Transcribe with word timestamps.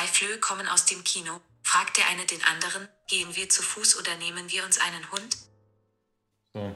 Zwei 0.00 0.06
Flöhe 0.06 0.38
kommen 0.38 0.66
aus 0.66 0.86
dem 0.86 1.04
Kino. 1.04 1.30
Fragt 1.62 1.98
der 1.98 2.08
eine 2.08 2.24
den 2.24 2.42
anderen, 2.44 2.88
gehen 3.06 3.36
wir 3.36 3.50
zu 3.50 3.62
Fuß 3.62 3.98
oder 3.98 4.16
nehmen 4.16 4.50
wir 4.50 4.64
uns 4.64 4.78
einen 4.80 5.12
Hund? 5.12 5.36
So. 6.54 6.74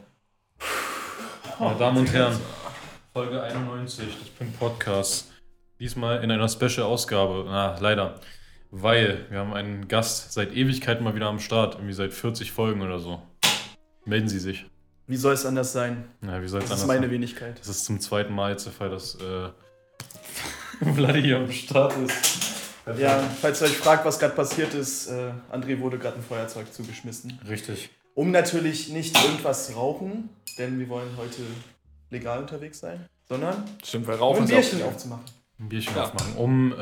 Meine 1.58 1.78
Damen 1.78 1.98
und 2.00 2.12
Herren, 2.12 2.38
Folge 3.14 3.42
91 3.42 4.18
des 4.18 4.28
Pink 4.28 4.58
Podcasts. 4.58 5.30
Diesmal 5.80 6.22
in 6.22 6.30
einer 6.30 6.50
Special-Ausgabe. 6.50 7.44
Na, 7.46 7.78
leider. 7.78 8.20
Weil 8.70 9.26
wir 9.30 9.38
haben 9.38 9.54
einen 9.54 9.88
Gast 9.88 10.34
seit 10.34 10.52
Ewigkeiten 10.52 11.02
mal 11.02 11.14
wieder 11.14 11.28
am 11.28 11.40
Start. 11.40 11.76
Irgendwie 11.76 11.94
seit 11.94 12.12
40 12.12 12.52
Folgen 12.52 12.82
oder 12.82 12.98
so. 12.98 13.22
Melden 14.04 14.28
Sie 14.28 14.38
sich. 14.38 14.66
Wie 15.06 15.16
soll 15.16 15.32
es 15.32 15.46
anders 15.46 15.72
sein? 15.72 16.10
Ja, 16.20 16.42
wie 16.42 16.48
soll 16.48 16.58
es 16.60 16.64
Das 16.64 16.72
anders 16.72 16.82
ist 16.82 16.88
meine 16.88 17.06
sein? 17.06 17.10
Wenigkeit. 17.10 17.58
Das 17.58 17.68
ist 17.68 17.86
zum 17.86 18.00
zweiten 18.00 18.34
Mal 18.34 18.50
jetzt 18.50 18.66
der 18.66 18.74
Fall, 18.74 18.90
dass 18.90 19.14
äh, 19.14 19.48
Vladi 20.94 21.22
hier 21.22 21.38
am 21.38 21.50
Start 21.50 21.96
ist. 21.96 22.53
Ja, 22.98 23.18
falls 23.40 23.60
ihr 23.62 23.66
euch 23.68 23.76
fragt, 23.76 24.04
was 24.04 24.18
gerade 24.18 24.34
passiert 24.34 24.74
ist, 24.74 25.06
äh, 25.08 25.30
André 25.52 25.80
wurde 25.80 25.98
gerade 25.98 26.16
ein 26.16 26.22
Feuerzeug 26.22 26.72
zugeschmissen. 26.72 27.38
Richtig. 27.48 27.90
Um 28.14 28.30
natürlich 28.30 28.90
nicht 28.90 29.16
irgendwas 29.24 29.66
zu 29.68 29.72
rauchen, 29.72 30.28
denn 30.58 30.78
wir 30.78 30.88
wollen 30.88 31.08
heute 31.16 31.42
legal 32.10 32.40
unterwegs 32.40 32.80
sein, 32.80 33.06
sondern 33.28 33.64
Stimmt, 33.82 34.06
weil 34.06 34.14
um 34.16 34.20
Rauchen 34.20 34.42
ein 34.42 34.48
Bierchen 34.48 34.82
auch- 34.82 34.86
aufzumachen. 34.88 35.24
Ein 35.58 35.68
Bierchen 35.68 35.96
Ja. 35.96 36.04
aufmachen. 36.04 36.36
Um 36.36 36.72
äh, 36.72 36.76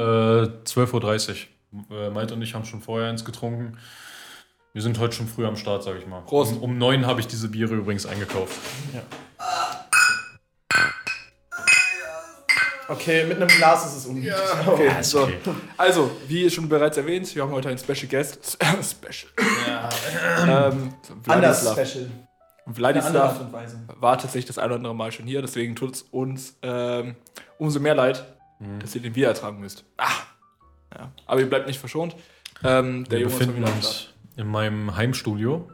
12.30 0.65 1.47
Uhr. 1.91 1.97
Äh, 1.97 2.11
Malte 2.11 2.35
und 2.35 2.43
ich 2.43 2.55
haben 2.55 2.65
schon 2.67 2.83
vorher 2.83 3.09
eins 3.09 3.25
getrunken. 3.25 3.79
Wir 4.75 4.83
sind 4.83 4.99
heute 4.99 5.15
schon 5.15 5.29
früh 5.29 5.47
am 5.47 5.57
Start, 5.57 5.85
sag 5.85 5.97
ich 5.99 6.07
mal. 6.07 6.21
Prost. 6.23 6.53
Um, 6.57 6.63
um 6.63 6.79
9 6.79 7.07
habe 7.07 7.21
ich 7.21 7.27
diese 7.29 7.49
Biere 7.49 7.75
übrigens 7.75 8.07
eingekauft. 8.07 8.59
Okay, 12.89 13.25
mit 13.25 13.37
einem 13.37 13.49
Glas 13.49 13.87
ist 13.87 13.97
es 13.99 14.07
unmöglich. 14.07 14.33
Okay, 14.67 14.91
so. 15.03 15.23
okay. 15.23 15.39
Also, 15.77 16.11
wie 16.29 16.51
schon 16.51 16.69
bereits 16.69 16.97
erwähnt, 16.97 17.35
wir 17.35 17.43
haben 17.43 17.53
heute 17.53 17.69
einen 17.69 17.79
Special 17.79 18.07
Guest. 18.09 18.59
Special. 18.83 19.33
ähm, 20.47 20.95
Anders 21.27 21.61
Vladislav. 21.63 21.89
special. 21.89 22.11
Vladislav 22.75 23.41
und 23.41 23.53
Weise. 23.53 23.81
war 23.99 24.17
tatsächlich 24.19 24.45
das 24.47 24.59
ein 24.59 24.67
oder 24.67 24.77
andere 24.77 24.95
Mal 24.95 25.11
schon 25.11 25.27
hier, 25.27 25.43
deswegen 25.43 25.75
tut 25.75 25.95
es 25.97 26.03
uns 26.03 26.57
ähm, 26.63 27.17
umso 27.59 27.81
mehr 27.81 27.95
leid, 27.95 28.25
Mhm. 28.61 28.79
dass 28.79 28.95
ihr 28.95 29.01
den 29.03 29.13
Bier 29.13 29.27
ertragen 29.27 29.59
müsst. 29.59 29.83
Ah! 29.97 30.07
Ja. 30.97 31.11
Aber 31.27 31.41
ihr 31.41 31.49
bleibt 31.49 31.67
nicht 31.67 31.81
verschont. 31.81 32.15
Ähm, 32.63 33.03
der 33.09 33.19
Wir 33.19 33.25
Junge 33.27 33.33
ist 33.33 33.39
befinden 33.41 33.63
wieder 33.63 33.73
uns 33.75 34.09
in 34.37 34.47
meinem 34.47 34.95
Heimstudio. 34.95 35.69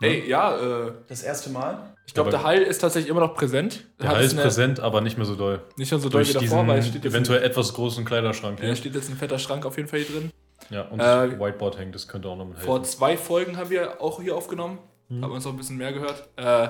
Ey, 0.00 0.28
ja, 0.28 0.56
äh, 0.86 0.92
Das 1.08 1.22
erste 1.22 1.50
Mal. 1.50 1.94
ich 2.06 2.14
glaube, 2.14 2.30
der 2.30 2.42
Hall 2.42 2.58
ist 2.58 2.78
tatsächlich 2.78 3.10
immer 3.10 3.20
noch 3.20 3.34
präsent. 3.34 3.86
Der 4.00 4.10
Hall 4.10 4.22
ist 4.24 4.36
präsent, 4.36 4.80
aber 4.80 5.00
nicht 5.00 5.16
mehr 5.16 5.26
so 5.26 5.34
doll. 5.36 5.62
Nicht 5.76 5.88
schon 5.88 6.00
so 6.00 6.08
doll 6.08 6.22
Durch 6.24 6.34
wie 6.40 6.46
davor, 6.46 6.66
weil 6.66 6.78
es 6.80 6.88
steht 6.88 7.04
jetzt, 7.04 7.12
eventuell 7.14 7.42
etwas 7.42 7.72
großen 7.74 8.04
Kleiderschrank 8.04 8.58
ein, 8.58 8.62
hier. 8.62 8.68
ja, 8.70 8.76
steht 8.76 8.94
jetzt 8.94 9.08
ein 9.08 9.16
fetter 9.16 9.38
Schrank 9.38 9.64
auf 9.64 9.76
jeden 9.76 9.88
Fall 9.88 10.00
hier 10.00 10.14
drin. 10.16 10.30
Ja, 10.70 10.82
und 10.82 11.00
Äh, 11.00 11.02
das 11.30 11.40
Whiteboard 11.40 11.78
hängt, 11.78 11.94
das 11.94 12.08
könnte 12.08 12.28
auch 12.28 12.36
noch 12.36 12.44
mal 12.44 12.52
helfen. 12.54 12.66
Vor 12.66 12.82
zwei 12.82 13.16
Folgen 13.16 13.56
haben 13.56 13.70
wir 13.70 14.00
auch 14.02 14.20
hier 14.20 14.34
aufgenommen. 14.36 14.78
Mhm. 15.08 15.22
Haben 15.24 15.32
uns 15.32 15.46
auch 15.46 15.50
ein 15.50 15.56
bisschen 15.56 15.76
mehr 15.76 15.92
gehört. 15.92 16.28
Äh, 16.36 16.68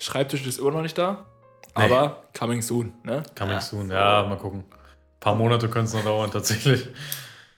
Schreibtisch 0.00 0.46
ist 0.46 0.58
immer 0.58 0.70
noch 0.72 0.82
nicht 0.82 0.96
da. 0.96 1.26
Nee. 1.76 1.84
Aber 1.84 2.24
coming 2.38 2.62
soon, 2.62 2.92
ne? 3.02 3.22
Coming 3.36 3.60
soon. 3.60 3.90
Ja, 3.90 4.24
mal 4.28 4.36
gucken. 4.36 4.60
Ein 4.70 5.20
paar 5.20 5.34
Monate 5.34 5.68
können 5.68 5.86
es 5.86 5.94
noch 5.94 6.04
dauern, 6.04 6.30
tatsächlich. 6.30 6.88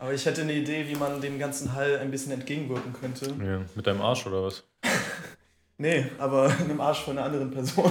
Aber 0.01 0.15
ich 0.15 0.25
hätte 0.25 0.41
eine 0.41 0.55
Idee, 0.55 0.89
wie 0.89 0.95
man 0.97 1.20
dem 1.20 1.39
ganzen 1.39 1.75
Hall 1.75 1.98
ein 1.98 2.11
bisschen 2.11 2.33
entgegenwirken 2.33 2.95
könnte. 2.98 3.27
Ja, 3.45 3.61
mit 3.75 3.87
deinem 3.87 4.01
Arsch 4.01 4.27
oder 4.27 4.43
was? 4.43 4.65
Nee, 5.83 6.05
aber 6.19 6.45
einem 6.61 6.79
Arsch 6.79 7.05
von 7.05 7.17
einer 7.17 7.25
anderen 7.27 7.51
Person. 7.51 7.91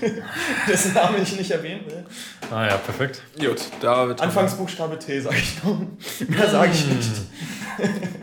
Dessen 0.68 0.94
Namen 0.94 1.22
ich 1.22 1.38
nicht 1.38 1.48
erwähnen 1.52 1.86
will. 1.86 2.04
Ah 2.50 2.66
ja, 2.66 2.76
perfekt. 2.76 3.22
Gut, 3.38 3.62
da 3.80 4.08
wird 4.08 4.20
Anfangsbuchstabe 4.20 4.98
T, 4.98 5.20
sag 5.20 5.34
ich 5.38 5.62
nur. 5.62 5.78
Mehr 6.26 6.50
sage 6.50 6.72
ich 6.72 6.86
nicht. 6.88 7.08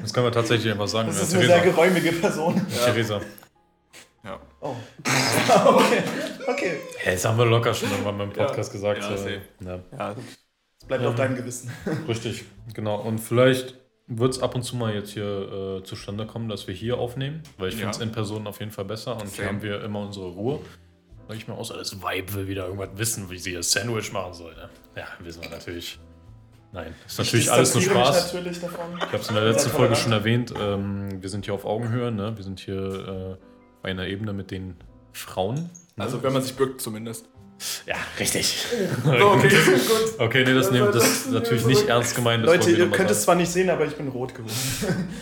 Das 0.01 0.11
können 0.13 0.25
wir 0.25 0.31
tatsächlich 0.33 0.69
einfach 0.69 0.89
sagen. 0.89 1.07
Das 1.07 1.19
Ja, 1.19 1.23
ist 1.23 1.33
eine 1.35 1.45
sehr 1.45 1.55
Theresa. 1.55 1.71
geräumige 1.71 2.11
Person. 2.11 2.67
Theresa. 2.83 3.21
Ja. 4.25 4.39
Oh. 4.59 4.75
okay. 5.65 6.03
Okay. 6.45 6.79
Hä, 6.97 7.11
das 7.13 7.23
haben 7.23 7.37
wir 7.37 7.45
locker 7.45 7.73
schon 7.73 7.89
irgendwann 7.89 8.17
beim 8.17 8.33
Podcast 8.33 8.73
gesagt. 8.73 9.03
Ja, 9.03 9.15
so. 9.15 9.29
ja, 9.29 9.79
Ja, 9.97 10.15
Bleibt 10.87 11.05
auf 11.05 11.15
deinem 11.15 11.35
Gewissen. 11.35 11.71
richtig, 12.07 12.45
genau. 12.73 12.99
Und 13.01 13.19
vielleicht 13.19 13.75
wird 14.07 14.31
es 14.33 14.39
ab 14.41 14.55
und 14.55 14.63
zu 14.63 14.75
mal 14.77 14.93
jetzt 14.93 15.09
hier 15.11 15.79
äh, 15.79 15.83
zustande 15.83 16.25
kommen, 16.25 16.47
dass 16.47 16.67
wir 16.67 16.73
hier 16.73 16.97
aufnehmen, 16.97 17.43
weil 17.57 17.69
ich 17.69 17.75
Ja. 17.75 17.79
finde 17.81 17.95
es 17.95 18.01
in 18.01 18.11
Person 18.11 18.47
auf 18.47 18.59
jeden 18.59 18.71
Fall 18.71 18.85
besser 18.85 19.13
und 19.15 19.23
hier 19.23 19.29
Same. 19.45 19.47
haben 19.49 19.61
wir 19.61 19.83
immer 19.83 19.99
unsere 19.99 20.27
Ruhe. 20.27 20.59
Sag 21.27 21.35
ich 21.35 21.47
mal, 21.47 21.55
außer 21.55 21.75
das 21.75 22.01
Vibe 22.01 22.33
will 22.35 22.47
wieder 22.47 22.65
irgendwas 22.67 22.89
wissen, 22.95 23.29
wie 23.29 23.37
sie 23.37 23.53
das 23.53 23.69
Sandwich 23.69 24.13
machen 24.13 24.33
soll. 24.33 24.53
Ne? 24.55 24.69
Ja, 24.95 25.07
wissen 25.19 25.41
wir 25.43 25.49
natürlich. 25.49 25.99
Nein, 26.71 26.93
ist 27.05 27.17
natürlich 27.17 27.45
Ich 27.45 27.51
alles 27.51 27.73
nur 27.73 27.83
Spaß. 27.83 28.33
natürlich 28.33 28.59
davon. 28.61 28.85
Ich 28.97 29.03
habe 29.03 29.17
es 29.17 29.27
in 29.29 29.35
der 29.35 29.43
letzten 29.45 29.69
Folge 29.71 29.95
schon 29.97 30.11
erwähnt. 30.13 30.53
Ähm, 30.57 31.21
wir 31.21 31.29
sind 31.29 31.43
hier 31.45 31.53
auf 31.53 31.65
Augenhöhe. 31.65 32.11
Ne? 32.11 32.35
Wir 32.37 32.43
sind 32.45 32.59
hier 32.61 32.75
äh, 32.77 33.31
auf 33.33 33.83
einer 33.83 34.07
Ebene 34.07 34.31
mit 34.31 34.51
den 34.51 34.75
Frauen. 35.11 35.55
Ne? 35.97 36.03
also 36.03 36.21
wenn 36.23 36.31
man 36.31 36.41
sich 36.43 36.55
bückt 36.55 36.79
zumindest. 36.79 37.27
Ja, 37.85 37.95
richtig. 38.19 38.65
okay, 39.05 39.49
gut. 39.49 40.19
Okay, 40.19 40.43
nee, 40.45 40.53
das, 40.53 40.71
nehmen, 40.71 40.91
das 40.91 41.07
ist 41.07 41.31
natürlich 41.31 41.65
nicht 41.65 41.87
ernst 41.87 42.15
gemeint. 42.15 42.43
das 42.43 42.51
Leute, 42.55 42.71
ihr 42.71 42.89
könnt 42.89 43.09
es 43.09 43.23
zwar 43.23 43.35
nicht 43.35 43.51
sehen, 43.51 43.69
aber 43.69 43.85
ich 43.85 43.95
bin 43.95 44.07
rot 44.07 44.33
geworden. 44.33 44.53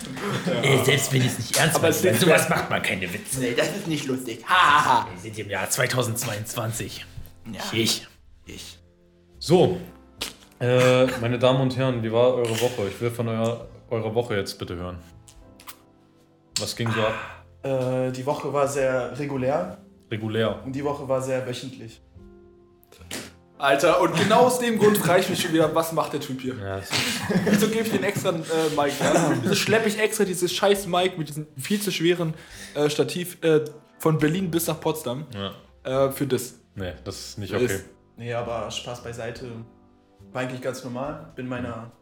Äh, 0.62 0.84
selbst 0.84 1.12
wenn 1.12 1.20
ich 1.20 1.28
es 1.28 1.38
nicht 1.38 1.56
ernst 1.56 1.76
Aber 1.76 1.90
meine, 1.90 2.18
sowas 2.18 2.48
macht 2.48 2.68
man 2.70 2.82
keine 2.82 3.12
Witze. 3.12 3.40
Nee, 3.40 3.54
das 3.56 3.68
ist 3.68 3.86
nicht 3.86 4.06
lustig. 4.06 4.44
Hahaha. 4.44 5.06
Wir 5.12 5.20
sind 5.20 5.38
im 5.38 5.50
Jahr 5.50 5.68
2022. 5.68 7.04
Ja. 7.52 7.60
Ich. 7.72 8.06
Ich. 8.46 8.78
So, 9.38 9.78
äh, 10.58 11.06
meine 11.20 11.38
Damen 11.38 11.60
und 11.60 11.76
Herren, 11.76 12.02
wie 12.02 12.10
war 12.10 12.34
eure 12.34 12.60
Woche? 12.60 12.88
Ich 12.88 13.00
will 13.00 13.10
von 13.10 13.28
eurer, 13.28 13.66
eurer 13.90 14.14
Woche 14.14 14.36
jetzt 14.36 14.58
bitte 14.58 14.76
hören. 14.76 14.98
Was 16.58 16.74
ging 16.74 16.90
so 16.90 17.00
ab? 17.00 18.08
Äh, 18.08 18.12
die 18.12 18.24
Woche 18.24 18.52
war 18.52 18.66
sehr 18.66 19.18
regulär 19.18 19.78
Regulär. 20.10 20.62
und 20.64 20.72
die 20.72 20.84
Woche 20.84 21.06
war 21.08 21.20
sehr 21.20 21.46
wöchentlich. 21.46 22.00
Alter, 23.58 24.00
und 24.02 24.14
genau 24.16 24.40
aus 24.40 24.58
dem 24.58 24.78
Grund 24.78 24.98
frage 24.98 25.20
ich 25.22 25.30
mich 25.30 25.40
schon 25.40 25.52
wieder, 25.52 25.74
was 25.74 25.92
macht 25.92 26.12
der 26.12 26.20
Typ 26.20 26.40
hier? 26.42 26.54
Ja, 26.56 26.80
Wieso 27.46 27.68
gebe 27.68 27.80
ich 27.84 27.90
den 27.90 28.04
extra 28.04 28.30
äh, 28.30 28.34
Mic? 28.76 28.92
Ja? 29.00 29.32
Wieso 29.42 29.54
schleppe 29.54 29.88
ich 29.88 29.98
extra 29.98 30.24
dieses 30.24 30.52
scheiß 30.52 30.86
Mic 30.86 31.16
mit 31.16 31.28
diesem 31.28 31.46
viel 31.56 31.80
zu 31.80 31.90
schweren 31.90 32.34
äh, 32.74 32.90
Stativ 32.90 33.42
äh, 33.42 33.64
von 33.98 34.18
Berlin 34.18 34.50
bis 34.50 34.66
nach 34.66 34.78
Potsdam 34.78 35.26
ja. 35.34 36.06
äh, 36.08 36.12
für 36.12 36.26
das? 36.26 36.54
Nee, 36.74 36.92
das 37.04 37.18
ist 37.30 37.38
nicht 37.38 37.54
okay. 37.54 37.64
Ist- 37.64 37.84
Nee, 38.18 38.32
aber 38.32 38.70
Spaß 38.70 39.02
beiseite. 39.02 39.46
War 40.32 40.42
eigentlich 40.42 40.62
ganz 40.62 40.82
normal. 40.84 41.32
Bin 41.36 41.46
meiner 41.48 41.92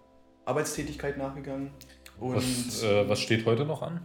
Arbeitstätigkeit 0.45 1.19
nachgegangen. 1.19 1.73
Und 2.21 2.37
Was, 2.37 2.83
äh, 2.85 3.09
was 3.09 3.19
steht 3.21 3.45
heute 3.47 3.65
noch 3.65 3.83
an? 3.83 4.01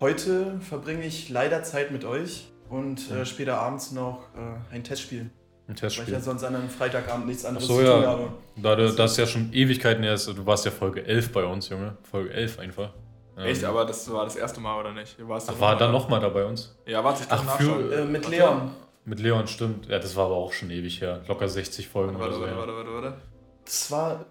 heute 0.00 0.60
verbringe 0.60 1.04
ich 1.04 1.28
leider 1.28 1.64
Zeit 1.64 1.90
mit 1.90 2.04
euch 2.04 2.52
und 2.70 3.10
äh, 3.10 3.26
später 3.26 3.58
abends 3.58 3.90
noch 3.90 4.28
äh, 4.36 4.74
ein 4.74 4.84
Testspiel. 4.84 5.30
Ein 5.68 5.72
Weil 5.72 5.74
ich 5.74 5.80
Testspiel. 5.80 6.14
ja 6.14 6.20
sonst 6.20 6.44
an 6.44 6.54
einem 6.56 6.70
Freitagabend 6.70 7.26
nichts 7.26 7.44
Ach 7.44 7.48
anderes 7.50 7.66
so, 7.68 7.76
zu 7.76 7.84
tun 7.84 8.02
ja. 8.02 8.08
habe. 8.08 8.32
Da 8.56 8.74
du 8.74 8.90
das 8.90 9.16
ja 9.18 9.26
schon 9.26 9.52
Ewigkeiten 9.52 10.02
her 10.02 10.14
ist, 10.14 10.26
du 10.26 10.46
warst 10.46 10.64
ja 10.64 10.70
Folge 10.70 11.04
11 11.04 11.30
bei 11.32 11.44
uns, 11.44 11.68
Junge. 11.68 11.96
Folge 12.10 12.32
11 12.32 12.58
einfach. 12.58 12.90
Ähm, 13.36 13.44
Echt, 13.44 13.62
aber 13.64 13.84
das 13.84 14.10
war 14.10 14.24
das 14.24 14.36
erste 14.36 14.60
Mal, 14.60 14.80
oder 14.80 14.92
nicht? 14.92 15.16
Warst 15.28 15.48
du 15.48 15.52
Ach, 15.54 15.60
war 15.60 15.72
er 15.74 15.78
dann 15.78 15.92
nochmal 15.92 16.20
da 16.20 16.30
bei 16.30 16.44
uns? 16.44 16.74
Ja, 16.86 17.04
warte, 17.04 17.22
ich 17.22 17.28
Ach, 17.30 17.36
kann 17.36 17.46
nachschauen. 17.46 17.92
Äh, 17.92 18.04
mit 18.06 18.24
Ach, 18.24 18.30
Leon. 18.30 18.70
Mit 19.04 19.20
Leon, 19.20 19.46
stimmt. 19.46 19.86
Ja, 19.88 19.98
das 19.98 20.16
war 20.16 20.26
aber 20.26 20.36
auch 20.36 20.52
schon 20.52 20.70
ewig 20.70 21.00
her. 21.02 21.22
Locker 21.28 21.48
60 21.48 21.86
Folgen 21.86 22.18
Warte, 22.18 22.36
oder 22.38 22.40
warte, 22.46 22.54
so. 22.54 22.58
warte, 22.58 22.72
ja. 22.72 22.76
warte, 22.78 22.92
warte, 22.94 23.06
warte. 23.12 23.22
Das 23.64 23.90
war 23.90 24.24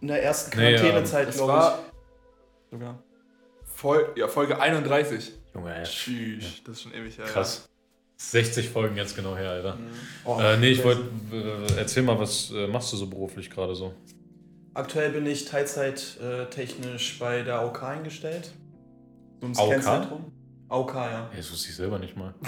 in 0.00 0.08
der 0.08 0.22
ersten 0.22 0.56
Nee, 0.58 0.74
Quarantänezeit, 0.76 1.28
Das 1.28 1.36
glaube 1.36 1.52
war 1.52 1.78
ich. 1.78 2.70
Sogar. 2.70 2.98
Fol 3.64 4.12
ja, 4.16 4.28
Folge 4.28 4.60
31. 4.60 5.32
Junge, 5.54 5.74
ey. 5.76 5.82
Tschüss, 5.84 6.62
das 6.64 6.76
ist 6.76 6.82
schon 6.82 6.94
ewig 6.94 7.18
her. 7.18 7.24
Krass. 7.26 7.68
60 8.16 8.68
Folgen 8.70 8.96
jetzt 8.96 9.16
genau 9.16 9.36
her, 9.36 9.50
Alter. 9.50 9.78
Oh, 10.24 10.38
Äh, 10.40 10.56
nee, 10.58 10.68
ich 10.70 10.84
wollte, 10.84 11.02
äh, 11.32 11.78
erzähl 11.78 12.02
mal, 12.02 12.18
was 12.18 12.50
äh, 12.52 12.66
machst 12.68 12.92
du 12.92 12.96
so 12.96 13.06
beruflich 13.08 13.50
gerade 13.50 13.74
so? 13.74 13.92
Aktuell 14.72 15.10
bin 15.10 15.26
ich 15.26 15.44
Teilzeit 15.44 16.18
äh, 16.20 16.46
technisch 16.46 17.18
bei 17.18 17.42
der 17.42 17.56
AOK 17.60 17.82
eingestellt. 17.82 18.52
So 19.40 19.46
ein? 19.46 19.54
Scan-Zentrum. 19.54 20.32
AOK, 20.68 20.94
ja. 20.94 21.30
Das 21.36 21.52
wusste 21.52 21.68
ich 21.68 21.76
selber 21.76 21.98
nicht 21.98 22.16
mal. 22.16 22.34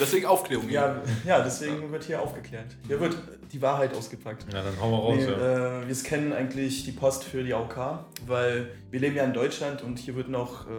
Deswegen 0.00 0.26
Aufklärung. 0.26 0.68
Ja, 0.68 1.02
ja, 1.26 1.42
deswegen 1.42 1.90
wird 1.90 2.04
hier 2.04 2.20
aufgeklärt. 2.20 2.76
Hier 2.86 3.00
wird 3.00 3.16
die 3.52 3.60
Wahrheit 3.62 3.94
ausgepackt. 3.94 4.46
Ja, 4.52 4.62
dann 4.62 4.78
hauen 4.80 4.90
wir 4.92 4.98
raus, 4.98 5.16
Nee, 5.18 5.24
ja. 5.24 5.80
äh, 5.82 5.86
wir 5.88 5.94
scannen 5.94 6.32
eigentlich 6.32 6.84
die 6.84 6.92
Post 6.92 7.24
für 7.24 7.42
die 7.42 7.52
AOK, 7.54 8.04
weil 8.26 8.70
wir 8.90 9.00
leben 9.00 9.16
ja 9.16 9.24
in 9.24 9.32
Deutschland 9.32 9.82
und 9.82 9.98
hier 9.98 10.14
wird 10.16 10.28
noch, 10.28 10.66
äh, 10.66 10.70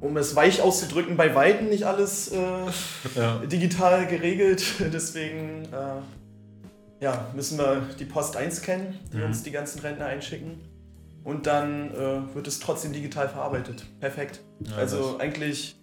um 0.00 0.16
es 0.16 0.34
weich 0.34 0.62
auszudrücken, 0.62 1.16
bei 1.16 1.34
Weitem 1.34 1.68
nicht 1.68 1.84
alles 1.84 2.28
äh, 2.32 2.36
ja. 3.16 3.38
digital 3.38 4.06
geregelt. 4.06 4.62
Deswegen 4.92 5.64
äh, 5.72 7.04
ja, 7.04 7.26
müssen 7.34 7.58
wir 7.58 7.82
die 7.98 8.04
Post 8.04 8.36
einscannen, 8.36 8.98
die 9.12 9.18
Mhm. 9.18 9.24
uns 9.24 9.42
die 9.42 9.50
ganzen 9.50 9.80
Rentner 9.80 10.06
einschicken. 10.06 10.60
Und 11.22 11.46
dann 11.46 11.90
äh, 11.94 12.34
wird 12.34 12.46
es 12.46 12.60
trotzdem 12.60 12.92
digital 12.94 13.28
verarbeitet. 13.28 13.84
Perfekt. 14.00 14.40
Ja, 14.60 14.76
also 14.76 15.18
eigentlich 15.18 15.76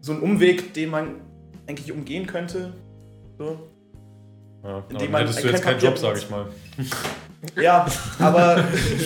so 0.00 0.12
ein 0.12 0.20
Umweg, 0.20 0.74
den 0.74 0.90
man 0.90 1.14
eigentlich 1.68 1.92
umgehen 1.92 2.26
könnte. 2.26 2.72
So. 3.38 3.68
Ja. 4.64 4.78
indem 4.88 4.98
Dann 4.98 5.10
man 5.12 5.20
hättest 5.22 5.44
du 5.44 5.48
jetzt 5.48 5.62
keinen 5.62 5.78
Job, 5.80 5.96
sag 5.96 6.16
ich 6.18 6.28
mal. 6.28 6.46
Ja, 7.60 7.86
aber 8.18 8.64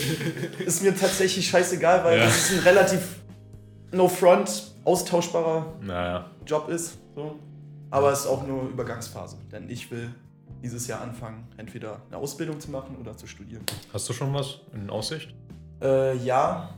ist 0.64 0.82
mir 0.82 0.96
tatsächlich 0.96 1.46
scheißegal, 1.48 2.02
weil 2.04 2.18
Ja. 2.18 2.24
es 2.24 2.50
ist 2.50 2.58
ein 2.58 2.64
relativ 2.64 3.00
no 3.92 4.08
front 4.08 4.74
austauschbarer 4.84 5.66
Naja. 5.80 6.30
Job 6.46 6.68
ist. 6.68 6.98
So. 7.14 7.36
Aber 7.90 8.10
es 8.12 8.20
ist 8.20 8.26
auch 8.26 8.46
nur 8.46 8.62
Übergangsphase. 8.68 9.36
Denn 9.50 9.68
ich 9.68 9.90
will 9.90 10.14
dieses 10.62 10.86
Jahr 10.86 11.00
anfangen, 11.00 11.46
entweder 11.56 12.00
eine 12.08 12.16
Ausbildung 12.18 12.58
zu 12.60 12.70
machen 12.70 12.96
oder 13.00 13.16
zu 13.16 13.26
studieren. 13.26 13.64
Hast 13.92 14.08
du 14.08 14.12
schon 14.12 14.32
was 14.32 14.60
in 14.74 14.88
Aussicht? 14.90 15.34
Äh, 15.82 16.16
ja, 16.18 16.74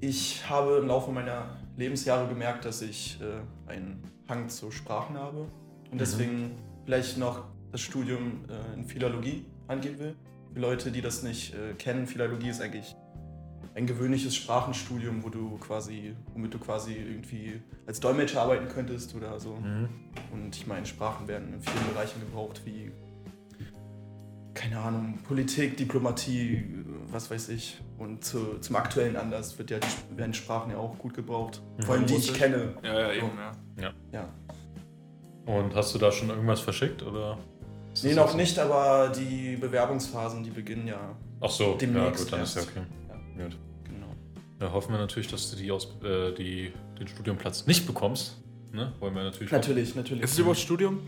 ich 0.00 0.48
habe 0.48 0.78
im 0.78 0.88
Laufe 0.88 1.10
meiner 1.10 1.56
Lebensjahre 1.76 2.28
gemerkt, 2.28 2.64
dass 2.64 2.82
ich 2.82 3.18
äh, 3.20 3.70
einen 3.70 4.02
Hang 4.28 4.48
zu 4.48 4.70
Sprachen 4.70 5.16
habe 5.16 5.46
und 5.90 6.00
deswegen 6.00 6.52
vielleicht 6.84 7.16
noch 7.16 7.44
das 7.70 7.80
Studium 7.80 8.44
äh, 8.48 8.74
in 8.74 8.84
Philologie 8.84 9.46
angehen 9.68 9.98
will. 9.98 10.16
Für 10.52 10.60
Leute, 10.60 10.90
die 10.90 11.00
das 11.00 11.22
nicht 11.22 11.54
äh, 11.54 11.74
kennen, 11.74 12.06
Philologie 12.06 12.48
ist 12.48 12.60
eigentlich 12.60 12.96
ein 13.78 13.86
gewöhnliches 13.86 14.34
Sprachenstudium, 14.34 15.22
wo 15.22 15.28
du 15.28 15.56
quasi, 15.58 16.14
womit 16.34 16.52
du 16.52 16.58
quasi 16.58 16.94
irgendwie 16.94 17.62
als 17.86 18.00
Dolmetscher 18.00 18.42
arbeiten 18.42 18.66
könntest 18.68 19.14
oder 19.14 19.38
so. 19.38 19.54
Mhm. 19.54 19.88
Und 20.32 20.54
ich 20.56 20.66
meine, 20.66 20.84
Sprachen 20.84 21.28
werden 21.28 21.54
in 21.54 21.60
vielen 21.60 21.94
Bereichen 21.94 22.20
gebraucht, 22.20 22.62
wie, 22.64 22.90
keine 24.54 24.80
Ahnung, 24.80 25.20
Politik, 25.26 25.76
Diplomatie, 25.76 26.64
was 27.12 27.30
weiß 27.30 27.50
ich. 27.50 27.80
Und 27.98 28.24
zu, 28.24 28.58
zum 28.58 28.74
aktuellen 28.74 29.14
Anlass 29.16 29.56
wird 29.58 29.70
ja 29.70 29.78
die, 29.78 30.18
werden 30.18 30.34
Sprachen 30.34 30.72
ja 30.72 30.78
auch 30.78 30.98
gut 30.98 31.14
gebraucht. 31.14 31.62
Vor 31.86 31.94
allem 31.94 32.06
die 32.06 32.16
ich 32.16 32.34
kenne. 32.34 32.74
Ja, 32.82 33.00
ja, 33.00 33.12
eben, 33.12 33.30
ja. 33.80 33.92
Ja. 34.12 34.28
Und 35.46 35.74
hast 35.76 35.94
du 35.94 35.98
da 35.98 36.10
schon 36.10 36.30
irgendwas 36.30 36.60
verschickt 36.60 37.04
oder? 37.04 37.38
Nee, 38.02 38.14
noch 38.14 38.26
jetzt- 38.26 38.36
nicht, 38.36 38.58
aber 38.58 39.12
die 39.16 39.56
Bewerbungsphasen, 39.56 40.42
die 40.42 40.50
beginnen 40.50 40.88
ja. 40.88 41.16
Ach 41.40 41.48
so, 41.50 41.72
ja 41.72 41.78
demnächst 41.78 42.24
gut, 42.24 42.32
dann 42.32 42.42
ist 42.42 42.56
ja 42.56 42.62
erst. 42.62 42.72
okay. 42.76 42.86
Ja. 43.38 43.44
Gut. 43.44 43.56
Da 44.58 44.72
hoffen 44.72 44.92
wir 44.92 44.98
natürlich, 44.98 45.28
dass 45.28 45.50
du 45.50 45.56
die 45.56 45.70
aus, 45.70 45.88
äh, 46.02 46.32
die, 46.32 46.72
den 46.98 47.06
Studienplatz 47.08 47.66
nicht 47.66 47.86
bekommst. 47.86 48.36
Ne? 48.72 48.92
Wollen 48.98 49.14
wir 49.14 49.22
natürlich. 49.22 49.52
Natürlich, 49.52 49.94
natürlich. 49.94 50.24
Ist 50.24 50.32
es 50.32 50.38
überhaupt 50.38 50.58
Studium? 50.58 51.00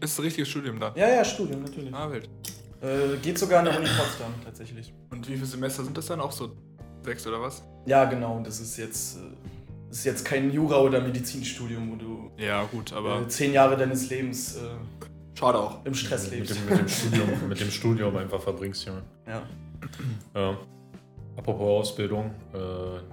Ist 0.00 0.12
es 0.12 0.18
ein 0.18 0.22
richtiges 0.24 0.48
Studium 0.48 0.78
dann? 0.78 0.94
ja, 0.96 1.08
ja, 1.08 1.24
Studium, 1.24 1.62
natürlich. 1.62 1.92
Ah, 1.92 2.10
wild. 2.10 2.28
Äh, 2.82 3.16
geht 3.22 3.38
sogar 3.38 3.60
an 3.60 3.64
der 3.64 3.76
Uni 3.76 3.86
Potsdam, 3.88 4.32
tatsächlich. 4.44 4.92
Und 5.10 5.26
wie 5.28 5.34
viele 5.34 5.46
Semester 5.46 5.82
sind 5.82 5.96
das 5.96 6.06
dann? 6.06 6.20
Auch 6.20 6.30
so 6.32 6.52
sechs 7.02 7.26
oder 7.26 7.40
was? 7.40 7.62
Ja, 7.86 8.04
genau. 8.04 8.40
Das 8.44 8.60
ist 8.60 8.76
jetzt, 8.76 9.16
äh, 9.16 9.20
das 9.88 9.98
ist 9.98 10.04
jetzt 10.04 10.24
kein 10.24 10.52
Jura- 10.52 10.80
oder 10.80 11.00
Medizinstudium, 11.00 11.90
wo 11.90 11.96
du 11.96 12.30
Ja, 12.38 12.64
gut, 12.64 12.92
aber 12.92 13.22
äh, 13.22 13.28
zehn 13.28 13.52
Jahre 13.52 13.76
deines 13.76 14.08
Lebens 14.10 14.56
äh, 14.56 14.60
schade 15.38 15.58
auch. 15.58 15.84
im 15.84 15.94
Stress 15.94 16.30
Mit 16.30 16.40
lebst. 16.40 16.56
dem, 16.56 16.66
mit, 16.68 16.78
dem 16.78 16.88
Studium, 16.88 17.48
mit 17.48 17.60
dem 17.60 17.70
Studium 17.70 18.16
einfach 18.16 18.40
verbringst, 18.40 18.84
Junge. 18.86 19.02
Ja. 19.26 19.42
Ja. 20.34 20.56
Apropos 21.36 21.60
Ausbildung, 21.88 22.30
äh, 22.54 22.58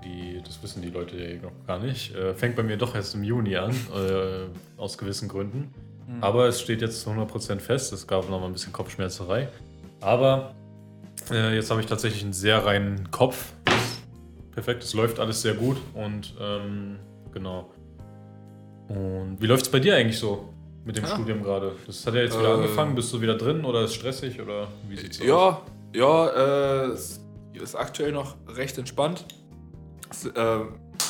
die, 0.04 0.42
das 0.46 0.62
wissen 0.64 0.82
die 0.82 0.90
Leute 0.90 1.18
ja 1.18 1.42
noch 1.42 1.52
gar 1.68 1.80
nicht, 1.80 2.16
äh, 2.16 2.34
fängt 2.34 2.56
bei 2.56 2.64
mir 2.64 2.78
doch 2.78 2.96
erst 2.96 3.16
im 3.16 3.24
Juni 3.24 3.56
an, 3.58 3.72
äh, 3.72 4.80
aus 4.80 4.98
gewissen 4.98 5.28
Gründen. 5.28 5.74
Aber 6.22 6.48
es 6.48 6.60
steht 6.62 6.82
jetzt 6.82 7.02
zu 7.02 7.10
100% 7.10 7.60
fest, 7.60 7.92
es 7.94 8.06
gab 8.08 8.30
noch 8.30 8.40
mal 8.40 8.46
ein 8.48 8.54
bisschen 8.54 8.74
Kopfschmerzerei. 8.74 9.48
Aber 10.02 10.54
äh, 11.32 11.56
jetzt 11.56 11.72
habe 11.72 11.80
ich 11.82 11.88
tatsächlich 11.88 12.24
einen 12.24 12.34
sehr 12.34 12.66
reinen 12.66 13.10
Kopf. 13.10 13.54
Perfekt, 14.52 14.84
es 14.84 14.94
läuft 14.94 15.20
alles 15.20 15.42
sehr 15.42 15.54
gut 15.56 15.78
und 15.94 16.34
ähm, 16.40 16.98
genau. 17.34 17.72
Und 18.90 19.38
wie 19.40 19.48
läuft 19.48 19.64
es 19.66 19.72
bei 19.72 19.80
dir 19.80 19.96
eigentlich 19.96 20.20
so 20.20 20.50
mit 20.86 20.98
dem 20.98 21.06
Ja. 21.06 21.10
Studium 21.12 21.42
gerade? 21.42 21.72
Das 21.88 22.06
hat 22.06 22.14
ja 22.14 22.22
jetzt 22.22 22.38
wieder 22.38 22.50
Äh, 22.50 22.54
angefangen, 22.58 22.96
bist 22.96 23.12
du 23.14 23.22
wieder 23.22 23.36
drin 23.38 23.64
oder 23.66 23.82
ist 23.84 23.92
es 23.92 23.96
stressig 23.96 24.40
oder 24.42 24.68
wie 24.90 24.98
sieht's 24.98 25.20
aus? 25.22 25.26
Ja, 25.26 25.62
ja, 25.96 26.28
äh, 26.28 26.86
es 26.90 27.23
ist 27.62 27.76
aktuell 27.76 28.12
noch 28.12 28.36
recht 28.48 28.78
entspannt. 28.78 29.26
Es 30.10 30.26
äh, 30.26 30.60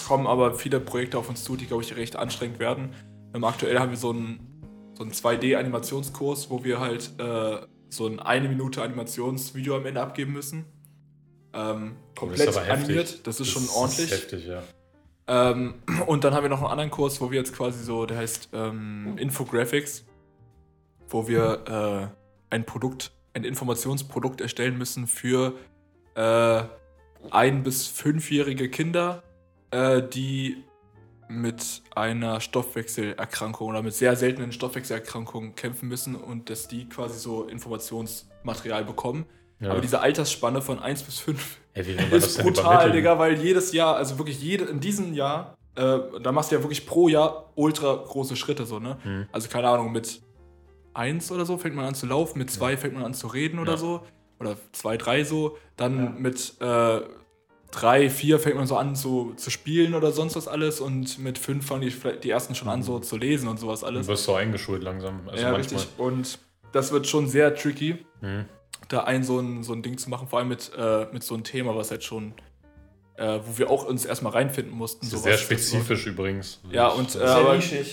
kommen 0.07 0.27
aber 0.27 0.55
viele 0.55 0.79
Projekte 0.79 1.17
auf 1.17 1.29
uns 1.29 1.43
zu, 1.43 1.55
die, 1.55 1.65
glaube 1.65 1.83
ich, 1.83 1.95
recht 1.95 2.15
anstrengend 2.15 2.59
werden. 2.59 2.93
Ähm, 3.33 3.43
aktuell 3.43 3.79
haben 3.79 3.91
wir 3.91 3.97
so 3.97 4.11
einen, 4.11 4.39
so 4.93 5.03
einen 5.03 5.11
2D-Animationskurs, 5.11 6.49
wo 6.49 6.63
wir 6.63 6.79
halt 6.79 7.11
äh, 7.19 7.57
so 7.89 8.07
ein 8.07 8.19
eine 8.19 8.49
Minute 8.49 8.81
Animationsvideo 8.81 9.77
am 9.77 9.85
Ende 9.85 10.01
abgeben 10.01 10.33
müssen. 10.33 10.65
Ähm, 11.53 11.95
komplett 12.15 12.47
aber 12.47 12.65
heftig. 12.65 12.85
animiert, 12.85 13.27
das 13.27 13.39
ist 13.39 13.49
schon 13.49 13.67
ordentlich. 13.69 14.11
heftig, 14.11 14.47
ja. 14.47 14.63
Ähm, 15.27 15.75
und 16.07 16.23
dann 16.23 16.33
haben 16.33 16.43
wir 16.43 16.49
noch 16.49 16.61
einen 16.61 16.71
anderen 16.71 16.91
Kurs, 16.91 17.21
wo 17.21 17.31
wir 17.31 17.39
jetzt 17.39 17.55
quasi 17.55 17.83
so, 17.83 18.05
der 18.05 18.17
heißt 18.17 18.49
ähm, 18.53 19.17
Infographics, 19.17 20.05
wo 21.09 21.27
wir 21.27 22.11
äh, 22.11 22.53
ein 22.53 22.65
Produkt, 22.65 23.11
ein 23.33 23.43
Informationsprodukt 23.43 24.41
erstellen 24.41 24.77
müssen 24.77 25.07
für 25.07 25.53
äh, 26.15 26.63
ein- 27.31 27.63
bis 27.63 27.87
fünfjährige 27.87 28.69
Kinder, 28.69 29.23
äh, 29.71 30.01
die 30.01 30.63
mit 31.29 31.81
einer 31.95 32.41
Stoffwechselerkrankung 32.41 33.69
oder 33.69 33.81
mit 33.81 33.93
sehr 33.93 34.15
seltenen 34.15 34.51
Stoffwechselerkrankungen 34.51 35.55
kämpfen 35.55 35.87
müssen 35.87 36.15
und 36.15 36.49
dass 36.49 36.67
die 36.67 36.87
quasi 36.89 37.17
so 37.17 37.43
Informationsmaterial 37.45 38.83
bekommen. 38.85 39.25
ja. 39.59 39.71
Aber 39.71 39.81
diese 39.81 40.01
Altersspanne 40.01 40.61
von 40.61 40.79
1 40.79 41.03
bis 41.03 41.19
5 41.19 41.57
Ey, 41.73 41.95
ist 42.11 42.41
brutal? 42.43 42.91
Digga, 42.91 43.17
weil 43.17 43.39
jedes 43.39 43.71
Jahr, 43.71 43.95
also 43.95 44.17
wirklich 44.19 44.39
jede, 44.41 44.65
in 44.65 44.79
diesem 44.79 45.13
Jahr, 45.13 45.57
äh, 45.75 45.97
da 46.21 46.31
machst 46.31 46.51
du 46.51 46.55
ja 46.55 46.61
wirklich 46.61 46.85
pro 46.85 47.07
Jahr 47.07 47.49
ultra 47.55 47.95
große 47.95 48.35
Schritte, 48.35 48.65
so, 48.67 48.79
ne? 48.79 48.97
Mhm. 49.03 49.27
Also, 49.31 49.49
keine 49.49 49.69
Ahnung, 49.69 49.91
mit 49.91 50.21
eins 50.93 51.31
oder 51.31 51.45
so 51.45 51.57
fängt 51.57 51.75
man 51.75 51.85
an 51.85 51.95
zu 51.95 52.05
laufen, 52.05 52.37
mit 52.37 52.51
zwei 52.51 52.77
fängt 52.77 52.93
man 52.93 53.03
an 53.05 53.13
zu 53.15 53.25
reden 53.25 53.57
oder 53.57 53.71
Ja. 53.71 53.77
so. 53.77 54.03
Oder 54.45 54.57
zwei, 54.71 54.97
drei 54.97 55.23
so. 55.23 55.57
Dann 55.77 56.21
mit 56.21 56.53
äh, 56.61 56.99
drei, 57.71 58.09
vier 58.09 58.39
fängt 58.39 58.55
man 58.55 58.67
so 58.67 58.77
an 58.77 58.95
so, 58.95 59.33
zu 59.35 59.49
spielen 59.49 59.95
oder 59.95 60.11
sonst 60.11 60.35
was 60.35 60.47
alles. 60.47 60.79
Und 60.79 61.19
mit 61.19 61.37
fünf 61.37 61.65
fangen 61.65 61.81
die, 61.81 61.91
vielleicht 61.91 62.23
die 62.23 62.29
ersten 62.29 62.55
schon 62.55 62.69
an 62.69 62.83
so 62.83 62.99
zu 62.99 63.17
lesen 63.17 63.47
und 63.47 63.59
sowas 63.59 63.79
Du 63.81 63.87
alles. 63.87 64.07
wirst 64.07 64.25
so 64.25 64.35
eingeschult 64.35 64.83
langsam. 64.83 65.27
Also 65.27 65.43
ja, 65.43 65.51
manchmal. 65.51 65.79
richtig. 65.81 65.87
Und 65.99 66.39
das 66.71 66.91
wird 66.91 67.07
schon 67.07 67.27
sehr 67.27 67.55
tricky 67.55 68.05
Mhm. 68.21 68.45
da 68.89 69.03
ein 69.03 69.23
so 69.23 69.39
ein, 69.39 69.63
so 69.63 69.73
ein 69.73 69.81
Ding 69.83 69.97
zu 69.97 70.09
machen, 70.09 70.27
vor 70.27 70.39
allem 70.39 70.47
mit, 70.49 70.71
äh, 70.77 71.07
mit 71.11 71.23
so 71.23 71.33
einem 71.33 71.43
Thema, 71.43 71.75
was 71.75 71.91
halt 71.91 72.03
schon, 72.03 72.33
äh, 73.17 73.39
wo 73.45 73.57
wir 73.57 73.69
auch 73.69 73.85
uns 73.85 74.05
erstmal 74.05 74.31
reinfinden 74.33 74.73
mussten. 74.75 75.01
Das 75.05 75.13
ist 75.13 75.19
so 75.19 75.23
sehr 75.23 75.37
spezifisch 75.37 76.05
übrigens. 76.07 76.61
Ja, 76.71 76.87
und 76.87 77.15
äh, 77.15 77.19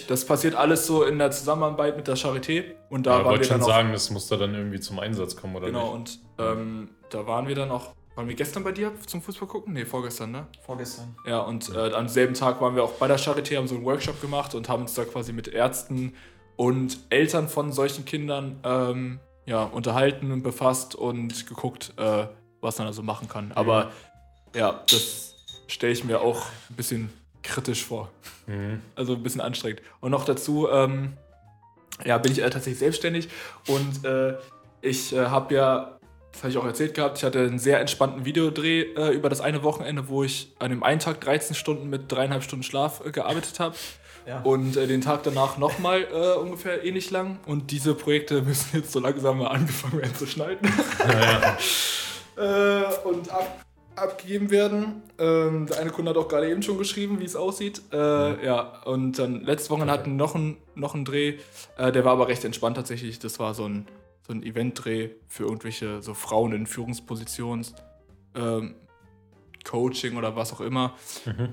das 0.08 0.24
passiert 0.24 0.54
alles 0.54 0.86
so 0.86 1.04
in 1.04 1.18
der 1.18 1.30
Zusammenarbeit 1.30 1.96
mit 1.96 2.06
der 2.08 2.16
Charité. 2.16 2.64
Und 2.90 3.06
da 3.06 3.10
Da 3.10 3.16
waren 3.18 3.24
wollte 3.26 3.40
wir 3.40 3.44
schon 3.48 3.58
dann 3.58 3.62
auch, 3.62 3.68
sagen, 3.68 3.92
das 3.92 4.10
muss 4.10 4.28
da 4.28 4.36
dann 4.36 4.54
irgendwie 4.54 4.80
zum 4.80 4.98
Einsatz 4.98 5.36
kommen, 5.36 5.56
oder 5.56 5.66
genau, 5.66 5.96
nicht? 5.96 6.18
und 6.20 6.29
ähm, 6.40 6.88
da 7.10 7.26
waren 7.26 7.48
wir 7.48 7.54
dann 7.54 7.70
auch, 7.70 7.94
waren 8.14 8.28
wir 8.28 8.34
gestern 8.34 8.64
bei 8.64 8.72
dir 8.72 8.92
zum 9.06 9.22
Fußball 9.22 9.48
gucken? 9.48 9.72
Nee, 9.72 9.84
vorgestern, 9.84 10.30
ne? 10.32 10.46
Vorgestern. 10.64 11.16
Ja, 11.26 11.40
und 11.40 11.74
äh, 11.74 11.92
am 11.92 12.08
selben 12.08 12.34
Tag 12.34 12.60
waren 12.60 12.74
wir 12.74 12.84
auch 12.84 12.92
bei 12.92 13.08
der 13.08 13.18
Charité, 13.18 13.56
haben 13.56 13.68
so 13.68 13.76
einen 13.76 13.84
Workshop 13.84 14.20
gemacht 14.20 14.54
und 14.54 14.68
haben 14.68 14.82
uns 14.82 14.94
da 14.94 15.04
quasi 15.04 15.32
mit 15.32 15.48
Ärzten 15.48 16.14
und 16.56 16.98
Eltern 17.08 17.48
von 17.48 17.72
solchen 17.72 18.04
Kindern 18.04 18.60
ähm, 18.64 19.20
ja, 19.46 19.64
unterhalten 19.64 20.30
und 20.32 20.42
befasst 20.42 20.94
und 20.94 21.46
geguckt, 21.46 21.92
äh, 21.96 22.26
was 22.60 22.78
man 22.78 22.86
also 22.86 23.02
machen 23.02 23.28
kann. 23.28 23.52
Aber 23.52 23.90
ja, 24.54 24.82
das 24.90 25.34
stelle 25.66 25.92
ich 25.92 26.04
mir 26.04 26.20
auch 26.20 26.46
ein 26.68 26.76
bisschen 26.76 27.10
kritisch 27.42 27.84
vor. 27.84 28.10
Mhm. 28.46 28.80
Also 28.94 29.14
ein 29.14 29.22
bisschen 29.22 29.40
anstrengend. 29.40 29.82
Und 30.00 30.10
noch 30.10 30.24
dazu, 30.24 30.68
ähm, 30.68 31.14
ja, 32.04 32.18
bin 32.18 32.32
ich 32.32 32.38
äh, 32.38 32.50
tatsächlich 32.50 32.78
selbstständig 32.78 33.28
und 33.66 34.04
äh, 34.04 34.36
ich 34.82 35.12
äh, 35.12 35.26
habe 35.26 35.54
ja, 35.54 35.98
das 36.32 36.42
habe 36.42 36.50
ich 36.50 36.58
auch 36.58 36.64
erzählt 36.64 36.94
gehabt, 36.94 37.18
ich 37.18 37.24
hatte 37.24 37.40
einen 37.40 37.58
sehr 37.58 37.80
entspannten 37.80 38.24
Videodreh 38.24 38.82
äh, 38.82 39.10
über 39.10 39.28
das 39.28 39.40
eine 39.40 39.62
Wochenende, 39.62 40.08
wo 40.08 40.22
ich 40.22 40.52
an 40.58 40.70
dem 40.70 40.82
einen 40.82 41.00
Tag 41.00 41.20
13 41.20 41.54
Stunden 41.54 41.90
mit 41.90 42.10
dreieinhalb 42.10 42.42
Stunden 42.42 42.62
Schlaf 42.62 43.04
äh, 43.04 43.10
gearbeitet 43.10 43.60
habe. 43.60 43.74
Ja. 44.26 44.40
Und 44.42 44.76
äh, 44.76 44.86
den 44.86 45.00
Tag 45.00 45.22
danach 45.22 45.58
nochmal 45.58 46.06
äh, 46.12 46.38
ungefähr 46.38 46.84
ähnlich 46.84 47.10
lang. 47.10 47.38
Und 47.46 47.70
diese 47.70 47.94
Projekte 47.94 48.42
müssen 48.46 48.76
jetzt 48.76 48.92
so 48.92 49.00
langsam 49.00 49.38
mal 49.38 49.48
angefangen 49.48 50.00
werden 50.00 50.14
zu 50.14 50.26
schneiden. 50.26 50.68
äh, 52.36 52.82
und 53.04 53.30
ab, 53.30 53.64
abgegeben 53.96 54.50
werden. 54.50 55.02
Ähm, 55.18 55.66
der 55.66 55.78
eine 55.78 55.90
Kunde 55.90 56.10
hat 56.10 56.16
auch 56.16 56.28
gerade 56.28 56.48
eben 56.50 56.62
schon 56.62 56.78
geschrieben, 56.78 57.20
wie 57.20 57.24
es 57.24 57.36
aussieht. 57.36 57.82
Äh, 57.92 58.44
Ja, 58.46 58.82
und 58.84 59.18
dann 59.18 59.42
letzte 59.42 59.70
Woche 59.70 59.86
hatten 59.86 60.16
noch 60.16 60.34
einen 60.34 60.56
noch 60.74 60.94
einen 60.94 61.04
Dreh. 61.04 61.38
Äh, 61.76 61.92
der 61.92 62.04
war 62.04 62.12
aber 62.12 62.28
recht 62.28 62.44
entspannt 62.44 62.76
tatsächlich. 62.76 63.18
Das 63.18 63.38
war 63.38 63.54
so 63.54 63.64
ein, 63.66 63.86
so 64.30 64.36
ein 64.36 64.44
Event-Dreh 64.44 65.10
für 65.26 65.42
irgendwelche 65.42 66.02
so 66.02 66.14
Frauen 66.14 66.52
in 66.52 66.66
Führungspositionen. 66.66 67.66
Ähm, 68.36 68.76
Coaching 69.64 70.16
oder 70.16 70.36
was 70.36 70.52
auch 70.52 70.60
immer. 70.60 70.94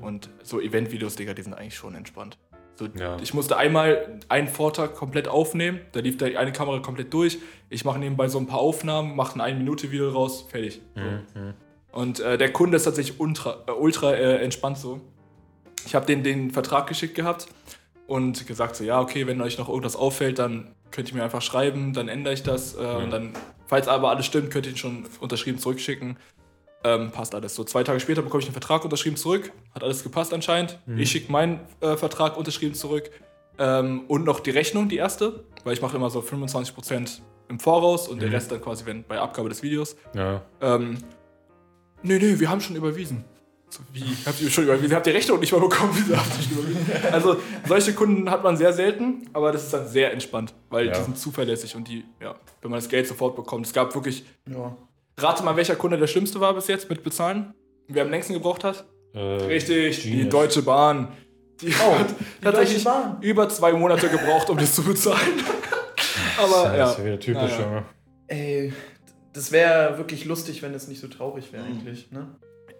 Und 0.02 0.30
so 0.44 0.62
Event-Videos, 0.62 1.16
Digga, 1.16 1.34
die 1.34 1.42
sind 1.42 1.56
eigentlich 1.56 1.76
schon 1.76 1.96
entspannt. 1.96 2.38
So, 2.76 2.88
Ja. 2.96 3.18
Ich 3.20 3.34
musste 3.34 3.58
einmal 3.58 4.20
einen 4.30 4.48
Vortrag 4.48 4.94
komplett 4.94 5.28
aufnehmen. 5.28 5.80
Da 5.92 6.00
lief 6.00 6.18
da 6.18 6.28
eine 6.28 6.52
Kamera 6.52 6.80
komplett 6.80 7.12
durch. 7.12 7.40
Ich 7.70 7.84
mache 7.84 7.98
nebenbei 7.98 8.28
so 8.28 8.38
ein 8.38 8.46
paar 8.46 8.60
Aufnahmen, 8.60 9.16
mache 9.16 9.42
ein 9.42 9.56
1-Minute-Video 9.56 10.12
raus, 10.12 10.46
fertig. 10.48 10.80
So. 10.96 11.02
Mhm. 11.02 11.54
Und 11.92 12.20
äh, 12.20 12.38
der 12.38 12.54
Kunde 12.54 12.78
ist 12.78 12.84
tatsächlich 12.84 13.20
ultra, 13.20 13.64
äh, 13.68 13.72
ultra 13.72 14.14
äh, 14.14 14.44
entspannt 14.44 14.78
so. 14.78 15.02
Ich 15.88 15.96
habe 15.96 16.06
den 16.06 16.22
den 16.24 16.52
Vertrag 16.52 16.86
geschickt 16.86 17.16
gehabt 17.16 17.48
und 18.08 18.48
gesagt 18.48 18.76
so, 18.76 18.84
ja, 18.84 19.00
okay, 19.02 19.28
wenn 19.28 19.42
euch 19.42 19.58
noch 19.58 19.70
irgendwas 19.70 19.96
auffällt, 19.96 20.40
dann 20.40 20.74
könnt 20.92 21.10
ihr 21.10 21.16
mir 21.16 21.24
einfach 21.24 21.42
schreiben, 21.42 21.94
dann 21.94 22.08
ändere 22.08 22.34
ich 22.34 22.44
das. 22.44 22.76
Äh, 22.76 22.78
Und 22.78 23.12
dann, 23.12 23.34
falls 23.68 23.88
aber 23.88 24.10
alles 24.10 24.26
stimmt, 24.26 24.50
könnt 24.52 24.66
ihr 24.66 24.72
ihn 24.72 24.78
schon 24.78 25.06
unterschrieben 25.20 25.60
zurückschicken. 25.60 26.18
Ähm, 26.84 27.12
passt 27.12 27.36
alles. 27.36 27.56
So 27.56 27.64
zwei 27.64 27.84
Tage 27.84 28.00
später 28.00 28.22
bekomme 28.22 28.42
ich 28.42 28.48
einen 28.48 28.54
Vertrag 28.54 28.84
unterschrieben 28.86 29.18
zurück. 29.18 29.52
Hat 29.76 29.84
alles 29.84 30.04
gepasst 30.04 30.34
anscheinend. 30.34 30.80
Ich 30.96 31.12
schicke 31.12 31.32
meinen 31.32 31.60
äh, 31.82 31.98
Vertrag 31.98 32.38
unterschrieben 32.38 32.76
zurück. 32.76 33.10
Ähm, 33.60 34.02
und 34.08 34.24
noch 34.24 34.40
die 34.40 34.52
Rechnung, 34.52 34.88
die 34.88 34.98
erste, 34.98 35.44
weil 35.64 35.74
ich 35.74 35.82
mache 35.82 35.98
immer 35.98 36.10
so 36.10 36.20
25% 36.20 37.20
im 37.50 37.60
Voraus 37.60 38.08
und 38.08 38.22
der 38.22 38.32
Rest 38.32 38.52
dann 38.52 38.62
quasi 38.62 38.86
wenn, 38.86 39.04
bei 39.04 39.20
Abgabe 39.20 39.50
des 39.50 39.64
Videos. 39.64 39.98
Ja. 40.14 40.44
Ähm, 40.62 41.00
nee, 42.04 42.20
nee, 42.20 42.40
wir 42.40 42.50
haben 42.50 42.62
schon 42.62 42.76
überwiesen. 42.76 43.26
So, 43.70 43.82
wie? 43.92 44.04
Habt 44.26 44.40
ihr 44.42 44.48
überwiesen? 44.64 44.96
Habt 44.96 45.08
ihr 45.08 45.14
Rechnung 45.14 45.40
nicht 45.42 45.52
mal 45.52 45.60
bekommen? 45.60 45.94
Also, 47.12 47.36
solche 47.68 47.94
Kunden 47.94 48.30
hat 48.32 48.42
man 48.44 48.56
sehr 48.56 48.72
selten, 48.72 49.30
aber 49.34 49.52
das 49.52 49.66
ist 49.66 49.74
dann 49.74 49.88
sehr 49.88 50.14
entspannt, 50.14 50.54
weil 50.70 50.88
Ja. 50.88 50.94
die 50.98 51.04
sind 51.04 51.18
zuverlässig 51.20 51.76
und 51.76 51.88
die, 51.88 52.06
ja, 52.22 52.36
wenn 52.62 52.72
man 52.72 52.80
das 52.80 52.88
Geld 52.90 53.08
sofort 53.08 53.36
bekommt. 53.36 53.66
Es 53.66 53.74
gab 53.74 53.94
wirklich, 53.94 54.26
Ja. 54.50 54.76
rate 55.18 55.44
mal, 55.44 55.56
welcher 55.58 55.76
Kunde 55.76 55.98
der 55.98 56.08
schlimmste 56.08 56.40
war 56.40 56.54
bis 56.54 56.68
jetzt 56.68 56.90
mit 56.90 57.04
Bezahlen? 57.04 57.54
Wer 57.90 58.04
am 58.04 58.10
längsten 58.10 58.34
gebraucht 58.34 58.64
hat? 58.64 58.86
Äh, 59.14 59.20
Richtig, 59.20 60.02
die 60.04 60.12
Genius. 60.12 60.30
Deutsche 60.30 60.62
Bahn. 60.62 61.10
Die 61.62 61.74
hat 61.74 62.14
tatsächlich 62.42 62.84
Deutsche 62.84 63.00
Bahn. 63.00 63.18
über 63.22 63.50
zwei 63.50 63.74
Monate 63.74 64.08
gebraucht, 64.10 64.50
um 64.50 64.58
das 64.58 64.76
zu 64.76 64.84
bezahlen. 64.84 65.18
aber 66.38 66.64
Das 66.70 66.78
ja. 66.78 66.92
ist 66.92 66.98
ja 67.00 67.06
wieder 67.06 67.20
typisch, 67.20 67.52
Ja, 67.52 67.60
ja. 67.60 67.64
Junge. 67.66 67.84
Ey, 68.28 68.74
das 69.34 69.52
wäre 69.52 69.98
wirklich 69.98 70.26
lustig, 70.26 70.62
wenn 70.62 70.74
es 70.74 70.88
nicht 70.88 71.00
so 71.02 71.08
traurig 71.08 71.52
wäre 71.52 71.64
eigentlich, 71.66 72.12
ne? 72.12 72.28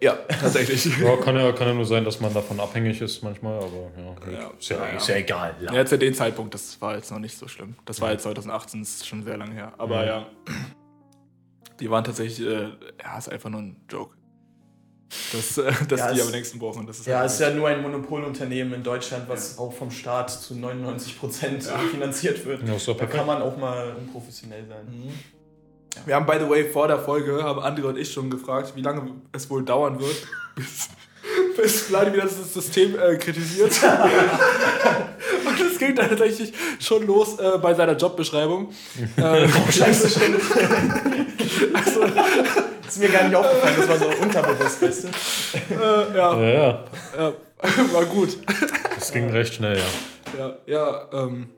Ja, 0.00 0.14
tatsächlich. 0.40 0.86
Ja, 1.00 1.16
kann 1.16 1.34
ja, 1.36 1.50
kann 1.52 1.66
ja 1.68 1.74
nur 1.74 1.84
sein, 1.84 2.04
dass 2.04 2.20
man 2.20 2.32
davon 2.32 2.60
abhängig 2.60 3.00
ist 3.00 3.22
manchmal, 3.22 3.56
aber 3.58 3.90
ja. 3.96 4.32
Ja. 4.32 4.50
Ist, 4.58 4.68
ja, 4.68 4.76
Ja, 4.76 4.86
ja. 4.92 4.96
ist 4.96 5.08
ja 5.08 5.16
egal. 5.16 5.54
Ja, 5.72 5.84
zu 5.84 5.98
dem 5.98 6.14
Zeitpunkt, 6.14 6.54
das 6.54 6.80
war 6.80 6.94
jetzt 6.96 7.10
noch 7.10 7.18
nicht 7.18 7.36
so 7.36 7.48
schlimm. 7.48 7.74
Das 7.84 8.00
war 8.00 8.12
jetzt 8.12 8.22
2018, 8.22 8.80
das 8.80 8.88
ist 8.90 9.06
schon 9.08 9.24
sehr 9.24 9.36
lange 9.36 9.54
her. 9.54 9.72
Aber 9.78 10.02
Mhm. 10.02 10.06
ja, 10.06 10.26
die 11.80 11.90
waren 11.90 12.04
tatsächlich, 12.04 12.46
äh, 12.46 12.68
ja, 13.02 13.18
ist 13.18 13.28
einfach 13.28 13.50
nur 13.50 13.60
ein 13.60 13.76
Joke. 13.90 14.14
Das, 15.32 15.56
äh, 15.58 15.72
dass 15.88 16.00
Ja, 16.00 16.12
die 16.12 16.20
es- 16.20 16.26
am 16.26 16.32
längsten 16.32 16.58
brauchen. 16.58 16.86
Das 16.86 16.98
ist 17.00 17.06
Ja, 17.06 17.18
halt 17.20 17.30
ist 17.30 17.40
ja 17.40 17.50
nur 17.50 17.66
ein 17.68 17.82
Monopolunternehmen 17.82 18.74
in 18.74 18.82
Deutschland, 18.82 19.28
was 19.28 19.58
auch 19.58 19.72
vom 19.72 19.90
Staat 19.90 20.30
zu 20.30 20.54
99% 20.54 21.62
finanziert 21.90 22.44
wird. 22.44 22.60
Da 22.62 22.66
perfekt. 22.66 23.12
kann 23.14 23.26
man 23.26 23.42
auch 23.42 23.56
mal 23.56 23.94
unprofessionell 23.96 24.66
sein. 24.68 24.86
Wir 26.06 26.14
haben, 26.14 26.26
by 26.26 26.36
the 26.40 26.48
way, 26.48 26.64
vor 26.64 26.88
der 26.88 26.98
Folge, 26.98 27.42
haben 27.42 27.60
André 27.60 27.82
und 27.84 27.98
ich 27.98 28.12
schon 28.12 28.30
gefragt, 28.30 28.72
wie 28.76 28.82
lange 28.82 29.10
es 29.32 29.48
wohl 29.50 29.64
dauern 29.64 29.98
wird, 30.00 30.16
bis, 30.54 30.88
bis 31.56 31.80
Vladi 31.82 32.12
wieder 32.12 32.22
das 32.24 32.52
System 32.54 32.98
äh, 32.98 33.16
kritisiert. 33.16 33.72
und 35.46 35.60
es 35.60 35.78
ging 35.78 35.94
dann 35.94 36.08
tatsächlich 36.08 36.52
schon 36.78 37.06
los 37.06 37.38
äh, 37.38 37.58
bei 37.58 37.74
seiner 37.74 37.96
Jobbeschreibung. 37.96 38.70
äh, 39.16 39.48
Scheiße, 39.72 40.08
stimmt. 40.08 40.40
also, 41.74 42.02
ist 42.86 42.98
mir 42.98 43.08
gar 43.08 43.24
nicht 43.24 43.34
aufgefallen, 43.34 43.74
das 43.78 43.88
war 43.88 43.98
so 43.98 44.08
unterbewusst, 44.22 44.82
weißt 44.82 45.04
du? 45.04 45.08
äh, 45.74 46.16
ja, 46.16 46.40
Ja, 46.40 46.48
ja. 46.48 46.84
ja, 47.18 47.32
war 47.92 48.04
gut. 48.06 48.38
Das 48.94 49.12
ging 49.12 49.30
recht 49.30 49.54
schnell, 49.54 49.78
ja. 49.78 49.84
Ja, 50.38 50.56
ja, 50.66 51.08
ähm. 51.12 51.50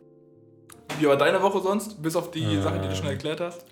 Wie 0.99 1.06
war 1.06 1.16
deine 1.16 1.40
Woche 1.40 1.60
sonst? 1.60 2.02
Bis 2.02 2.16
auf 2.16 2.30
die 2.30 2.42
Ähm. 2.42 2.62
Sache, 2.62 2.80
die 2.80 2.88
du 2.88 2.96
schon 2.96 3.06
erklärt 3.06 3.40
hast? 3.40 3.64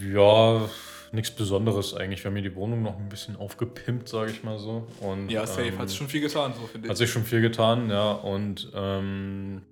Ja, 0.00 0.68
nichts 1.12 1.30
Besonderes 1.30 1.94
eigentlich. 1.94 2.22
Wir 2.24 2.30
haben 2.30 2.36
hier 2.36 2.48
die 2.50 2.56
Wohnung 2.56 2.82
noch 2.82 2.98
ein 2.98 3.08
bisschen 3.08 3.36
aufgepimpt, 3.36 4.08
sage 4.08 4.30
ich 4.30 4.42
mal 4.42 4.58
so. 4.58 4.86
Und, 5.00 5.30
Ja, 5.30 5.46
safe. 5.46 5.68
ähm, 5.68 5.78
Hat 5.78 5.92
schon 5.92 6.08
viel 6.08 6.20
getan, 6.20 6.54
so 6.58 6.66
finde 6.66 6.88
Hat 6.88 6.94
ich. 6.94 6.98
sich 6.98 7.10
schon 7.10 7.24
viel 7.24 7.40
getan, 7.40 7.90
ja. 7.90 8.12
Und 8.12 8.70
ähm, 8.74 9.62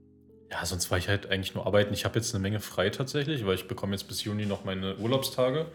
ja, 0.50 0.64
sonst 0.66 0.90
war 0.90 0.98
ich 0.98 1.08
halt 1.08 1.30
eigentlich 1.30 1.54
nur 1.54 1.66
arbeiten. 1.66 1.94
Ich 1.94 2.04
habe 2.04 2.18
jetzt 2.18 2.34
eine 2.34 2.42
Menge 2.42 2.60
frei 2.60 2.90
tatsächlich, 2.90 3.46
weil 3.46 3.54
ich 3.54 3.68
bekomme 3.68 3.92
jetzt 3.92 4.04
bis 4.08 4.24
Juni 4.24 4.46
noch 4.46 4.64
meine 4.64 4.96
Urlaubstage. 4.96 5.66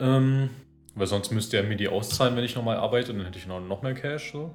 Ähm, 0.00 0.50
weil 0.94 1.06
sonst 1.06 1.30
müsste 1.30 1.56
er 1.56 1.62
mir 1.62 1.76
die 1.76 1.88
auszahlen, 1.88 2.36
wenn 2.36 2.44
ich 2.44 2.54
nochmal 2.56 2.76
arbeite. 2.76 3.12
Und 3.12 3.18
dann 3.18 3.26
hätte 3.26 3.38
ich 3.38 3.46
noch, 3.46 3.60
noch 3.60 3.82
mehr 3.82 3.94
Cash. 3.94 4.32
So. 4.32 4.54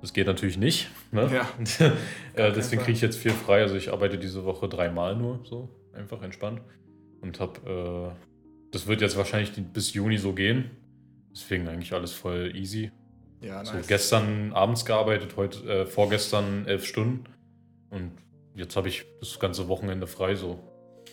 Das 0.00 0.12
geht 0.12 0.26
natürlich 0.26 0.56
nicht. 0.58 0.88
Ne? 1.12 1.30
Ja. 1.32 1.48
äh, 2.34 2.52
deswegen 2.52 2.82
kriege 2.82 2.92
ich 2.96 3.00
jetzt 3.00 3.16
viel 3.16 3.30
frei. 3.32 3.62
Also 3.62 3.76
ich 3.76 3.92
arbeite 3.92 4.18
diese 4.18 4.44
Woche 4.44 4.68
dreimal 4.68 5.16
nur, 5.16 5.40
so 5.44 5.68
einfach 5.92 6.22
entspannt. 6.22 6.60
Und 7.20 7.40
habe, 7.40 8.14
äh, 8.16 8.70
das 8.70 8.86
wird 8.86 9.00
jetzt 9.00 9.16
wahrscheinlich 9.16 9.52
bis 9.72 9.92
Juni 9.94 10.18
so 10.18 10.32
gehen. 10.32 10.70
Deswegen 11.32 11.68
eigentlich 11.68 11.92
alles 11.92 12.12
voll 12.12 12.52
easy. 12.56 12.90
Ja, 13.40 13.64
So, 13.64 13.74
gestern 13.86 14.52
abends 14.52 14.84
gearbeitet, 14.84 15.36
heute, 15.36 15.58
äh, 15.68 15.86
vorgestern 15.86 16.66
elf 16.66 16.84
Stunden. 16.84 17.24
Und 17.90 18.12
jetzt 18.54 18.76
habe 18.76 18.88
ich 18.88 19.04
das 19.20 19.38
ganze 19.38 19.68
Wochenende 19.68 20.06
frei. 20.06 20.34
So 20.34 20.58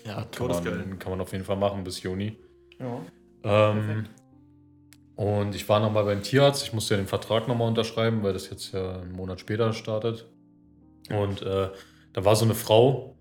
Ja, 0.05 0.15
kann 0.15 0.31
todesgeil. 0.31 0.77
man, 0.77 0.99
kann 0.99 1.11
man 1.11 1.21
auf 1.21 1.31
jeden 1.31 1.43
Fall 1.45 1.57
machen 1.57 1.83
bis 1.83 2.01
Juni. 2.01 2.37
Ja. 2.79 3.01
Ähm, 3.43 4.05
und 5.15 5.55
ich 5.55 5.67
war 5.69 5.79
nochmal 5.79 6.03
beim 6.03 6.23
Tierarzt. 6.23 6.63
Ich 6.63 6.73
musste 6.73 6.95
ja 6.95 7.01
den 7.01 7.07
Vertrag 7.07 7.47
nochmal 7.47 7.67
unterschreiben, 7.67 8.23
weil 8.23 8.33
das 8.33 8.49
jetzt 8.49 8.73
ja 8.73 9.01
einen 9.01 9.11
Monat 9.13 9.39
später 9.39 9.71
startet. 9.73 10.27
Und 11.09 11.41
äh, 11.43 11.69
da 12.13 12.25
war 12.25 12.35
so 12.35 12.45
eine 12.45 12.55
Frau, 12.55 13.14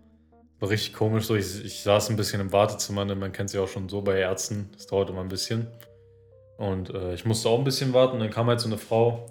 war 0.64 0.70
richtig 0.70 0.94
komisch. 0.94 1.26
So, 1.26 1.36
ich, 1.36 1.64
ich 1.64 1.82
saß 1.82 2.10
ein 2.10 2.16
bisschen 2.16 2.40
im 2.40 2.52
Wartezimmer. 2.52 3.04
Ne? 3.04 3.14
Man 3.14 3.32
kennt 3.32 3.50
sie 3.50 3.58
auch 3.58 3.68
schon 3.68 3.88
so 3.88 4.02
bei 4.02 4.18
Ärzten. 4.18 4.70
Das 4.72 4.86
dauert 4.86 5.10
immer 5.10 5.20
ein 5.20 5.28
bisschen. 5.28 5.68
Und 6.56 6.90
äh, 6.90 7.14
ich 7.14 7.24
musste 7.24 7.48
auch 7.48 7.58
ein 7.58 7.64
bisschen 7.64 7.92
warten. 7.92 8.18
Dann 8.18 8.30
kam 8.30 8.46
halt 8.46 8.60
so 8.60 8.68
eine 8.68 8.78
Frau. 8.78 9.26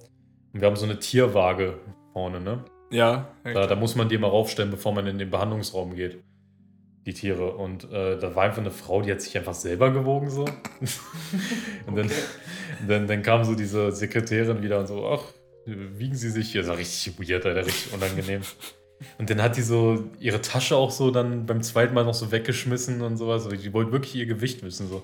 Und 0.53 0.61
wir 0.61 0.67
haben 0.67 0.75
so 0.75 0.85
eine 0.85 0.99
Tierwaage 0.99 1.79
vorne, 2.13 2.39
ne? 2.39 2.63
Ja, 2.91 3.29
Da, 3.43 3.65
da 3.65 3.75
muss 3.75 3.95
man 3.95 4.07
die 4.07 4.17
mal 4.19 4.27
raufstellen, 4.27 4.69
bevor 4.69 4.93
man 4.93 5.07
in 5.07 5.17
den 5.17 5.31
Behandlungsraum 5.31 5.95
geht. 5.95 6.23
Die 7.07 7.13
Tiere. 7.13 7.55
Und 7.55 7.91
äh, 7.91 8.19
da 8.19 8.35
war 8.35 8.43
einfach 8.43 8.59
eine 8.59 8.71
Frau, 8.71 9.01
die 9.01 9.11
hat 9.11 9.21
sich 9.21 9.35
einfach 9.35 9.55
selber 9.55 9.91
gewogen 9.91 10.29
so. 10.29 10.45
und 11.87 11.95
dann, 11.95 12.11
dann, 12.87 13.07
dann 13.07 13.23
kam 13.23 13.43
so 13.43 13.55
diese 13.55 13.91
Sekretärin 13.91 14.61
wieder 14.61 14.79
und 14.79 14.87
so, 14.87 15.07
ach, 15.07 15.23
wiegen 15.65 16.15
Sie 16.15 16.29
sich 16.29 16.51
hier. 16.51 16.61
Das 16.61 16.69
war 16.69 16.77
richtig 16.77 17.17
weird, 17.17 17.45
Alter, 17.45 17.65
richtig 17.65 17.93
unangenehm. 17.93 18.41
Und 19.17 19.29
dann 19.29 19.41
hat 19.41 19.57
die 19.57 19.61
so 19.61 20.03
ihre 20.19 20.41
Tasche 20.41 20.75
auch 20.75 20.91
so 20.91 21.11
dann 21.11 21.45
beim 21.45 21.61
zweiten 21.61 21.93
Mal 21.93 22.05
noch 22.05 22.13
so 22.13 22.31
weggeschmissen 22.31 23.01
und 23.01 23.17
sowas. 23.17 23.45
Also 23.45 23.55
Die 23.55 23.73
wollte 23.73 23.91
wirklich 23.91 24.15
ihr 24.15 24.25
Gewicht 24.25 24.63
wissen, 24.63 24.87
so. 24.89 25.03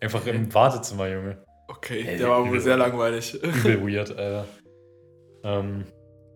Einfach 0.00 0.26
im 0.26 0.52
Wartezimmer, 0.52 1.08
Junge. 1.08 1.38
okay. 1.68 2.04
Ey, 2.06 2.18
Der 2.18 2.28
war 2.28 2.48
wohl 2.48 2.60
sehr 2.60 2.76
langweilig. 2.76 3.34
Übel 3.42 3.80
weird, 3.94 4.10
Alter. 4.16 4.44
Ähm, 5.42 5.84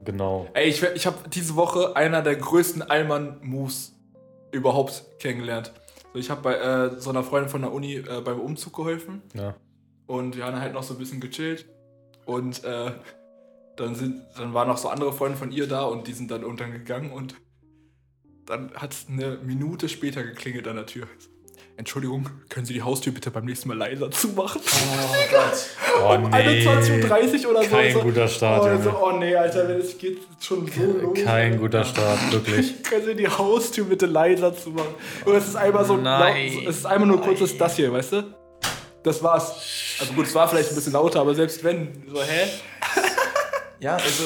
genau. 0.04 0.48
Ey, 0.54 0.68
ich, 0.68 0.82
ich 0.82 1.06
habe 1.06 1.16
diese 1.28 1.56
Woche 1.56 1.94
einer 1.96 2.22
der 2.22 2.36
größten 2.36 2.82
Allmann-Moves 2.82 3.92
überhaupt 4.52 5.04
kennengelernt. 5.18 5.72
So, 6.12 6.18
ich 6.18 6.30
habe 6.30 6.42
bei 6.42 6.54
äh, 6.56 7.00
so 7.00 7.10
einer 7.10 7.22
Freundin 7.22 7.50
von 7.50 7.62
der 7.62 7.72
Uni 7.72 7.96
äh, 7.96 8.20
beim 8.24 8.40
Umzug 8.40 8.74
geholfen 8.74 9.22
Ja. 9.34 9.54
und 10.06 10.36
wir 10.36 10.44
haben 10.44 10.60
halt 10.60 10.72
noch 10.74 10.82
so 10.82 10.94
ein 10.94 10.98
bisschen 10.98 11.20
gechillt. 11.20 11.66
Und 12.26 12.64
äh, 12.64 12.92
dann, 13.80 13.94
sind, 13.94 14.22
dann 14.36 14.54
waren 14.54 14.68
noch 14.68 14.78
so 14.78 14.88
andere 14.88 15.12
Freunde 15.12 15.36
von 15.36 15.50
ihr 15.52 15.66
da 15.66 15.82
und 15.82 16.06
die 16.06 16.12
sind 16.12 16.30
dann 16.30 16.42
irgendwann 16.42 16.72
gegangen 16.72 17.10
und 17.10 17.34
dann 18.46 18.72
hat 18.74 18.92
es 18.92 19.06
eine 19.08 19.38
Minute 19.42 19.88
später 19.88 20.22
geklingelt 20.22 20.66
an 20.68 20.76
der 20.76 20.86
Tür. 20.86 21.06
Entschuldigung, 21.76 22.28
können 22.50 22.66
Sie 22.66 22.74
die 22.74 22.82
Haustür 22.82 23.10
bitte 23.10 23.30
beim 23.30 23.46
nächsten 23.46 23.68
Mal 23.68 23.78
leiser 23.78 24.10
zumachen? 24.10 24.60
Oh 24.62 25.14
Gott. 25.30 25.66
Oh, 26.02 26.14
um 26.14 26.30
21.30 26.30 27.44
Uhr 27.44 27.52
oder 27.52 27.62
so. 27.62 27.70
Kein 27.70 27.92
so. 27.94 28.00
guter 28.00 28.28
Start, 28.28 28.62
oh, 28.62 28.68
Junge. 28.68 28.82
so, 28.82 28.90
oh 29.02 29.12
nee, 29.12 29.34
Alter, 29.34 29.66
wenn 29.66 29.78
es 29.78 29.96
geht 29.96 30.18
schon 30.40 30.66
so 30.66 30.82
los. 30.82 31.18
Kein 31.24 31.58
guter 31.58 31.82
Start, 31.84 32.32
wirklich. 32.32 32.82
Können 32.82 33.06
Sie 33.06 33.14
die 33.14 33.28
Haustür 33.28 33.86
bitte 33.86 34.04
leiser 34.04 34.54
zu 34.54 34.70
machen? 34.70 34.94
Und 35.24 35.34
es 35.34 35.48
ist 35.48 35.56
einmal 35.56 35.86
so 35.86 35.96
Nein. 35.96 36.52
laut, 36.52 36.68
es 36.68 36.76
ist 36.76 36.86
einmal 36.86 37.08
nur 37.08 37.22
kurz 37.22 37.38
das, 37.38 37.56
das 37.56 37.76
hier, 37.76 37.90
weißt 37.90 38.12
du? 38.12 38.34
Das 39.02 39.22
war's. 39.22 39.96
Also 40.00 40.12
gut, 40.12 40.26
es 40.26 40.34
war 40.34 40.48
vielleicht 40.48 40.68
ein 40.68 40.74
bisschen 40.74 40.92
lauter, 40.92 41.20
aber 41.20 41.34
selbst 41.34 41.64
wenn, 41.64 42.04
so, 42.06 42.20
hä? 42.20 42.46
Ja, 43.80 43.94
also 43.96 44.24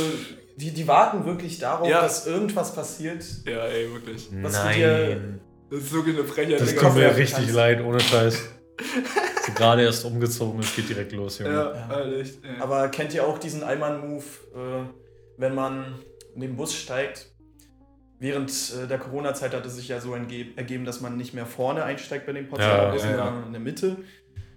die, 0.56 0.70
die 0.72 0.86
warten 0.86 1.24
wirklich 1.24 1.58
darauf, 1.58 1.88
Ja. 1.88 2.02
dass 2.02 2.26
irgendwas 2.26 2.74
passiert. 2.74 3.24
Ja, 3.46 3.64
ey, 3.66 3.90
wirklich. 3.92 4.28
Was 4.42 4.62
du 4.62 4.68
dir- 4.72 5.08
Nein. 5.16 5.40
Das 5.70 5.80
ist 5.84 5.92
wirklich 5.92 6.16
eine 6.16 6.24
Frechheit. 6.26 6.60
Das 6.60 6.74
tut 6.74 6.94
mir 6.94 7.16
richtig 7.16 7.34
kannst. 7.36 7.54
leid, 7.54 7.80
ohne 7.84 7.98
Scheiß. 8.00 8.38
Sie 9.46 9.52
gerade 9.54 9.82
erst 9.82 10.04
umgezogen, 10.04 10.60
es 10.60 10.74
geht 10.74 10.88
direkt 10.88 11.12
los, 11.12 11.38
Junge. 11.38 11.52
Ja, 11.52 11.70
Alter, 11.88 12.16
echt. 12.20 12.44
ey. 12.44 12.60
Aber 12.60 12.88
kennt 12.88 13.12
ihr 13.14 13.26
auch 13.26 13.38
diesen 13.38 13.62
Allmann-Move, 13.62 14.24
äh, 14.54 14.84
wenn 15.38 15.54
man 15.54 15.98
in 16.34 16.40
den 16.40 16.56
Bus 16.56 16.74
steigt? 16.74 17.26
Während 18.20 18.50
äh, 18.50 18.86
der 18.86 18.98
Corona-Zeit 18.98 19.52
hat 19.54 19.66
es 19.66 19.76
sich 19.76 19.88
ja 19.88 20.00
so 20.00 20.14
ergeben, 20.14 20.84
dass 20.84 21.00
man 21.00 21.16
nicht 21.16 21.34
mehr 21.34 21.46
vorne 21.46 21.82
einsteigt 21.84 22.26
bei 22.26 22.32
den 22.32 22.48
Portionen, 22.48 22.92
Ja, 22.94 22.98
sondern 22.98 23.18
ja. 23.40 23.46
in 23.46 23.52
der 23.52 23.60
Mitte. 23.60 23.96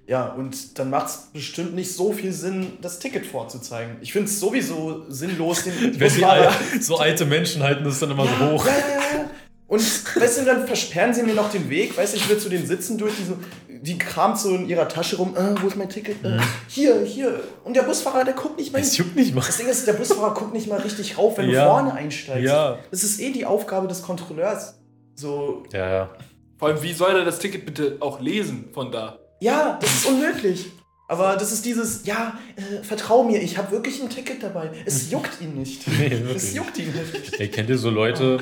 Ja, 0.07 0.27
und 0.27 0.79
dann 0.79 0.89
macht 0.89 1.07
es 1.07 1.17
bestimmt 1.33 1.75
nicht 1.75 1.91
so 1.93 2.13
viel 2.13 2.31
Sinn, 2.31 2.73
das 2.81 2.99
Ticket 2.99 3.25
vorzuzeigen. 3.25 3.97
Ich 4.01 4.13
finde 4.13 4.29
es 4.29 4.39
sowieso 4.39 5.03
sinnlos, 5.09 5.65
den 5.65 5.73
Wenn 5.99 6.13
die 6.15 6.23
al 6.25 6.49
so 6.79 6.97
alte 6.97 7.25
Menschen 7.25 7.61
halten 7.61 7.83
das 7.83 7.99
dann 7.99 8.11
immer 8.11 8.23
so 8.25 8.51
hoch. 8.51 8.65
Ja, 8.65 8.71
ja, 8.71 9.17
ja. 9.19 9.29
Und 9.67 9.81
weißt 10.15 10.39
du, 10.41 10.45
dann 10.45 10.65
versperren 10.65 11.13
sie 11.13 11.23
mir 11.23 11.33
noch 11.33 11.51
den 11.51 11.69
Weg, 11.69 11.97
weißt 11.97 12.13
du, 12.13 12.17
ich 12.17 12.29
will 12.29 12.37
zu 12.37 12.47
den 12.47 12.65
Sitzen 12.65 12.97
durch, 12.97 13.13
die 13.17 13.25
so, 13.25 13.37
die 13.67 13.97
kramt 13.97 14.39
so 14.39 14.55
in 14.55 14.69
ihrer 14.69 14.87
Tasche 14.87 15.17
rum, 15.17 15.35
äh, 15.35 15.61
wo 15.61 15.67
ist 15.67 15.75
mein 15.75 15.89
Ticket? 15.89 16.23
Äh, 16.23 16.39
hier, 16.69 17.01
hier. 17.03 17.41
Und 17.65 17.75
der 17.75 17.81
Busfahrer, 17.83 18.23
der 18.23 18.33
guckt 18.33 18.57
nicht 18.57 18.71
mal 18.71 18.81
hin. 18.81 18.89
juckt 18.93 19.17
nicht 19.17 19.35
mal. 19.35 19.41
Das 19.45 19.57
Ding 19.57 19.67
ist, 19.67 19.85
der 19.85 19.91
Busfahrer 19.91 20.33
guckt 20.35 20.53
nicht 20.53 20.67
mal 20.69 20.79
richtig 20.79 21.17
rauf, 21.17 21.37
wenn 21.37 21.49
Ja. 21.49 21.65
du 21.65 21.69
vorne 21.71 21.93
einsteigst. 21.93 22.45
Ja. 22.45 22.79
Das 22.91 23.03
ist 23.03 23.19
eh 23.19 23.31
die 23.33 23.45
Aufgabe 23.45 23.89
des 23.89 24.01
Kontrolleurs. 24.03 24.75
So, 25.15 25.63
Ja, 25.73 25.89
ja. 25.89 26.09
Vor 26.57 26.69
allem, 26.69 26.81
wie 26.81 26.93
soll 26.93 27.13
er 27.17 27.25
das 27.25 27.39
Ticket 27.39 27.65
bitte 27.65 27.97
auch 27.99 28.21
lesen 28.21 28.69
von 28.73 28.89
da? 28.89 29.19
Ja, 29.39 29.77
das 29.81 29.93
ist 29.95 30.05
unmöglich. 30.07 30.65
Aber 31.09 31.37
das 31.37 31.53
ist 31.53 31.63
dieses, 31.65 32.05
ja, 32.05 32.37
äh, 32.57 32.83
vertrau 32.83 33.23
mir, 33.23 33.41
ich 33.41 33.57
habe 33.57 33.71
wirklich 33.71 34.01
ein 34.01 34.09
Ticket 34.09 34.43
dabei. 34.43 34.71
Es 34.85 35.09
juckt 35.09 35.39
ihn 35.39 35.53
nicht. 35.55 35.87
Nee, 35.87 36.07
es 36.07 36.21
wirklich. 36.21 36.53
juckt 36.53 36.77
ihn 36.79 36.91
nicht. 36.93 37.39
Ey, 37.39 37.47
kennt 37.47 37.69
ihr 37.69 37.77
so 37.77 37.89
Leute, 37.89 38.39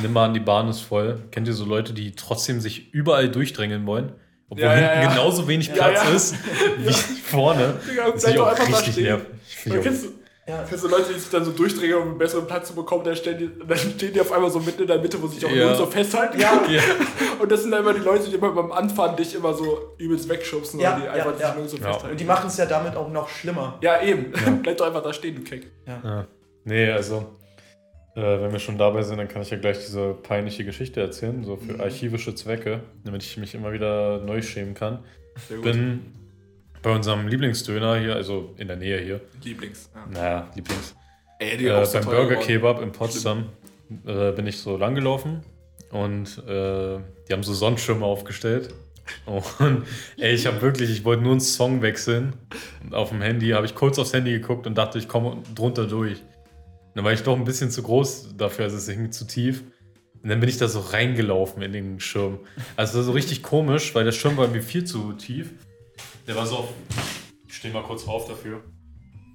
nimm 0.00 0.12
mal 0.12 0.26
an, 0.26 0.34
die 0.34 0.40
Bahn 0.40 0.68
ist 0.68 0.80
voll, 0.80 1.22
kennt 1.30 1.48
ihr 1.48 1.54
so 1.54 1.64
Leute, 1.64 1.94
die 1.94 2.12
trotzdem 2.12 2.60
sich 2.60 2.92
überall 2.92 3.30
durchdrängeln 3.30 3.86
wollen? 3.86 4.12
Obwohl 4.50 4.64
Ja, 4.66 4.74
ja, 4.78 4.88
hinten 4.90 5.02
ja. 5.04 5.08
genauso 5.14 5.48
wenig 5.48 5.68
Ja, 5.68 5.74
Platz 5.74 6.02
ja. 6.04 6.10
ist 6.10 6.34
wie 6.78 6.92
vorne. 6.92 7.80
Digga, 7.90 8.02
bleib 8.10 8.16
ist 8.16 8.26
doch 8.36 8.42
auch 8.46 8.50
einfach 8.50 8.68
da 8.68 8.76
richtig 8.76 8.92
stehen. 8.92 9.04
nervig. 9.04 9.82
Kennst 9.82 10.06
Ja. 10.48 10.64
kennst 10.68 10.82
du 10.82 10.88
Leute, 10.88 11.12
die 11.12 11.20
sich 11.20 11.30
dann 11.30 11.44
so 11.44 11.52
durchdrängen, 11.52 11.94
um 11.96 12.02
einen 12.08 12.18
besseren 12.18 12.46
Platz 12.48 12.66
zu 12.68 12.74
bekommen, 12.74 13.04
dann, 13.04 13.14
stellen 13.14 13.38
die, 13.38 13.66
dann 13.66 13.78
stehen 13.78 14.12
die 14.12 14.20
auf 14.20 14.32
einmal 14.32 14.50
so 14.50 14.58
mitten 14.58 14.82
in 14.82 14.88
der 14.88 14.98
Mitte, 14.98 15.22
wo 15.22 15.28
sich 15.28 15.44
auch 15.46 15.50
Ja. 15.50 15.66
nur 15.66 15.74
so 15.76 15.86
festhalten 15.86 16.40
Ja. 16.40 16.56
können. 16.58 16.80
Und 17.40 17.50
das 17.52 17.62
sind 17.62 17.70
dann 17.70 17.80
immer 17.82 17.94
die 17.94 18.00
Leute, 18.00 18.28
die 18.28 18.34
immer 18.34 18.50
beim 18.52 18.72
Anfahren 18.72 19.16
dich 19.16 19.34
immer 19.36 19.54
so 19.54 19.94
übelst 19.98 20.28
wegschubsen, 20.28 20.80
Ja, 20.80 20.92
weil 20.94 21.00
die 21.00 21.06
ja, 21.06 21.12
einfach 21.12 21.38
ja. 21.40 21.46
sich 21.48 21.56
nur 21.58 21.68
so 21.68 21.76
Ja. 21.76 21.82
festhalten. 21.84 22.10
Und 22.12 22.20
die 22.20 22.24
machen 22.24 22.46
es 22.48 22.56
ja 22.56 22.66
damit 22.66 22.96
auch 22.96 23.08
noch 23.08 23.28
schlimmer. 23.28 23.78
Ja, 23.82 24.02
eben. 24.02 24.32
Bleib 24.62 24.76
doch 24.78 24.86
einfach 24.86 25.02
da 25.04 25.12
stehen, 25.12 25.36
du 25.36 25.42
Keck. 25.42 25.70
Ja. 25.86 26.26
Nee, 26.64 26.90
also, 26.90 27.24
äh, 28.16 28.20
wenn 28.20 28.50
wir 28.52 28.58
schon 28.58 28.78
dabei 28.78 29.02
sind, 29.02 29.18
dann 29.18 29.28
kann 29.28 29.42
ich 29.42 29.50
ja 29.50 29.58
gleich 29.58 29.78
diese 29.78 30.14
peinliche 30.14 30.64
Geschichte 30.64 31.00
erzählen, 31.00 31.44
so 31.44 31.56
für 31.56 31.80
archivische 31.80 32.34
Zwecke, 32.34 32.80
damit 33.04 33.22
ich 33.22 33.36
mich 33.36 33.54
immer 33.54 33.72
wieder 33.72 34.18
neu 34.18 34.42
schämen 34.42 34.74
kann. 34.74 35.04
Sehr 35.48 35.58
Ich 35.58 35.62
bin 35.62 36.00
bei 36.82 36.94
unserem 36.94 37.28
Lieblingsdöner 37.28 37.98
hier, 37.98 38.14
also 38.14 38.54
in 38.58 38.68
der 38.68 38.76
Nähe 38.76 39.00
hier, 39.00 39.20
Lieblings. 39.42 39.90
Ja. 39.94 40.06
naja, 40.10 40.50
Lieblings, 40.54 40.94
Ey, 41.38 41.56
die 41.56 41.66
äh, 41.66 41.86
beim 41.92 42.04
Burger 42.04 42.26
geworden. 42.26 42.46
Kebab 42.46 42.82
in 42.82 42.92
Potsdam 42.92 43.46
äh, 44.06 44.32
bin 44.32 44.46
ich 44.46 44.58
so 44.58 44.76
langgelaufen 44.76 45.42
und 45.90 46.38
äh, 46.46 46.98
die 47.28 47.32
haben 47.32 47.42
so 47.42 47.54
Sonnenschirme 47.54 48.04
aufgestellt. 48.04 48.74
Und 49.26 49.84
ey, 50.16 50.32
ich 50.32 50.46
habe 50.46 50.62
wirklich, 50.62 50.90
ich 50.90 51.04
wollte 51.04 51.22
nur 51.22 51.32
einen 51.32 51.40
Song 51.40 51.82
wechseln. 51.82 52.34
Und 52.82 52.94
auf 52.94 53.10
dem 53.10 53.20
Handy 53.20 53.50
habe 53.50 53.66
ich 53.66 53.74
kurz 53.74 53.98
aufs 53.98 54.12
Handy 54.12 54.32
geguckt 54.32 54.66
und 54.66 54.76
dachte, 54.78 54.98
ich 54.98 55.08
komme 55.08 55.42
drunter 55.54 55.86
durch. 55.86 56.20
Und 56.20 56.96
dann 56.96 57.04
war 57.04 57.12
ich 57.12 57.22
doch 57.22 57.36
ein 57.36 57.44
bisschen 57.44 57.70
zu 57.70 57.82
groß 57.82 58.36
dafür, 58.36 58.66
also 58.66 58.76
es 58.76 58.88
hing 58.88 59.10
zu 59.10 59.26
tief. 59.26 59.64
Und 60.22 60.28
dann 60.28 60.38
bin 60.38 60.48
ich 60.48 60.56
da 60.56 60.68
so 60.68 60.78
reingelaufen 60.80 61.62
in 61.62 61.72
den 61.72 62.00
Schirm. 62.00 62.38
Also 62.76 63.02
so 63.02 63.12
richtig 63.12 63.42
komisch, 63.42 63.94
weil 63.94 64.04
der 64.04 64.12
Schirm 64.12 64.36
war 64.36 64.46
mir 64.46 64.62
viel 64.62 64.84
zu 64.84 65.12
tief. 65.14 65.50
Der 66.26 66.36
war 66.36 66.46
so 66.46 66.58
auf. 66.58 66.68
Ich 67.46 67.56
stehe 67.56 67.74
mal 67.74 67.82
kurz 67.82 68.06
auf 68.06 68.28
dafür. 68.28 68.62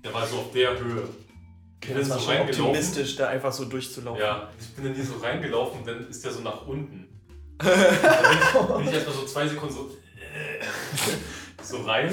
Der 0.04 0.14
war 0.14 0.26
so 0.26 0.38
auf 0.38 0.52
der 0.52 0.80
Höhe. 0.80 1.04
Ich 1.82 1.88
bin 1.88 1.98
Das 1.98 2.10
war 2.10 2.20
so 2.20 2.32
schon 2.32 2.42
optimistisch, 2.42 3.16
da 3.16 3.28
einfach 3.28 3.52
so 3.52 3.66
durchzulaufen. 3.66 4.22
Ja, 4.22 4.50
ich 4.60 4.74
bin 4.76 4.86
dann 4.86 4.96
hier 4.96 5.06
so 5.06 5.18
reingelaufen 5.18 5.82
und 5.82 5.88
dann 5.88 6.10
ist 6.10 6.24
der 6.24 6.32
so 6.32 6.42
nach 6.42 6.66
unten. 6.66 7.08
dann 7.58 7.68
bin 8.68 8.82
ich, 8.82 8.88
ich 8.88 8.94
erstmal 8.94 9.16
so 9.16 9.26
zwei 9.26 9.48
Sekunden 9.48 9.76
so, 9.76 9.92
so 11.64 11.84
rein. 11.84 12.12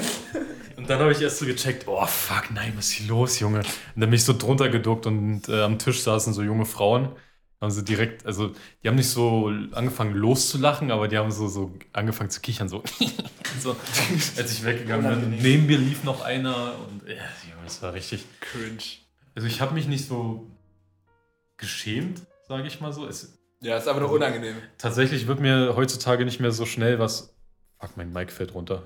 Und 0.77 0.89
dann 0.89 0.99
habe 0.99 1.11
ich 1.11 1.21
erst 1.21 1.39
so 1.39 1.45
gecheckt, 1.45 1.87
oh 1.87 2.05
fuck, 2.05 2.51
nein, 2.53 2.73
was 2.75 2.87
ist 2.87 2.91
hier 2.93 3.07
los, 3.07 3.39
Junge? 3.39 3.59
Und 3.59 3.65
dann 3.95 4.09
bin 4.09 4.13
ich 4.13 4.25
so 4.25 4.33
drunter 4.33 4.69
geduckt 4.69 5.05
und 5.07 5.47
äh, 5.47 5.63
am 5.63 5.79
Tisch 5.79 6.01
saßen 6.01 6.33
so 6.33 6.43
junge 6.43 6.65
Frauen. 6.65 7.09
Haben 7.65 7.71
sie 7.71 7.83
direkt, 7.83 8.27
also 8.27 8.51
die 8.83 8.87
haben 8.87 8.95
nicht 8.95 9.09
so 9.09 9.51
angefangen 9.71 10.13
loszulachen, 10.13 10.91
aber 10.91 11.07
die 11.07 11.17
haben 11.17 11.31
so, 11.31 11.47
so 11.47 11.71
angefangen 11.93 12.29
zu 12.29 12.39
kichern, 12.39 12.69
so, 12.69 12.83
so 13.59 13.75
als 14.37 14.51
ich 14.51 14.63
weggegangen 14.63 15.19
bin. 15.31 15.39
Neben 15.41 15.65
mir 15.65 15.79
lief 15.79 16.03
noch 16.03 16.21
einer 16.23 16.75
und 16.87 17.09
ja, 17.09 17.15
Junge, 17.49 17.63
das 17.63 17.81
war 17.81 17.93
richtig. 17.93 18.23
Cringe. 18.39 18.77
Also 19.33 19.47
ich 19.47 19.61
habe 19.61 19.73
mich 19.73 19.87
nicht 19.87 20.07
so 20.07 20.45
geschämt, 21.57 22.21
sage 22.47 22.67
ich 22.67 22.79
mal 22.81 22.93
so. 22.93 23.07
Es, 23.07 23.37
Ja, 23.61 23.77
ist 23.77 23.87
aber 23.87 23.99
nur 24.01 24.11
unangenehm. 24.11 24.57
tatsächlich 24.77 25.25
wird 25.25 25.39
mir 25.39 25.73
heutzutage 25.75 26.23
nicht 26.23 26.39
mehr 26.39 26.51
so 26.51 26.67
schnell 26.67 26.99
was. 26.99 27.33
Fuck, 27.79 27.97
mein 27.97 28.13
Mic 28.13 28.31
fällt 28.31 28.53
runter. 28.53 28.83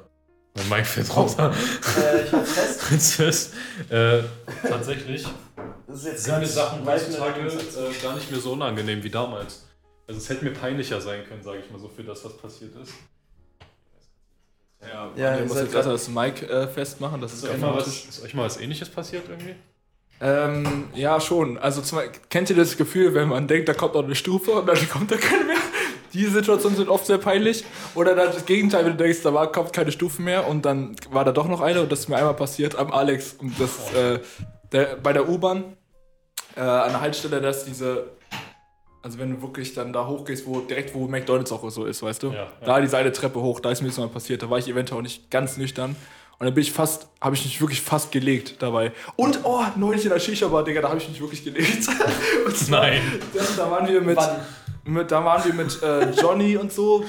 Mein 0.55 0.69
Mic 0.69 0.85
fällt 0.85 1.13
runter. 1.15 1.53
Äh, 1.97 2.23
ich 2.25 2.31
hab's 2.31 2.53
fest. 2.53 2.79
Prinzess. 2.87 3.53
Äh, 3.89 4.21
tatsächlich 4.67 5.25
Das 5.89 5.97
ist 6.01 6.05
jetzt 6.05 6.23
sind 6.25 6.39
mir 6.39 6.45
Sachen 6.45 6.85
heutzutage 6.85 7.41
äh, 7.41 8.03
gar 8.03 8.13
nicht 8.13 8.29
mehr 8.29 8.39
so 8.39 8.51
unangenehm 8.51 9.03
wie 9.03 9.09
damals. 9.09 9.65
Also 10.07 10.19
es 10.21 10.29
hätte 10.29 10.45
mir 10.45 10.51
peinlicher 10.51 11.01
sein 11.01 11.25
können, 11.27 11.41
sage 11.41 11.63
ich 11.65 11.71
mal 11.71 11.79
so, 11.79 11.87
für 11.87 12.03
das, 12.03 12.23
was 12.23 12.37
passiert 12.37 12.75
ist. 12.75 12.93
Ja, 14.81 15.11
Ja, 15.15 15.37
ihr 15.37 15.45
muss 15.45 15.57
jetzt 15.57 15.71
gerade 15.71 15.89
das 15.89 16.07
Mic 16.07 16.43
äh, 16.43 16.67
festmachen. 16.67 17.19
Das 17.19 17.33
ist, 17.33 17.43
Ist 17.43 17.49
euch, 17.49 17.57
mal 17.57 17.75
was, 17.75 17.87
ist 17.87 18.23
euch 18.23 18.33
mal 18.35 18.45
was 18.45 18.57
ähnliches 18.57 18.87
passiert 18.87 19.23
irgendwie? 19.27 19.55
Ähm, 20.21 20.89
ja, 20.93 21.19
schon. 21.19 21.57
Also 21.57 21.81
zum, 21.81 21.99
kennt 22.29 22.51
ihr 22.51 22.55
das 22.55 22.77
Gefühl, 22.77 23.15
wenn 23.15 23.27
man 23.27 23.47
denkt, 23.47 23.67
da 23.67 23.73
kommt 23.73 23.95
noch 23.95 24.03
eine 24.03 24.15
Stufe 24.15 24.51
und 24.51 24.67
dann 24.67 24.89
kommt 24.89 25.09
da 25.09 25.17
keine 25.17 25.43
mehr? 25.45 25.57
Die 26.13 26.25
Situationen 26.25 26.77
sind 26.77 26.89
oft 26.89 27.07
sehr 27.07 27.17
peinlich. 27.17 27.63
Oder 27.95 28.15
dann 28.15 28.27
das 28.27 28.45
Gegenteil, 28.45 28.85
wenn 28.85 28.95
du 28.95 29.03
denkst, 29.03 29.21
da 29.23 29.33
war, 29.33 29.51
kommt 29.51 29.73
keine 29.73 29.91
Stufe 29.91 30.21
mehr 30.21 30.47
und 30.47 30.65
dann 30.65 30.95
war 31.09 31.25
da 31.25 31.31
doch 31.31 31.47
noch 31.47 31.61
eine 31.61 31.81
und 31.81 31.91
das 31.91 32.01
ist 32.01 32.09
mir 32.09 32.17
einmal 32.17 32.35
passiert 32.35 32.75
am 32.75 32.91
Alex. 32.91 33.33
Und 33.39 33.59
das 33.59 33.91
äh, 33.93 34.19
der, 34.71 34.97
bei 34.97 35.13
der 35.13 35.27
U-Bahn 35.27 35.75
äh, 36.59 36.61
an 36.61 36.91
der 36.91 37.01
Haltestelle, 37.01 37.41
dass 37.41 37.65
diese. 37.65 38.11
Also 39.01 39.17
wenn 39.17 39.33
du 39.33 39.41
wirklich 39.41 39.73
dann 39.73 39.93
da 39.93 40.05
hochgehst, 40.05 40.45
wo 40.45 40.59
direkt 40.59 40.93
wo 40.93 41.07
McDonalds 41.07 41.53
auch 41.53 41.67
so 41.69 41.85
ist, 41.85 42.03
weißt 42.03 42.21
du? 42.21 42.31
Ja, 42.31 42.33
ja. 42.33 42.47
Da 42.65 42.81
diese 42.81 42.97
eine 42.97 43.13
Treppe 43.13 43.39
hoch, 43.41 43.61
da 43.61 43.71
ist 43.71 43.81
mir 43.81 43.87
das 43.87 43.97
mal 43.97 44.09
passiert. 44.09 44.43
Da 44.43 44.49
war 44.49 44.57
ich 44.57 44.67
eventuell 44.67 44.99
auch 44.99 45.03
nicht 45.03 45.31
ganz 45.31 45.55
nüchtern. 45.55 45.95
Und 46.37 46.45
dann 46.45 46.53
bin 46.53 46.61
ich 46.61 46.73
fast, 46.73 47.07
habe 47.21 47.35
ich 47.35 47.45
mich 47.45 47.61
wirklich 47.61 47.81
fast 47.81 48.11
gelegt 48.11 48.61
dabei. 48.61 48.91
Und, 49.15 49.39
oh, 49.43 49.63
neulich 49.77 50.03
in 50.03 50.09
der 50.09 50.19
Shisha-Bar, 50.19 50.65
Digga, 50.65 50.81
da 50.81 50.89
habe 50.89 50.97
ich 50.97 51.07
mich 51.07 51.19
wirklich 51.19 51.43
gelegt. 51.43 51.87
Und 52.45 52.57
zwar, 52.57 52.81
Nein. 52.81 53.01
Das, 53.33 53.55
da 53.55 53.71
waren 53.71 53.87
wir 53.87 54.01
mit, 54.01 54.19
mit 54.83 55.11
da 55.11 55.23
waren 55.23 55.45
wir 55.45 55.53
mit 55.53 55.81
äh, 55.81 56.11
Johnny 56.11 56.57
und 56.57 56.71
so. 56.71 57.05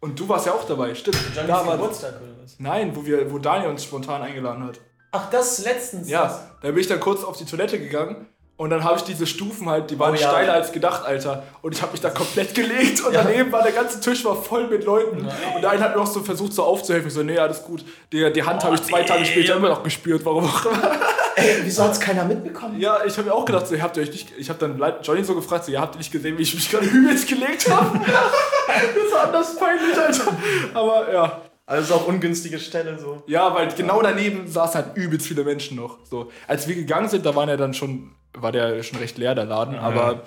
Und 0.00 0.18
du 0.18 0.28
warst 0.28 0.46
ja 0.46 0.52
auch 0.52 0.66
dabei, 0.66 0.94
stimmt. 0.94 1.16
Johnny's 1.34 1.48
da 1.48 1.66
war, 1.66 1.76
Geburtstag 1.76 2.14
oder 2.22 2.42
was? 2.42 2.56
nein, 2.58 2.94
wo, 2.94 3.04
wir, 3.04 3.30
wo 3.30 3.38
Daniel 3.38 3.70
uns 3.70 3.84
spontan 3.84 4.22
eingeladen 4.22 4.64
hat. 4.64 4.80
Ach, 5.12 5.30
das 5.30 5.64
letztens. 5.64 6.08
Ja, 6.08 6.48
da 6.60 6.68
bin 6.68 6.78
ich 6.78 6.86
dann 6.86 7.00
kurz 7.00 7.24
auf 7.24 7.36
die 7.36 7.44
Toilette 7.44 7.78
gegangen 7.78 8.26
und 8.56 8.70
dann 8.70 8.84
habe 8.84 8.96
ich 8.98 9.02
diese 9.02 9.26
Stufen 9.26 9.68
halt, 9.68 9.90
die 9.90 9.98
waren 9.98 10.14
Oh 10.14 10.18
ja. 10.18 10.28
steiler 10.28 10.52
als 10.52 10.70
gedacht, 10.70 11.04
Alter. 11.04 11.42
Und 11.60 11.74
ich 11.74 11.82
habe 11.82 11.92
mich 11.92 12.00
da 12.00 12.10
komplett 12.10 12.54
gelegt 12.54 13.04
und 13.04 13.12
daneben 13.12 13.50
war 13.50 13.62
der 13.64 13.72
ganze 13.72 14.00
Tisch 14.00 14.24
war 14.24 14.36
voll 14.36 14.68
mit 14.68 14.84
Leuten. 14.84 15.26
Und 15.54 15.60
der 15.62 15.70
eine 15.70 15.82
hat 15.82 15.96
mir 15.96 16.02
auch 16.02 16.06
so 16.06 16.20
versucht, 16.20 16.52
so 16.52 16.62
aufzuhelfen. 16.62 17.08
Ich 17.08 17.14
so, 17.14 17.24
nee, 17.24 17.36
alles 17.36 17.64
gut. 17.64 17.84
Die, 18.12 18.32
die 18.32 18.42
Hand 18.44 18.62
habe 18.62 18.76
ich 18.76 18.82
zwei 18.82 19.02
Tage 19.02 19.24
später 19.24 19.56
immer 19.56 19.70
noch 19.70 19.82
gespürt, 19.82 20.24
warum 20.24 20.44
auch 20.44 20.66
immer. 20.66 20.92
Ey, 21.34 21.56
wieso 21.64 21.82
hat's 21.82 21.98
keiner 21.98 22.24
mitbekommen? 22.24 22.78
Ja, 22.78 23.04
ich 23.04 23.16
habe 23.18 23.28
mir 23.28 23.34
auch 23.34 23.44
gedacht, 23.44 23.66
so, 23.66 23.76
habt 23.80 23.96
ihr 23.96 24.04
euch 24.04 24.12
nicht. 24.12 24.32
Ich 24.38 24.48
habe 24.48 24.60
dann 24.60 24.80
Johnny 25.02 25.24
so 25.24 25.34
gefragt, 25.34 25.64
so, 25.64 25.72
ihr 25.72 25.80
habt 25.80 25.96
ihr 25.96 25.98
nicht 25.98 26.12
gesehen, 26.12 26.38
wie 26.38 26.42
ich 26.42 26.54
mich 26.54 26.70
gerade 26.70 26.86
übelst 26.92 27.26
gelegt 27.28 27.68
habe? 27.68 27.98
das 28.08 29.12
war 29.12 29.24
anders 29.24 29.56
peinlich, 29.56 29.98
Alter. 29.98 30.32
Aber 30.74 31.12
ja. 31.12 31.40
Also 31.66 31.94
auch 31.94 32.06
ungünstige 32.06 32.58
Stelle 32.58 32.98
so. 32.98 33.22
Ja, 33.26 33.52
weil 33.54 33.68
genau 33.74 34.02
daneben 34.02 34.46
saßen 34.46 34.84
halt 34.84 34.96
übelst 34.96 35.26
viele 35.26 35.44
Menschen 35.44 35.76
noch. 35.78 35.98
So, 36.04 36.30
als 36.46 36.68
wir 36.68 36.74
gegangen 36.74 37.08
sind, 37.08 37.24
da 37.24 37.34
waren 37.34 37.48
ja 37.48 37.56
dann 37.56 37.72
schon, 37.72 38.14
war 38.34 38.52
der 38.52 38.82
schon 38.82 38.98
recht 38.98 39.18
leer, 39.18 39.34
der 39.34 39.44
Laden, 39.44 39.76
aber, 39.78 40.22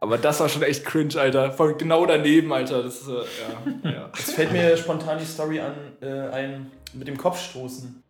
aber 0.00 0.18
das 0.18 0.40
war 0.40 0.48
schon 0.48 0.62
echt 0.62 0.84
cringe, 0.84 1.18
Alter. 1.18 1.52
Von 1.52 1.76
genau 1.78 2.06
daneben, 2.06 2.52
Alter. 2.52 2.82
Das 2.82 3.00
ist, 3.00 3.08
äh, 3.08 3.12
ja, 3.84 3.90
ja. 3.90 4.10
Jetzt 4.16 4.32
fällt 4.32 4.52
mir 4.52 4.76
spontan 4.76 5.18
die 5.18 5.24
Story 5.24 5.60
an, 5.60 5.74
äh, 6.00 6.28
ein 6.28 6.70
mit 6.92 7.08
dem 7.08 7.16
Kopfstoßen. 7.16 8.02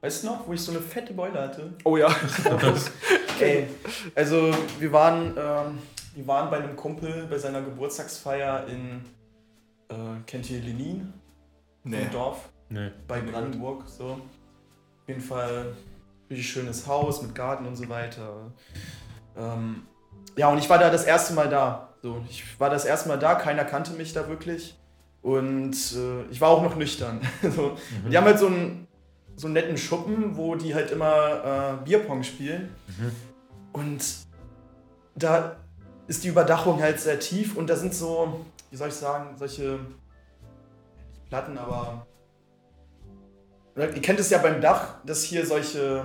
Weißt 0.00 0.24
du 0.24 0.28
noch, 0.28 0.48
wo 0.48 0.52
ich 0.52 0.60
so 0.60 0.72
eine 0.72 0.80
fette 0.80 1.14
Beule 1.14 1.40
hatte? 1.40 1.74
Oh 1.84 1.96
ja. 1.96 2.08
Ey, 3.40 3.68
also 4.16 4.50
wir 4.80 4.92
waren, 4.92 5.28
ähm, 5.36 5.78
wir 6.14 6.26
waren 6.26 6.50
bei 6.50 6.58
einem 6.58 6.74
Kumpel 6.74 7.26
bei 7.30 7.38
seiner 7.38 7.62
Geburtstagsfeier 7.62 8.66
in, 8.66 9.02
äh, 9.88 10.20
kennt 10.26 10.50
ihr 10.50 10.60
Lenin? 10.60 11.12
Nee. 11.84 12.02
Im 12.02 12.10
Dorf? 12.10 12.48
Nee. 12.68 12.90
bei 13.06 13.20
Brandenburg. 13.20 13.84
So. 13.86 14.04
Auf 14.04 15.08
jeden 15.08 15.20
Fall 15.20 15.66
richtig 16.30 16.50
schönes 16.50 16.86
Haus 16.86 17.22
mit 17.22 17.34
Garten 17.34 17.66
und 17.66 17.76
so 17.76 17.88
weiter. 17.88 18.52
Ähm, 19.36 19.82
ja, 20.36 20.48
und 20.48 20.58
ich 20.58 20.68
war 20.68 20.78
da 20.78 20.90
das 20.90 21.04
erste 21.04 21.34
Mal 21.34 21.48
da. 21.48 21.94
So, 22.02 22.22
ich 22.28 22.58
war 22.58 22.70
das 22.70 22.84
erste 22.84 23.08
Mal 23.08 23.18
da, 23.18 23.34
keiner 23.34 23.64
kannte 23.64 23.92
mich 23.92 24.12
da 24.12 24.28
wirklich. 24.28 24.78
Und 25.22 25.74
äh, 25.94 26.22
ich 26.30 26.40
war 26.40 26.48
auch 26.48 26.62
noch 26.62 26.76
nüchtern. 26.76 27.20
so. 27.54 27.76
Die 28.10 28.16
haben 28.16 28.24
halt 28.24 28.38
so 28.38 28.46
einen, 28.46 28.88
so 29.36 29.46
einen 29.46 29.54
netten 29.54 29.76
Schuppen, 29.76 30.36
wo 30.36 30.56
die 30.56 30.74
halt 30.74 30.90
immer 30.90 31.78
äh, 31.80 31.84
Bierpong 31.84 32.22
spielen. 32.24 32.74
Und 33.72 34.04
da 35.14 35.56
ist 36.08 36.24
die 36.24 36.28
Überdachung 36.28 36.82
halt 36.82 37.00
sehr 37.00 37.20
tief 37.20 37.56
und 37.56 37.68
da 37.70 37.76
sind 37.76 37.94
so, 37.94 38.44
wie 38.70 38.76
soll 38.76 38.88
ich 38.88 38.94
sagen, 38.94 39.36
solche 39.38 39.78
Platten, 41.28 41.56
aber 41.56 42.06
ihr 43.76 44.02
kennt 44.02 44.20
es 44.20 44.30
ja 44.30 44.38
beim 44.38 44.60
Dach, 44.60 44.96
dass 45.04 45.22
hier 45.22 45.46
solche 45.46 46.04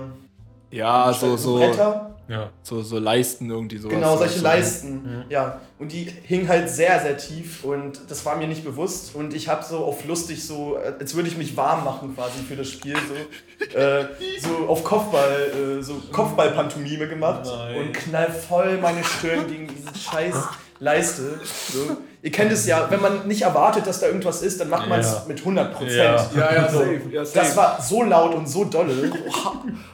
Ja, 0.70 1.12
so, 1.12 1.36
so. 1.36 1.58
Bretter 1.58 2.16
Ja. 2.28 2.50
So, 2.62 2.82
so 2.82 2.98
Leisten 2.98 3.50
irgendwie 3.50 3.78
sowas. 3.78 3.94
Genau, 3.94 4.16
solche 4.16 4.38
so, 4.38 4.44
Leisten. 4.44 5.24
Ja. 5.28 5.60
Und 5.78 5.92
die 5.92 6.04
hingen 6.04 6.48
halt 6.48 6.68
sehr, 6.68 7.00
sehr 7.00 7.16
tief 7.16 7.64
und 7.64 8.00
das 8.08 8.24
war 8.26 8.36
mir 8.36 8.46
nicht 8.46 8.64
bewusst. 8.64 9.14
Und 9.14 9.34
ich 9.34 9.48
habe 9.48 9.64
so 9.64 9.78
auf 9.78 10.04
lustig 10.04 10.46
so, 10.46 10.76
als 10.76 11.14
würde 11.14 11.28
ich 11.28 11.38
mich 11.38 11.56
warm 11.56 11.84
machen 11.84 12.14
quasi 12.14 12.40
für 12.46 12.56
das 12.56 12.68
Spiel, 12.68 12.96
so, 12.96 13.78
äh, 13.78 14.06
so 14.40 14.68
auf 14.68 14.84
Kopfball, 14.84 15.78
äh, 15.78 15.82
so 15.82 15.94
Kopfball-Pantomime 16.12 17.08
gemacht 17.08 17.46
Nein. 17.46 17.76
und 17.76 17.92
knall 17.94 18.30
voll 18.30 18.78
meine 18.78 19.02
Stirn 19.04 19.46
gegen 19.48 19.68
diese 19.68 19.94
scheiß 19.98 20.34
Leiste. 20.80 21.40
So. 21.44 21.96
Ihr 22.20 22.32
kennt 22.32 22.50
es 22.50 22.66
ja, 22.66 22.90
wenn 22.90 23.00
man 23.00 23.28
nicht 23.28 23.42
erwartet, 23.42 23.86
dass 23.86 24.00
da 24.00 24.06
irgendwas 24.08 24.42
ist, 24.42 24.60
dann 24.60 24.68
macht 24.68 24.88
man 24.88 24.98
es 24.98 25.06
Ja. 25.12 25.24
mit 25.28 25.38
100 25.44 25.72
Prozent. 25.72 25.96
Ja. 25.96 26.30
Ja, 26.36 26.54
ja, 26.54 26.68
So. 26.68 26.78
safe. 26.80 27.00
Ja, 27.12 27.24
safe. 27.24 27.38
Das 27.38 27.56
war 27.56 27.80
so 27.80 28.02
laut 28.02 28.34
und 28.34 28.48
so 28.48 28.64
dolle. 28.64 29.12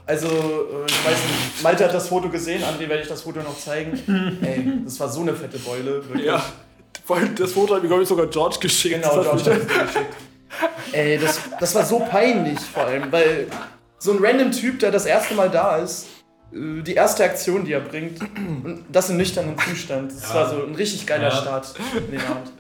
Also, 0.06 0.26
äh, 0.28 0.30
ich 0.88 1.04
weiß 1.06 1.14
nicht, 1.16 1.62
Malte 1.62 1.84
hat 1.84 1.92
das 1.92 2.08
Foto 2.08 2.30
gesehen, 2.30 2.62
André 2.62 2.88
werde 2.88 3.02
ich 3.02 3.08
das 3.08 3.22
Foto 3.22 3.40
noch 3.40 3.58
zeigen. 3.58 3.92
Ey, 4.42 4.72
das 4.84 4.98
war 5.00 5.08
so 5.10 5.20
eine 5.20 5.34
fette 5.34 5.58
Beule. 5.58 6.02
Wirklich. 6.08 6.24
Ja. 6.26 6.42
Vor 7.04 7.16
allem 7.16 7.34
das 7.34 7.52
Foto 7.52 7.74
hat 7.74 7.82
mir, 7.82 7.88
glaube 7.88 8.02
ich, 8.04 8.08
sogar 8.08 8.26
George 8.28 8.56
geschickt. 8.60 8.94
Genau, 9.02 9.12
George 9.22 9.28
hat 9.30 9.58
es 9.60 9.66
geschickt. 9.68 10.14
Ey, 10.92 11.18
das, 11.18 11.40
das 11.60 11.74
war 11.74 11.84
so 11.84 11.98
peinlich 11.98 12.58
vor 12.60 12.84
allem, 12.87 13.10
weil 13.12 13.48
so 13.98 14.12
ein 14.12 14.18
random 14.24 14.50
Typ, 14.52 14.78
der 14.78 14.90
das 14.92 15.04
erste 15.04 15.34
Mal 15.34 15.50
da 15.50 15.76
ist, 15.76 16.06
die 16.54 16.94
erste 16.94 17.24
Aktion, 17.24 17.64
die 17.64 17.72
er 17.72 17.80
bringt, 17.80 18.20
und 18.20 18.84
das 18.90 19.10
im 19.10 19.16
nüchternen 19.16 19.58
Zustand, 19.58 20.12
das 20.12 20.28
Ja. 20.28 20.34
war 20.36 20.50
so 20.50 20.64
ein 20.64 20.74
richtig 20.74 21.06
geiler 21.06 21.24
Ja. 21.28 21.30
Start 21.32 21.74
in 22.06 22.10
den 22.12 22.20
Abend. 22.20 22.52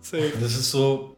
Safe. 0.00 0.32
Das 0.40 0.52
ist 0.52 0.70
so, 0.70 1.16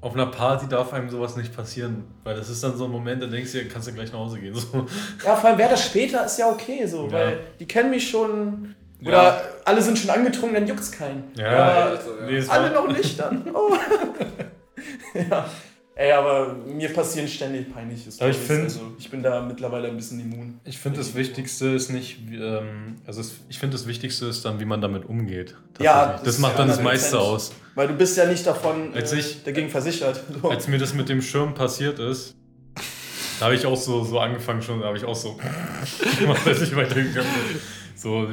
auf 0.00 0.14
einer 0.14 0.26
Party 0.26 0.66
darf 0.68 0.92
einem 0.92 1.08
sowas 1.10 1.36
nicht 1.36 1.54
passieren. 1.56 2.04
Weil 2.24 2.36
das 2.36 2.48
ist 2.48 2.62
dann 2.62 2.76
so 2.76 2.84
ein 2.84 2.90
Moment, 2.90 3.22
da 3.22 3.26
denkst 3.26 3.52
du, 3.52 3.62
dir, 3.62 3.68
kannst 3.68 3.88
du 3.88 3.92
gleich 3.92 4.12
nach 4.12 4.18
Hause 4.18 4.38
gehen. 4.40 4.54
So. 4.54 4.86
Ja, 5.24 5.34
vor 5.36 5.50
allem 5.50 5.58
wäre 5.58 5.70
das 5.70 5.84
später, 5.86 6.24
ist 6.24 6.38
ja 6.38 6.48
okay 6.50 6.86
so, 6.86 7.06
Ja. 7.06 7.12
weil 7.12 7.40
die 7.60 7.66
kennen 7.66 7.90
mich 7.90 8.08
schon. 8.10 8.74
Oder 9.00 9.12
Ja. 9.12 9.40
alle 9.64 9.80
sind 9.80 9.96
schon 9.98 10.10
angetrunken, 10.10 10.54
dann 10.54 10.66
juckt's 10.66 10.90
keinen. 10.90 11.30
Ja, 11.36 11.48
Aber 11.50 11.84
also, 11.90 12.10
ja. 12.20 12.26
nee, 12.26 12.36
es 12.36 12.48
alle 12.48 12.72
noch 12.72 12.88
nüchtern. 12.88 13.44
Oh. 13.54 13.72
ja. 15.14 15.46
Ey, 16.00 16.12
aber 16.12 16.54
mir 16.54 16.92
passieren 16.92 17.26
ständig 17.26 17.74
peinliche 17.74 18.08
Aber 18.20 18.30
ich 18.30 18.36
find- 18.36 18.62
also 18.62 18.92
ich 19.00 19.10
bin 19.10 19.20
da 19.20 19.42
mittlerweile 19.42 19.88
ein 19.88 19.96
bisschen 19.96 20.20
immun. 20.20 20.60
ich 20.64 20.78
finde, 20.78 20.98
das 20.98 21.16
Wichtigste 21.16 21.70
ist 21.70 21.90
nicht, 21.90 22.20
ähm, 22.32 22.94
also 23.04 23.20
ich 23.48 23.58
finde, 23.58 23.76
das 23.76 23.88
Wichtigste 23.88 24.26
ist 24.26 24.44
dann, 24.44 24.60
wie 24.60 24.64
man 24.64 24.80
damit 24.80 25.06
umgeht. 25.06 25.56
Ja, 25.80 26.12
das 26.12 26.22
das, 26.22 26.38
macht 26.38 26.56
dann 26.56 26.68
das 26.68 26.78
100%. 26.78 26.82
meiste 26.84 27.18
aus. 27.18 27.50
Weil 27.74 27.88
du 27.88 27.94
bist 27.94 28.16
ja 28.16 28.26
nicht 28.26 28.46
davon 28.46 28.94
Als 28.94 29.12
äh, 29.12 29.18
ich- 29.18 29.42
dagegen 29.42 29.68
versichert. 29.70 30.22
So. 30.40 30.48
Als 30.50 30.68
mir 30.68 30.78
das 30.78 30.94
mit 30.94 31.08
dem 31.08 31.20
Schirm 31.20 31.54
passiert 31.54 31.98
ist, 31.98 32.32
da 33.40 33.46
habe 33.46 33.56
ich 33.56 33.66
auch 33.66 33.76
so, 33.76 34.04
so 34.04 34.20
angefangen 34.20 34.62
schon, 34.62 34.78
da 34.80 34.86
habe 34.86 34.98
ich 34.98 35.04
auch 35.04 35.16
so 35.16 35.36
gemacht, 36.20 36.46
dass 36.46 36.62
ich 36.62 36.76
weitergegangen 36.76 37.28
bin. 37.48 37.60
So, 37.96 38.28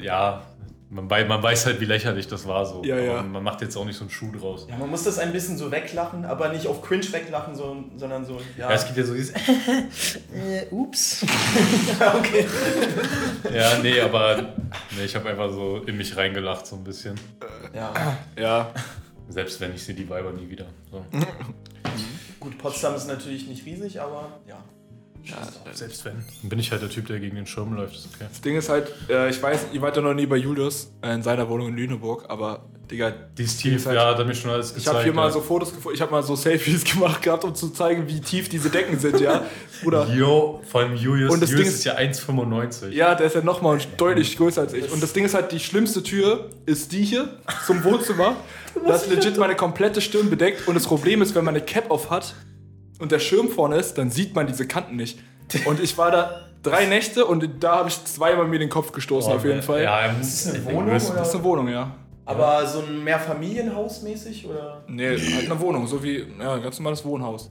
ja, 0.00 0.42
man, 0.90 1.06
man 1.06 1.42
weiß 1.42 1.66
halt, 1.66 1.80
wie 1.80 1.84
lächerlich 1.84 2.26
das 2.26 2.48
war 2.48 2.66
so. 2.66 2.82
Ja, 2.84 2.98
ja. 2.98 3.22
Man 3.22 3.44
macht 3.44 3.60
jetzt 3.62 3.76
auch 3.76 3.84
nicht 3.84 3.96
so 3.96 4.02
einen 4.02 4.10
Schuh 4.10 4.32
draus. 4.32 4.66
Ja, 4.68 4.76
man 4.76 4.90
muss 4.90 5.04
das 5.04 5.18
ein 5.18 5.32
bisschen 5.32 5.56
so 5.56 5.70
weglachen, 5.70 6.24
aber 6.24 6.48
nicht 6.48 6.66
auf 6.66 6.82
cringe 6.82 7.12
weglachen, 7.12 7.54
so, 7.54 7.84
sondern 7.96 8.24
so, 8.24 8.40
ja. 8.58 8.68
Ja, 8.68 8.74
es 8.74 8.84
gibt 8.86 8.98
ja 8.98 9.04
so 9.04 9.14
dieses, 9.14 9.32
äh, 10.34 10.66
ups. 10.70 11.24
okay. 12.18 12.44
ja, 13.54 13.78
nee, 13.78 14.00
aber 14.00 14.54
nee, 14.96 15.04
ich 15.04 15.14
habe 15.14 15.30
einfach 15.30 15.50
so 15.52 15.76
in 15.86 15.96
mich 15.96 16.16
reingelacht 16.16 16.66
so 16.66 16.74
ein 16.74 16.82
bisschen. 16.82 17.14
Ja. 17.72 18.16
Ja. 18.36 18.72
Selbst 19.28 19.60
wenn 19.60 19.72
ich 19.72 19.84
sehe 19.84 19.94
die 19.94 20.08
Weiber 20.10 20.32
nie 20.32 20.50
wieder. 20.50 20.66
So. 20.90 21.04
Gut, 22.40 22.58
Potsdam 22.58 22.96
ist 22.96 23.06
natürlich 23.06 23.46
nicht 23.46 23.64
riesig, 23.64 24.00
aber 24.00 24.40
ja. 24.48 24.60
Selbst 25.72 26.04
wenn. 26.04 26.14
Dann 26.42 26.48
bin 26.48 26.58
ich 26.58 26.70
halt 26.72 26.82
der 26.82 26.90
Typ, 26.90 27.06
der 27.06 27.20
gegen 27.20 27.36
den 27.36 27.46
Schirm 27.46 27.74
läuft. 27.74 27.94
Ist 27.94 28.08
okay. 28.14 28.26
Das 28.28 28.40
Ding 28.40 28.56
ist 28.56 28.68
halt, 28.68 28.92
äh, 29.08 29.30
ich 29.30 29.42
weiß, 29.42 29.66
ihr 29.72 29.82
wart 29.82 29.96
ja 29.96 30.02
noch 30.02 30.14
nie 30.14 30.26
bei 30.26 30.36
Julius 30.36 30.92
äh, 31.02 31.14
in 31.14 31.22
seiner 31.22 31.48
Wohnung 31.48 31.68
in 31.68 31.76
Lüneburg, 31.76 32.24
aber 32.28 32.64
Digga, 32.90 33.12
Die 33.38 33.44
ist 33.44 33.60
tief, 33.60 33.76
ist 33.76 33.86
halt- 33.86 33.96
ja, 33.96 34.08
hat 34.08 34.18
er 34.18 34.24
mir 34.24 34.34
schon 34.34 34.50
alles 34.50 34.74
gezeigt. 34.74 34.82
ich 34.82 34.88
habe 34.88 35.02
hier 35.04 35.12
mal 35.12 35.26
ja. 35.26 35.30
so 35.30 35.40
Fotos 35.40 35.72
gefunden, 35.72 35.94
ich 35.94 36.02
habe 36.02 36.10
mal 36.10 36.22
so 36.24 36.34
Selfies 36.34 36.82
gemacht 36.92 37.22
gehabt, 37.22 37.44
um 37.44 37.54
zu 37.54 37.68
zeigen, 37.70 38.08
wie 38.08 38.20
tief 38.20 38.48
diese 38.48 38.68
Decken 38.68 38.98
sind, 38.98 39.20
ja. 39.20 39.44
Bruder. 39.82 40.08
Jo, 40.12 40.60
vor 40.68 40.80
allem 40.80 40.96
Julius. 40.96 41.32
Und 41.32 41.40
das 41.40 41.50
Julius 41.50 41.68
Ding 41.68 41.76
ist 41.76 41.84
ja 41.84 41.96
1,95. 41.96 42.88
Ja, 42.88 43.14
der 43.14 43.26
ist 43.26 43.34
ja 43.36 43.42
nochmal 43.42 43.78
deutlich 43.96 44.36
größer 44.36 44.62
als 44.62 44.72
ich. 44.72 44.90
Und 44.90 45.00
das 45.02 45.12
Ding 45.12 45.24
ist 45.24 45.34
halt, 45.34 45.52
die 45.52 45.60
schlimmste 45.60 46.02
Tür 46.02 46.50
ist 46.66 46.90
die 46.90 47.04
hier 47.04 47.28
zum 47.66 47.84
Wohnzimmer. 47.84 48.36
Das 48.86 49.02
ist 49.02 49.10
legit 49.12 49.36
meine 49.36 49.56
komplette 49.56 50.00
Stirn 50.00 50.30
bedeckt. 50.30 50.68
Und 50.68 50.74
das 50.74 50.86
Problem 50.86 51.22
ist, 51.22 51.34
wenn 51.34 51.44
man 51.44 51.56
eine 51.56 51.64
Cap 51.64 51.90
auf 51.90 52.08
hat 52.08 52.36
und 53.00 53.12
der 53.12 53.18
Schirm 53.18 53.48
vorne 53.48 53.76
ist, 53.76 53.98
dann 53.98 54.10
sieht 54.10 54.34
man 54.34 54.46
diese 54.46 54.66
Kanten 54.66 54.96
nicht. 54.96 55.18
Und 55.64 55.80
ich 55.80 55.98
war 55.98 56.10
da 56.10 56.40
drei 56.62 56.86
Nächte 56.86 57.24
und 57.24 57.48
da 57.60 57.76
habe 57.78 57.88
ich 57.88 58.04
zweimal 58.04 58.46
mir 58.46 58.58
den 58.58 58.68
Kopf 58.68 58.92
gestoßen, 58.92 59.32
auf 59.32 59.44
jeden 59.44 59.62
Fall. 59.62 59.80
Oh, 59.80 59.84
Ja, 59.84 60.06
Ist 60.06 60.46
das 60.46 60.54
eine 60.54 60.64
Wohnung, 60.66 60.82
oder? 60.84 60.92
Das 60.92 61.28
ist 61.28 61.34
eine 61.34 61.44
Wohnung, 61.44 61.68
ja. 61.68 61.90
Aber 62.24 62.64
so 62.66 62.80
ein 62.80 63.02
Mehrfamilienhaus 63.02 64.02
mäßig 64.02 64.46
oder? 64.46 64.84
Nee, 64.86 65.16
halt 65.18 65.50
eine 65.50 65.58
Wohnung, 65.58 65.86
so 65.86 66.00
wie 66.02 66.24
ja, 66.38 66.54
ein 66.54 66.62
ganz 66.62 66.78
normales 66.78 67.04
Wohnhaus. 67.04 67.50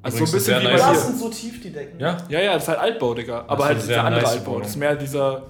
Also 0.00 0.18
Übrigens 0.18 0.30
so 0.44 0.52
ein 0.52 0.60
bisschen 0.60 0.60
wie 0.62 0.72
nice 0.72 0.86
bei 0.86 0.94
sind 0.94 1.18
so 1.18 1.28
tief 1.28 1.60
die 1.60 1.72
Decken? 1.72 2.00
Ja, 2.00 2.16
Ja, 2.28 2.40
ja, 2.40 2.54
das 2.54 2.62
ist 2.62 2.68
halt 2.68 2.78
Altbau, 2.78 3.12
Digga. 3.14 3.44
Aber 3.46 3.64
ist 3.64 3.68
halt 3.68 3.82
dieser 3.82 4.04
andere 4.04 4.22
nice 4.22 4.32
Altbau. 4.32 4.50
Wohnung. 4.52 4.62
Das 4.62 4.70
ist 4.70 4.76
mehr 4.76 4.96
dieser 4.96 5.42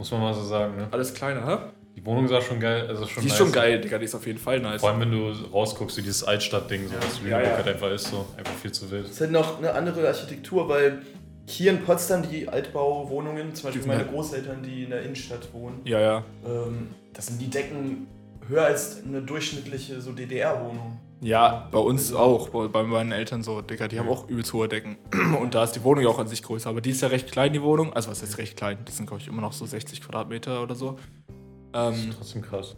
muss 0.00 0.10
man 0.12 0.20
mal 0.22 0.32
so 0.34 0.42
sagen. 0.42 0.76
Ne? 0.76 0.88
alles 0.90 1.12
kleine, 1.12 1.46
hä? 1.46 1.56
Die 2.00 2.06
Wohnung 2.06 2.28
sah 2.28 2.40
schon 2.40 2.60
geil. 2.60 2.86
Also 2.88 3.06
schon 3.06 3.22
Die 3.22 3.26
ist 3.26 3.32
nice. 3.32 3.38
schon 3.38 3.52
geil, 3.52 3.80
Digga, 3.80 3.98
die 3.98 4.06
ist 4.06 4.14
auf 4.14 4.26
jeden 4.26 4.38
Fall 4.38 4.58
nice. 4.60 4.80
Vor 4.80 4.90
allem, 4.90 5.00
wenn 5.00 5.10
du 5.10 5.32
rausguckst, 5.52 5.98
wie 5.98 6.02
dieses 6.02 6.24
Altstadtding, 6.24 6.88
so 6.88 6.94
was 6.96 7.20
Lüneburg 7.20 7.44
ja. 7.44 7.56
halt 7.56 7.68
einfach 7.68 7.90
ist, 7.90 8.08
so 8.08 8.26
einfach 8.38 8.54
viel 8.54 8.72
zu 8.72 8.90
wild. 8.90 9.04
Es 9.04 9.12
ist 9.12 9.20
halt 9.20 9.32
noch 9.32 9.58
eine 9.58 9.74
andere 9.74 10.06
Architektur, 10.08 10.66
weil 10.68 11.02
hier 11.46 11.72
in 11.72 11.82
Potsdam 11.82 12.22
die 12.28 12.48
Altbauwohnungen, 12.48 13.54
zum 13.54 13.70
Beispiel 13.70 13.86
meine 13.86 14.04
Großeltern, 14.06 14.62
die 14.62 14.84
in 14.84 14.90
der 14.90 15.02
Innenstadt 15.02 15.52
wohnen, 15.52 15.80
Ja, 15.84 16.00
ja. 16.00 16.24
ähm, 16.46 16.88
das 17.12 17.26
sind 17.26 17.40
die 17.40 17.50
Decken 17.50 18.06
höher 18.48 18.64
als 18.64 19.02
eine 19.04 19.20
durchschnittliche 19.20 20.00
so 20.00 20.12
DDR-Wohnung. 20.12 20.98
Ja, 21.22 21.68
bei 21.70 21.78
uns 21.78 22.14
auch, 22.14 22.48
bei, 22.48 22.68
bei 22.68 22.82
meinen 22.82 23.12
Eltern 23.12 23.42
so, 23.42 23.60
Digga, 23.60 23.88
die 23.88 23.98
haben 23.98 24.08
auch 24.08 24.26
übelst 24.30 24.54
hohe 24.54 24.68
Decken. 24.68 24.96
Und 25.40 25.54
da 25.54 25.64
ist 25.64 25.72
die 25.72 25.84
Wohnung 25.84 26.02
ja 26.02 26.08
auch 26.08 26.18
an 26.18 26.28
sich 26.28 26.42
größer, 26.42 26.70
aber 26.70 26.80
die 26.80 26.90
ist 26.90 27.02
ja 27.02 27.08
recht 27.08 27.30
klein, 27.30 27.52
die 27.52 27.60
Wohnung. 27.60 27.92
Also 27.92 28.10
was 28.10 28.22
heißt 28.22 28.38
recht 28.38 28.56
klein? 28.56 28.78
Das 28.86 28.96
sind, 28.96 29.06
glaube 29.06 29.20
ich, 29.20 29.28
immer 29.28 29.42
noch 29.42 29.52
so 29.52 29.66
60 29.66 30.00
Quadratmeter 30.00 30.62
oder 30.62 30.74
so. 30.74 30.96
Ähm, 31.72 32.10
Trotzdem 32.16 32.42
krass. 32.42 32.76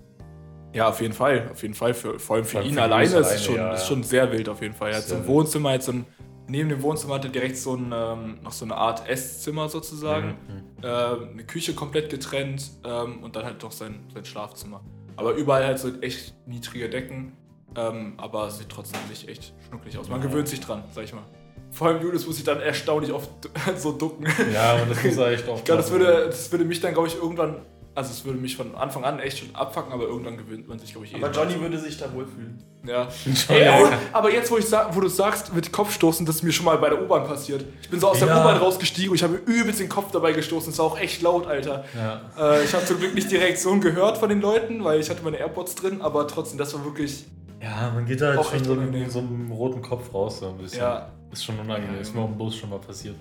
ja, 0.75 0.89
auf 0.89 1.01
jeden 1.01 1.15
Fall, 1.15 1.49
auf 1.51 1.63
jeden 1.63 1.75
Fall. 1.75 1.95
Für, 1.95 2.19
vor 2.19 2.37
allem 2.37 2.45
für 2.45 2.63
ihn 2.63 2.75
für 2.75 2.83
alleine 2.83 3.05
ist 3.05 3.15
es 3.15 3.45
schon, 3.45 3.57
ja, 3.57 3.73
ist 3.73 3.83
ja. 3.83 3.87
schon 3.87 4.03
sehr 4.03 4.31
wild 4.33 4.49
auf 4.49 4.61
jeden 4.61 4.75
Fall. 4.75 4.91
Er 4.91 4.99
hat 4.99 5.05
so 5.05 5.17
ein. 5.17 5.27
Wohnzimmer, 5.27 5.73
hat 5.73 5.83
so 5.83 5.93
ein, 5.93 6.07
neben 6.49 6.69
dem 6.69 6.83
Wohnzimmer 6.83 7.15
hat 7.15 7.25
er 7.25 7.31
direkt 7.31 7.57
so 7.57 7.75
ein, 7.75 7.93
ähm, 7.95 8.39
noch 8.43 8.53
so 8.53 8.65
eine 8.65 8.77
Art 8.77 9.09
Esszimmer 9.09 9.69
sozusagen. 9.69 10.29
Mhm. 10.29 10.63
Ähm, 10.83 11.29
eine 11.33 11.45
Küche 11.45 11.75
komplett 11.75 12.11
getrennt 12.11 12.71
ähm, 12.85 13.23
und 13.23 13.37
dann 13.37 13.45
halt 13.45 13.63
noch 13.63 13.73
sein, 13.73 14.01
sein 14.13 14.25
Schlafzimmer. 14.25 14.83
Aber 15.17 15.33
überall 15.35 15.65
halt 15.65 15.79
so 15.79 15.89
echt 16.01 16.35
niedrige 16.47 16.89
Decken, 16.89 17.33
ähm, 17.77 18.15
aber 18.17 18.47
es 18.49 18.59
sieht 18.59 18.69
trotzdem 18.69 19.01
nicht 19.09 19.29
echt 19.29 19.55
schnucklig 19.69 19.97
aus. 19.99 20.09
Man 20.09 20.21
gewöhnt 20.21 20.49
sich 20.49 20.61
dran, 20.61 20.85
sag 20.93 21.05
ich 21.05 21.13
mal. 21.13 21.25
Vor 21.71 21.89
allem 21.89 22.03
Julius 22.03 22.27
muss 22.27 22.37
sich 22.37 22.45
dann 22.45 22.61
erstaunlich 22.61 23.13
oft 23.13 23.31
so 23.77 23.93
ducken. 23.93 24.27
Ja, 24.53 24.75
und 24.75 24.91
das 24.91 25.03
muss 25.03 25.17
er 25.17 25.29
echt 25.29 25.49
auch. 25.49 25.57
Ich 25.57 25.65
glaube, 25.65 25.81
das 25.81 25.91
würde, 25.91 26.27
das 26.27 26.51
würde 26.53 26.65
mich 26.65 26.81
dann, 26.81 26.93
glaube 26.93 27.09
ich, 27.09 27.17
irgendwann, 27.17 27.63
also 27.95 28.11
es 28.11 28.25
würde 28.25 28.39
mich 28.39 28.57
von 28.57 28.75
Anfang 28.75 29.05
an 29.05 29.19
echt 29.19 29.39
schon 29.39 29.55
abfacken, 29.55 29.93
aber 29.93 30.05
irgendwann 30.05 30.39
gewöhnt 30.39 30.67
man 30.67 30.79
sich, 30.79 30.93
glaube 30.93 31.07
ich, 31.07 31.13
eh. 31.13 31.17
Aber. 31.17 31.31
Johnny 31.31 31.61
würde 31.61 31.79
sich 31.79 31.99
da 31.99 32.13
wohlfühlen. 32.13 32.63
Ja. 32.87 33.07
Ey, 33.49 33.69
aber, 33.69 33.93
aber 34.13 34.33
jetzt, 34.33 34.51
wo, 34.51 34.57
ich 34.57 34.65
sag, 34.65 34.97
wo 34.97 35.01
du 35.01 35.09
sagst, 35.09 35.55
mit 35.55 35.73
Kopfstoßen, 35.73 36.25
das 36.25 36.37
ist 36.37 36.43
mir 36.43 36.53
schon 36.53 36.65
mal 36.65 36.79
bei 36.79 36.89
der 36.89 37.03
U-Bahn 37.03 37.25
passiert. 37.25 37.65
Ich 37.83 37.91
bin 37.91 38.01
so 38.01 38.09
aus 38.09 38.19
der 38.19 38.29
Ja. 38.29 38.41
U-Bahn 38.41 38.57
rausgestiegen 38.57 39.11
und 39.11 39.17
ich 39.17 39.23
habe 39.23 39.35
mir 39.35 39.41
übelst 39.41 39.79
den 39.81 39.89
Kopf 39.89 40.11
dabei 40.11 40.33
gestoßen. 40.33 40.73
Das 40.73 40.79
war 40.79 40.87
auch 40.87 40.99
echt 40.99 41.21
laut, 41.23 41.47
Alter. 41.47 41.85
Ja. 41.95 42.23
Äh, 42.39 42.65
ich 42.65 42.73
habe 42.73 42.85
zum 42.87 42.99
Glück 42.99 43.15
nicht 43.15 43.31
die 43.31 43.37
Reaktion 43.37 43.81
gehört 43.81 44.19
von 44.19 44.29
den 44.29 44.41
Leuten, 44.41 44.83
weil 44.85 44.99
ich 44.99 45.11
hatte 45.11 45.23
meine 45.23 45.37
AirPods 45.37 45.75
drin, 45.75 46.01
aber 46.01 46.27
trotzdem, 46.27 46.59
das 46.59 46.73
war 46.75 46.85
wirklich. 46.85 47.27
ja, 47.61 47.91
man 47.95 48.07
geht 48.07 48.21
da 48.21 48.29
halt 48.29 48.39
Auch 48.39 48.51
schon 48.51 48.65
so 48.65 48.75
mit 48.75 49.13
so 49.13 49.19
einem 49.19 49.53
roten 49.53 49.83
Kopf 49.83 50.13
raus, 50.15 50.41
so 50.41 50.49
ein 50.49 50.59
bisschen. 50.59 50.81
Ja. 50.81 51.11
Ist 51.31 51.45
schon 51.45 51.59
unangenehm. 51.59 51.95
Ja, 51.95 52.01
Ist 52.01 52.15
mir 52.15 52.23
auf 52.23 52.31
dem 52.31 52.39
Bus 52.39 52.57
schon 52.57 52.71
mal 52.71 52.79
passiert. 52.79 53.17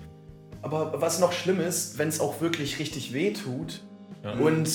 Aber 0.60 0.94
was 1.00 1.18
noch 1.18 1.32
schlimm 1.32 1.60
ist, 1.60 1.98
wenn 1.98 2.08
es 2.08 2.20
auch 2.20 2.40
wirklich 2.40 2.78
richtig 2.78 3.12
weh 3.12 3.32
tut 3.32 3.80
Ja. 4.24 4.32
und 4.32 4.68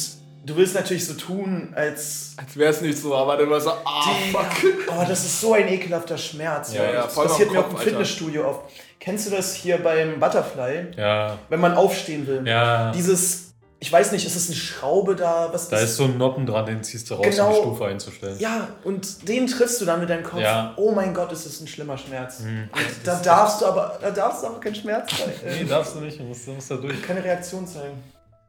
du 0.46 0.56
willst 0.56 0.76
natürlich 0.76 1.06
so 1.06 1.14
tun, 1.14 1.74
als. 1.76 2.34
Als 2.38 2.56
wäre 2.58 2.72
es 2.72 2.82
nicht 2.82 2.98
so, 2.98 3.16
aber 3.16 3.38
dann 3.38 3.50
war 3.50 3.60
so, 3.62 3.72
ah, 3.72 4.04
fuck. 4.32 4.46
Oh, 4.90 5.04
das 5.08 5.26
ist 5.26 5.42
so 5.42 5.54
ein 5.54 5.68
ekelhafter 5.68 6.18
Schmerz. 6.18 6.74
Ja, 6.74 6.84
ja, 6.84 6.92
das 7.04 7.16
passiert 7.16 7.52
mir 7.52 7.60
auch 7.60 7.70
im 7.70 7.76
Alter. 7.76 7.84
Fitnessstudio 7.90 8.48
oft. 8.48 8.62
Kennst 9.00 9.28
du 9.28 9.32
das 9.32 9.54
hier 9.54 9.78
beim 9.78 10.20
Butterfly? 10.20 10.88
Ja. 10.98 11.38
Wenn 11.50 11.60
man 11.60 11.74
aufstehen 11.76 12.26
will. 12.28 12.46
Ja. 12.46 12.92
Dieses, 12.92 13.54
ich 13.80 13.92
weiß 13.92 14.12
nicht, 14.12 14.26
ist 14.26 14.36
es 14.36 14.48
eine 14.48 14.56
Schraube 14.56 15.16
da? 15.16 15.50
Was 15.54 15.70
Da 15.70 15.78
ist 15.78 15.96
so 15.98 16.06
ein 16.06 16.18
Noppen 16.18 16.46
dran, 16.46 16.66
den 16.66 16.84
ziehst 16.84 17.10
du 17.10 17.14
raus, 17.16 17.26
Genau. 17.30 17.48
um 17.50 17.54
die 17.54 17.60
Stufe 17.62 17.86
einzustellen. 17.86 18.40
Ja, 18.40 18.68
und 18.84 19.28
den 19.30 19.48
triffst 19.48 19.80
du 19.80 19.86
dann 19.86 20.00
mit 20.00 20.10
deinem 20.10 20.24
Kopf. 20.24 20.42
Ja. 20.42 20.74
Oh 20.78 20.92
mein 20.92 21.14
Gott, 21.14 21.32
ist 21.32 21.46
das 21.46 21.62
ein 21.62 21.68
schlimmer 21.68 21.98
Schmerz. 21.98 22.40
Mhm. 22.40 22.70
Und 22.74 22.86
da 23.06 23.16
darfst 23.22 23.62
du 23.62 23.66
aber, 23.68 23.98
da 24.02 24.12
darfst 24.12 24.44
du 24.44 24.48
aber 24.48 24.60
keinen 24.60 24.76
Schmerz 24.76 25.12
zeigen. 25.16 25.32
Nee, 25.46 25.66
darfst 25.66 25.96
du 25.96 26.00
nicht. 26.00 26.20
Du 26.20 26.24
musst, 26.24 26.48
du 26.48 26.52
musst 26.52 26.70
da 26.72 26.76
durch. 26.76 27.02
keine 27.04 27.24
Reaktion 27.24 27.66
zeigen. 27.68 28.02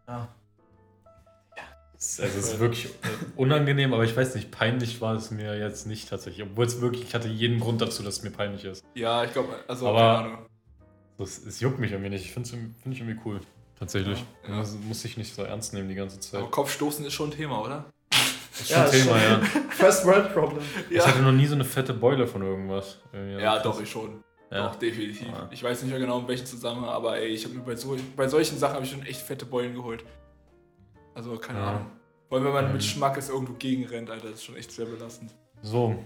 Ja. 0.09 0.27
Es- 1.99 2.21
Also 2.21 2.39
es 2.39 2.53
ist 2.53 2.61
wirklich 2.61 2.87
äh, 2.87 2.91
unangenehm, 3.37 3.93
aber 3.93 4.05
ich 4.05 4.17
weiß 4.17 4.35
nicht, 4.37 4.51
peinlich 4.53 5.01
war 5.01 5.15
es 5.15 5.31
mir 5.31 5.59
jetzt 5.59 5.87
nicht 5.87 6.09
tatsächlich. 6.09 6.47
Obwohl 6.47 6.65
es 6.67 6.81
wirklich, 6.81 7.03
ich 7.05 7.15
hatte 7.15 7.29
jeden 7.29 7.59
Grund 7.61 7.81
dazu, 7.81 8.03
dass 8.03 8.19
es 8.19 8.23
mir 8.23 8.31
peinlich 8.31 8.65
ist. 8.65 8.85
Ja, 8.95 9.25
ich 9.25 9.33
glaube, 9.33 9.49
also, 9.67 9.89
Aber- 9.89 9.99
keine 10.17 10.29
Ahnung. 10.35 10.47
Es, 11.21 11.45
es 11.45 11.59
juckt 11.59 11.81
mich 11.81 11.91
irgendwie 11.91 12.11
nicht. 12.11 12.25
Ich 12.25 12.31
finde 12.33 12.49
es 12.49 12.51
find 12.53 12.95
ich 12.95 13.01
irgendwie 13.01 13.19
cool. 13.25 13.41
Tatsächlich. 13.77 14.25
Ja. 14.49 14.59
Das 14.59 14.77
muss 14.87 15.05
ich 15.05 15.17
nicht 15.17 15.35
so 15.35 15.43
ernst 15.43 15.73
nehmen 15.75 15.89
die 15.89 15.97
ganze 15.97 16.21
Zeit. 16.21 16.41
Aber 16.41 16.51
Kopfstoßen 16.51 17.05
ist 17.05 17.13
schon 17.13 17.31
ein 17.31 17.33
Thema, 17.37 17.61
oder? 17.61 17.85
Das 18.11 18.61
ist 18.61 18.71
Ja, 18.71 18.87
schon 18.87 18.95
ist 18.95 19.03
Thema, 19.05 19.21
ja. 19.23 19.41
First 19.71 20.05
World 20.05 20.33
Problem. 20.33 20.63
Ich 20.91 21.05
hatte 21.05 21.21
noch 21.21 21.33
nie 21.33 21.47
so 21.47 21.55
eine 21.57 21.65
fette 21.65 21.93
Beule 21.95 22.27
von 22.29 22.43
irgendwas. 22.43 22.99
Ja, 23.41 23.59
doch, 23.61 23.81
ich 23.81 23.91
schon. 23.91 24.23
Ja. 24.53 24.69
Doch, 24.69 24.77
definitiv. 24.77 25.27
Ja. 25.27 25.49
Ich 25.51 25.63
weiß 25.63 25.83
nicht 25.83 25.91
mehr 25.91 26.01
genau, 26.01 26.21
in 26.21 26.29
welchem 26.29 26.47
Zusammenhang, 26.47 26.89
aber 26.91 27.19
ey, 27.19 27.29
ich 27.29 27.45
habe 27.45 27.55
mir 27.55 27.63
bei, 27.63 27.75
so, 27.77 27.97
bei 28.17 28.29
solchen 28.29 28.57
Sachen 28.57 28.75
habe 28.77 28.85
ich 28.85 28.91
schon 28.93 29.03
echt 29.05 29.21
fette 29.21 29.45
Beulen 29.45 29.75
geholt. 29.75 30.05
Also, 31.19 31.37
keine 31.37 31.59
Ja. 31.59 31.67
Ahnung. 31.71 31.87
Vor 32.29 32.39
allem, 32.39 32.47
wenn 32.47 32.53
man 32.53 32.67
Mhm. 32.69 32.73
mit 32.75 32.85
Schmackes 32.85 33.29
irgendwo 33.29 33.55
gegenrennt, 33.55 34.09
Alter, 34.09 34.27
das 34.29 34.35
ist 34.35 34.45
schon 34.45 34.57
echt 34.57 34.71
sehr 34.71 34.87
belastend. 34.87 35.35
So, 35.63 35.97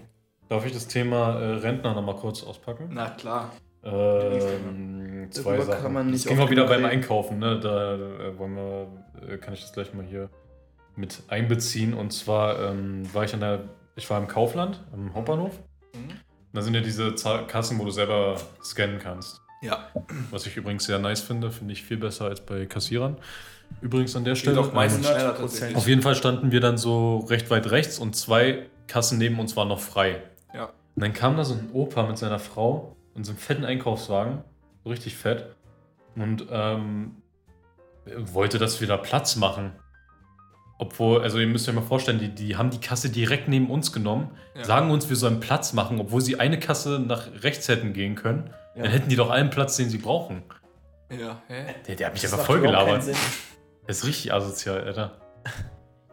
darf 0.49 0.65
ich 0.65 0.71
das 0.73 0.87
Thema 0.87 1.39
äh, 1.39 1.55
Rentner 1.57 1.93
nochmal 1.93 2.15
kurz 2.15 2.41
auspacken? 2.43 2.89
Na 2.91 3.09
klar. 3.11 3.51
Ähm, 3.83 5.27
zwei 5.29 5.51
Darüber 5.57 5.65
Sachen. 5.65 5.83
kann 5.83 5.93
man 5.93 6.07
nicht 6.07 6.25
das 6.25 6.31
ging 6.31 6.39
auch 6.39 6.49
wieder 6.49 6.65
beim. 6.65 6.85
Einkaufen, 6.85 7.37
ne? 7.39 7.59
Da 7.59 7.95
äh, 7.95 8.37
wollen 8.39 8.55
wir, 8.55 8.87
äh, 9.29 9.37
kann 9.37 9.53
ich 9.53 9.61
das 9.61 9.73
gleich 9.73 9.93
mal 9.93 10.03
hier 10.05 10.29
mit 10.95 11.21
einbeziehen. 11.27 11.93
Und 11.93 12.11
zwar 12.11 12.59
ähm, 12.59 13.03
war 13.13 13.23
ich 13.25 13.33
an 13.35 13.41
der, 13.41 13.65
ich 13.95 14.09
war 14.09 14.19
im 14.19 14.27
Kaufland, 14.27 14.83
am 14.93 15.13
Hauptbahnhof. 15.13 15.59
Mhm. 15.93 16.13
Da 16.53 16.61
sind 16.61 16.73
ja 16.73 16.81
diese 16.81 17.13
Kassen, 17.47 17.77
wo 17.79 17.85
du 17.85 17.91
selber 17.91 18.37
scannen 18.63 18.97
kannst. 18.99 19.41
Ja, 19.63 19.87
Was 20.29 20.45
ich 20.45 20.57
übrigens 20.57 20.83
sehr 20.85 20.99
nice 20.99 21.21
finde, 21.21 21.49
finde 21.51 21.73
ich 21.73 21.83
viel 21.83 21.97
besser 21.97 22.25
als 22.25 22.41
bei 22.41 22.65
Kassierern. 22.65 23.17
Übrigens 23.81 24.15
an 24.15 24.23
der 24.25 24.35
Stelle. 24.35 24.55
doch 24.57 24.73
meistens 24.73 25.07
ähm, 25.07 25.13
schneller 25.13 25.33
100%. 25.35 25.37
tatsächlich. 25.37 25.77
auf 25.77 25.87
jeden 25.87 26.01
Fall 26.01 26.15
standen 26.15 26.51
wir 26.51 26.59
dann 26.59 26.77
so 26.77 27.19
recht 27.29 27.49
weit 27.49 27.71
rechts 27.71 27.97
und 27.97 28.15
zwei 28.15 28.67
Kassen 28.87 29.17
neben 29.17 29.39
uns 29.39 29.55
waren 29.55 29.69
noch 29.69 29.79
frei. 29.79 30.21
Ja. 30.53 30.65
Und 30.95 31.01
dann 31.03 31.13
kam 31.13 31.37
da 31.37 31.43
so 31.45 31.55
ein 31.55 31.69
Opa 31.73 32.05
mit 32.05 32.17
seiner 32.17 32.39
Frau 32.39 32.95
und 33.15 33.23
so 33.25 33.31
einem 33.31 33.39
fetten 33.39 33.65
Einkaufswagen, 33.65 34.43
so 34.83 34.89
richtig 34.91 35.15
fett, 35.15 35.45
und 36.15 36.45
ähm, 36.51 37.15
wollte, 38.05 38.59
dass 38.59 38.79
wir 38.81 38.87
da 38.87 38.97
Platz 38.97 39.35
machen. 39.37 39.71
Obwohl, 40.77 41.21
also 41.21 41.39
ihr 41.39 41.47
müsst 41.47 41.67
euch 41.69 41.75
mal 41.75 41.81
vorstellen, 41.81 42.19
die, 42.19 42.29
die 42.29 42.57
haben 42.57 42.69
die 42.69 42.79
Kasse 42.79 43.09
direkt 43.09 43.47
neben 43.47 43.69
uns 43.71 43.93
genommen, 43.93 44.31
Ja. 44.55 44.65
sagen 44.65 44.91
uns, 44.91 45.07
wir 45.09 45.15
sollen 45.15 45.39
Platz 45.39 45.73
machen, 45.73 45.99
obwohl 45.99 46.21
sie 46.21 46.39
eine 46.39 46.59
Kasse 46.59 46.99
nach 46.99 47.27
rechts 47.41 47.67
hätten 47.69 47.93
gehen 47.93 48.15
können. 48.15 48.49
Ja. 48.75 48.83
Dann 48.83 48.91
hätten 48.91 49.09
die 49.09 49.15
doch 49.15 49.29
allen 49.29 49.49
Platz, 49.49 49.77
den 49.77 49.89
sie 49.89 49.97
brauchen. 49.97 50.43
Ja, 51.09 51.41
hä? 51.47 51.75
Der, 51.87 51.95
der 51.95 52.07
hat 52.07 52.13
mich 52.13 52.23
Das 52.23 52.33
einfach 52.33 52.45
voll 52.45 52.61
gelabert. 52.61 53.03
Das 53.87 53.97
ist 53.97 54.05
richtig 54.05 54.33
asozial, 54.33 54.81
Alter. 54.83 55.19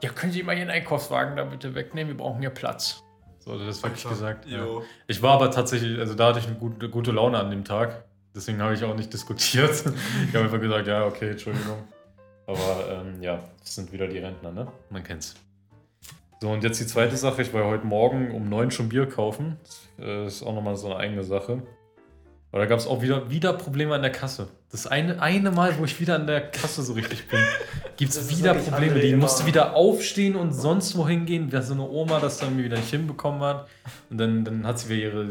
Ja, 0.02 0.10
können 0.10 0.32
Sie 0.32 0.42
mal 0.42 0.56
Ihren 0.56 0.70
Einkaufswagen 0.70 1.36
da 1.36 1.44
bitte 1.44 1.74
wegnehmen? 1.74 2.12
Wir 2.12 2.16
brauchen 2.16 2.40
hier 2.40 2.50
Platz. 2.50 3.02
So 3.38 3.52
hat 3.52 3.60
er 3.60 3.66
das 3.66 3.82
wirklich 3.82 4.06
gesagt. 4.06 4.46
Ja. 4.46 4.66
Ich 5.06 5.22
war 5.22 5.34
aber 5.34 5.50
tatsächlich, 5.50 5.98
also 5.98 6.14
da 6.14 6.28
hatte 6.28 6.40
ich 6.40 6.46
eine 6.46 6.56
gute, 6.56 6.88
gute 6.90 7.12
Laune 7.12 7.38
an 7.38 7.50
dem 7.50 7.64
Tag. 7.64 8.04
Deswegen 8.34 8.60
habe 8.62 8.74
ich 8.74 8.84
auch 8.84 8.94
nicht 8.94 9.12
diskutiert. 9.12 9.70
Ich 10.28 10.34
habe 10.34 10.44
einfach 10.44 10.60
gesagt, 10.60 10.86
ja, 10.86 11.04
okay, 11.06 11.30
Entschuldigung. 11.30 11.88
Aber 12.46 13.02
ähm, 13.04 13.22
ja, 13.22 13.42
das 13.60 13.74
sind 13.74 13.92
wieder 13.92 14.06
die 14.08 14.18
Rentner, 14.18 14.52
ne? 14.52 14.66
Man 14.90 15.02
kennt's. 15.02 15.34
So, 16.40 16.50
und 16.50 16.64
jetzt 16.64 16.80
die 16.80 16.86
zweite 16.86 17.16
Sache. 17.16 17.42
Ich 17.42 17.52
war 17.52 17.64
heute 17.66 17.86
Morgen 17.86 18.34
um 18.34 18.48
neun 18.48 18.70
schon 18.70 18.88
Bier 18.88 19.06
kaufen. 19.06 19.58
Das 19.64 19.88
äh, 19.98 20.26
ist 20.26 20.42
auch 20.42 20.54
nochmal 20.54 20.76
so 20.76 20.86
eine 20.88 20.96
eigene 20.96 21.22
Sache. 21.22 21.62
Aber 22.52 22.62
da 22.62 22.66
gab 22.66 22.80
es 22.80 22.86
auch 22.88 23.00
wieder, 23.00 23.30
wieder 23.30 23.52
Probleme 23.52 23.94
an 23.94 24.02
der 24.02 24.10
Kasse. 24.10 24.48
Das 24.72 24.86
eine, 24.86 25.20
eine 25.22 25.50
Mal, 25.52 25.78
wo 25.78 25.84
ich 25.84 26.00
wieder 26.00 26.16
an 26.16 26.26
der 26.26 26.40
Kasse 26.50 26.82
so 26.82 26.94
richtig 26.94 27.28
bin, 27.28 27.38
gibt 27.96 28.10
es 28.12 28.36
wieder 28.36 28.54
Probleme. 28.54 28.98
Die 29.00 29.14
musste 29.14 29.46
wieder 29.46 29.74
aufstehen 29.76 30.34
und 30.34 30.52
sonst 30.52 30.96
wohin 30.96 31.26
gehen, 31.26 31.52
weil 31.52 31.62
so 31.62 31.74
eine 31.74 31.88
Oma 31.88 32.18
das 32.18 32.38
dann 32.38 32.58
wieder 32.58 32.76
nicht 32.76 32.90
hinbekommen 32.90 33.40
hat. 33.42 33.68
Und 34.10 34.18
dann, 34.18 34.44
dann 34.44 34.66
hat 34.66 34.80
sie 34.80 34.88
wieder 34.88 35.12
ihre, 35.12 35.28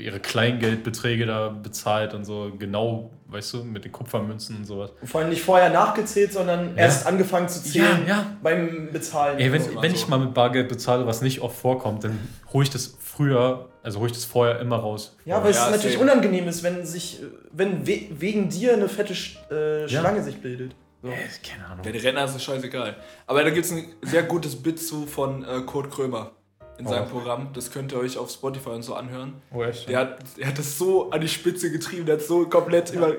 ihre 0.00 0.20
Kleingeldbeträge 0.20 1.26
da 1.26 1.48
bezahlt 1.48 2.14
und 2.14 2.24
so 2.24 2.50
genau, 2.58 3.10
weißt 3.28 3.54
du, 3.54 3.64
mit 3.64 3.84
den 3.84 3.92
Kupfermünzen 3.92 4.56
und 4.56 4.64
sowas. 4.66 4.90
Und 5.00 5.08
vor 5.08 5.20
allem 5.20 5.30
nicht 5.30 5.42
vorher 5.42 5.70
nachgezählt, 5.70 6.32
sondern 6.32 6.70
Ja. 6.76 6.84
erst 6.84 7.06
angefangen 7.06 7.48
zu 7.48 7.62
zählen 7.62 8.06
Ja, 8.06 8.14
ja. 8.16 8.26
beim 8.42 8.88
Bezahlen. 8.92 9.38
Ey, 9.38 9.52
wenn, 9.52 9.62
So. 9.62 9.82
wenn 9.82 9.90
so. 9.90 9.96
ich 9.96 10.08
mal 10.08 10.18
mit 10.18 10.32
Bargeld 10.34 10.68
bezahle, 10.68 11.06
was 11.06 11.20
nicht 11.22 11.40
oft 11.40 11.56
vorkommt, 11.58 12.04
dann 12.04 12.18
hole 12.52 12.64
ich 12.64 12.70
das 12.70 12.94
früher, 13.16 13.68
also 13.82 14.04
ich 14.06 14.12
das 14.12 14.24
vorher 14.24 14.60
immer 14.60 14.76
raus. 14.76 15.16
Ja, 15.24 15.42
weil 15.42 15.50
es 15.50 15.56
Ja, 15.56 15.70
natürlich 15.70 15.98
same. 15.98 16.10
unangenehm 16.10 16.48
ist, 16.48 16.62
wenn 16.62 16.84
sich, 16.86 17.20
äh, 17.22 17.26
wenn 17.52 17.86
we 17.86 18.06
wegen 18.10 18.48
dir 18.48 18.72
eine 18.74 18.88
fette 18.88 19.14
Sch 19.14 19.38
äh, 19.50 19.82
Ja. 19.82 19.88
Schlange 20.00 20.22
sich 20.22 20.40
bildet. 20.40 20.74
So. 21.02 21.08
Äh, 21.08 21.14
Keine 21.46 21.66
Ahnung. 21.66 21.84
Ja, 21.84 21.90
die 21.92 21.98
Renner 21.98 22.24
ist 22.24 22.36
es 22.36 22.44
scheißegal. 22.44 22.96
Aber 23.26 23.42
da 23.42 23.50
gibt 23.50 23.66
es 23.66 23.72
ein 23.72 23.84
sehr 24.02 24.22
gutes 24.22 24.54
Bit 24.62 24.80
zu 24.80 25.06
von 25.06 25.44
äh, 25.44 25.60
Kurt 25.66 25.90
Krömer 25.90 26.30
in 26.78 26.86
seinem 26.86 27.06
Oh. 27.08 27.10
Programm. 27.18 27.48
Das 27.54 27.70
könnt 27.70 27.92
ihr 27.92 27.98
euch 27.98 28.16
auf 28.16 28.30
Spotify 28.30 28.70
und 28.70 28.82
so 28.82 28.94
anhören. 28.94 29.34
Oh, 29.52 29.62
echt? 29.62 29.88
Der 29.88 29.98
hat, 29.98 30.18
der 30.38 30.46
hat 30.48 30.58
das 30.58 30.78
so 30.78 31.10
an 31.10 31.20
die 31.20 31.28
Spitze 31.28 31.70
getrieben, 31.72 32.06
der 32.06 32.16
hat 32.16 32.22
so 32.22 32.46
komplett 32.48 32.92
über. 32.92 33.14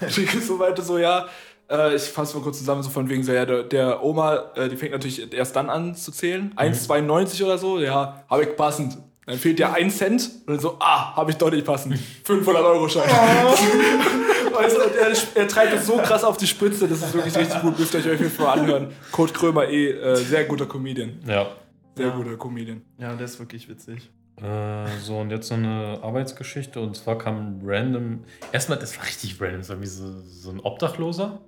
so 0.08 0.58
weiter, 0.58 0.82
so, 0.82 0.98
ja. 0.98 1.26
Äh, 1.70 1.94
ich 1.96 2.02
fasse 2.04 2.34
mal 2.36 2.42
kurz 2.42 2.58
zusammen, 2.58 2.82
so 2.82 2.88
von 2.88 3.08
wegen 3.10 3.22
so, 3.22 3.32
ja, 3.32 3.44
der, 3.44 3.62
der 3.64 4.02
Oma, 4.02 4.52
äh, 4.56 4.68
die 4.70 4.76
fängt 4.76 4.92
natürlich 4.92 5.30
erst 5.32 5.54
dann 5.54 5.68
an 5.68 5.94
zu 5.94 6.10
zählen. 6.12 6.54
1,92 6.56 7.44
oder 7.44 7.58
so, 7.58 7.78
ja, 7.78 8.24
habe 8.30 8.42
ich 8.44 8.56
passend. 8.56 8.96
Dann 9.28 9.36
fehlt 9.38 9.58
dir 9.58 9.70
ein 9.74 9.90
Cent 9.90 10.30
und 10.46 10.54
dann 10.54 10.58
so, 10.58 10.76
ah, 10.80 11.14
habe 11.14 11.30
ich 11.30 11.36
doch 11.36 11.50
nicht 11.50 11.66
passend. 11.66 11.98
500 12.24 12.64
Euro 12.64 12.88
Schein. 12.88 13.02
weißt 14.54 14.76
du, 14.76 14.82
und 14.84 14.94
er, 14.96 15.12
er 15.42 15.48
treibt 15.48 15.74
das 15.74 15.86
so 15.86 15.98
krass 15.98 16.24
auf 16.24 16.38
die 16.38 16.46
Spitze, 16.46 16.88
das 16.88 17.02
ist 17.02 17.12
wirklich 17.12 17.36
richtig 17.36 17.60
gut. 17.60 17.78
Müsst 17.78 17.92
ihr 17.92 18.00
euch 18.00 18.06
auf 18.12 18.20
jeden 18.20 18.30
Fall 18.30 18.58
anhören. 18.58 18.92
Kurt 19.12 19.34
Krömer, 19.34 19.68
eh, 19.68 19.90
äh, 19.90 20.16
sehr 20.16 20.44
guter 20.44 20.64
Comedian. 20.64 21.20
Ja. 21.26 21.46
Sehr 21.94 22.06
Ja. 22.06 22.16
guter 22.16 22.36
Comedian. 22.38 22.80
Ja, 22.98 23.14
das 23.16 23.32
ist 23.32 23.38
wirklich 23.38 23.68
witzig. 23.68 24.10
Äh, 24.36 24.86
so, 25.02 25.18
und 25.18 25.30
jetzt 25.30 25.48
so 25.48 25.54
eine 25.54 25.98
Arbeitsgeschichte. 26.02 26.80
Und 26.80 26.96
zwar 26.96 27.18
kam 27.18 27.60
random. 27.64 28.24
Erstmal, 28.52 28.78
das 28.78 28.96
war 28.96 29.04
richtig 29.04 29.38
random. 29.40 29.58
Das 29.58 29.68
war 29.68 29.80
wie 29.82 29.86
so, 29.86 30.22
so 30.22 30.50
ein 30.50 30.60
Obdachloser. 30.60 31.42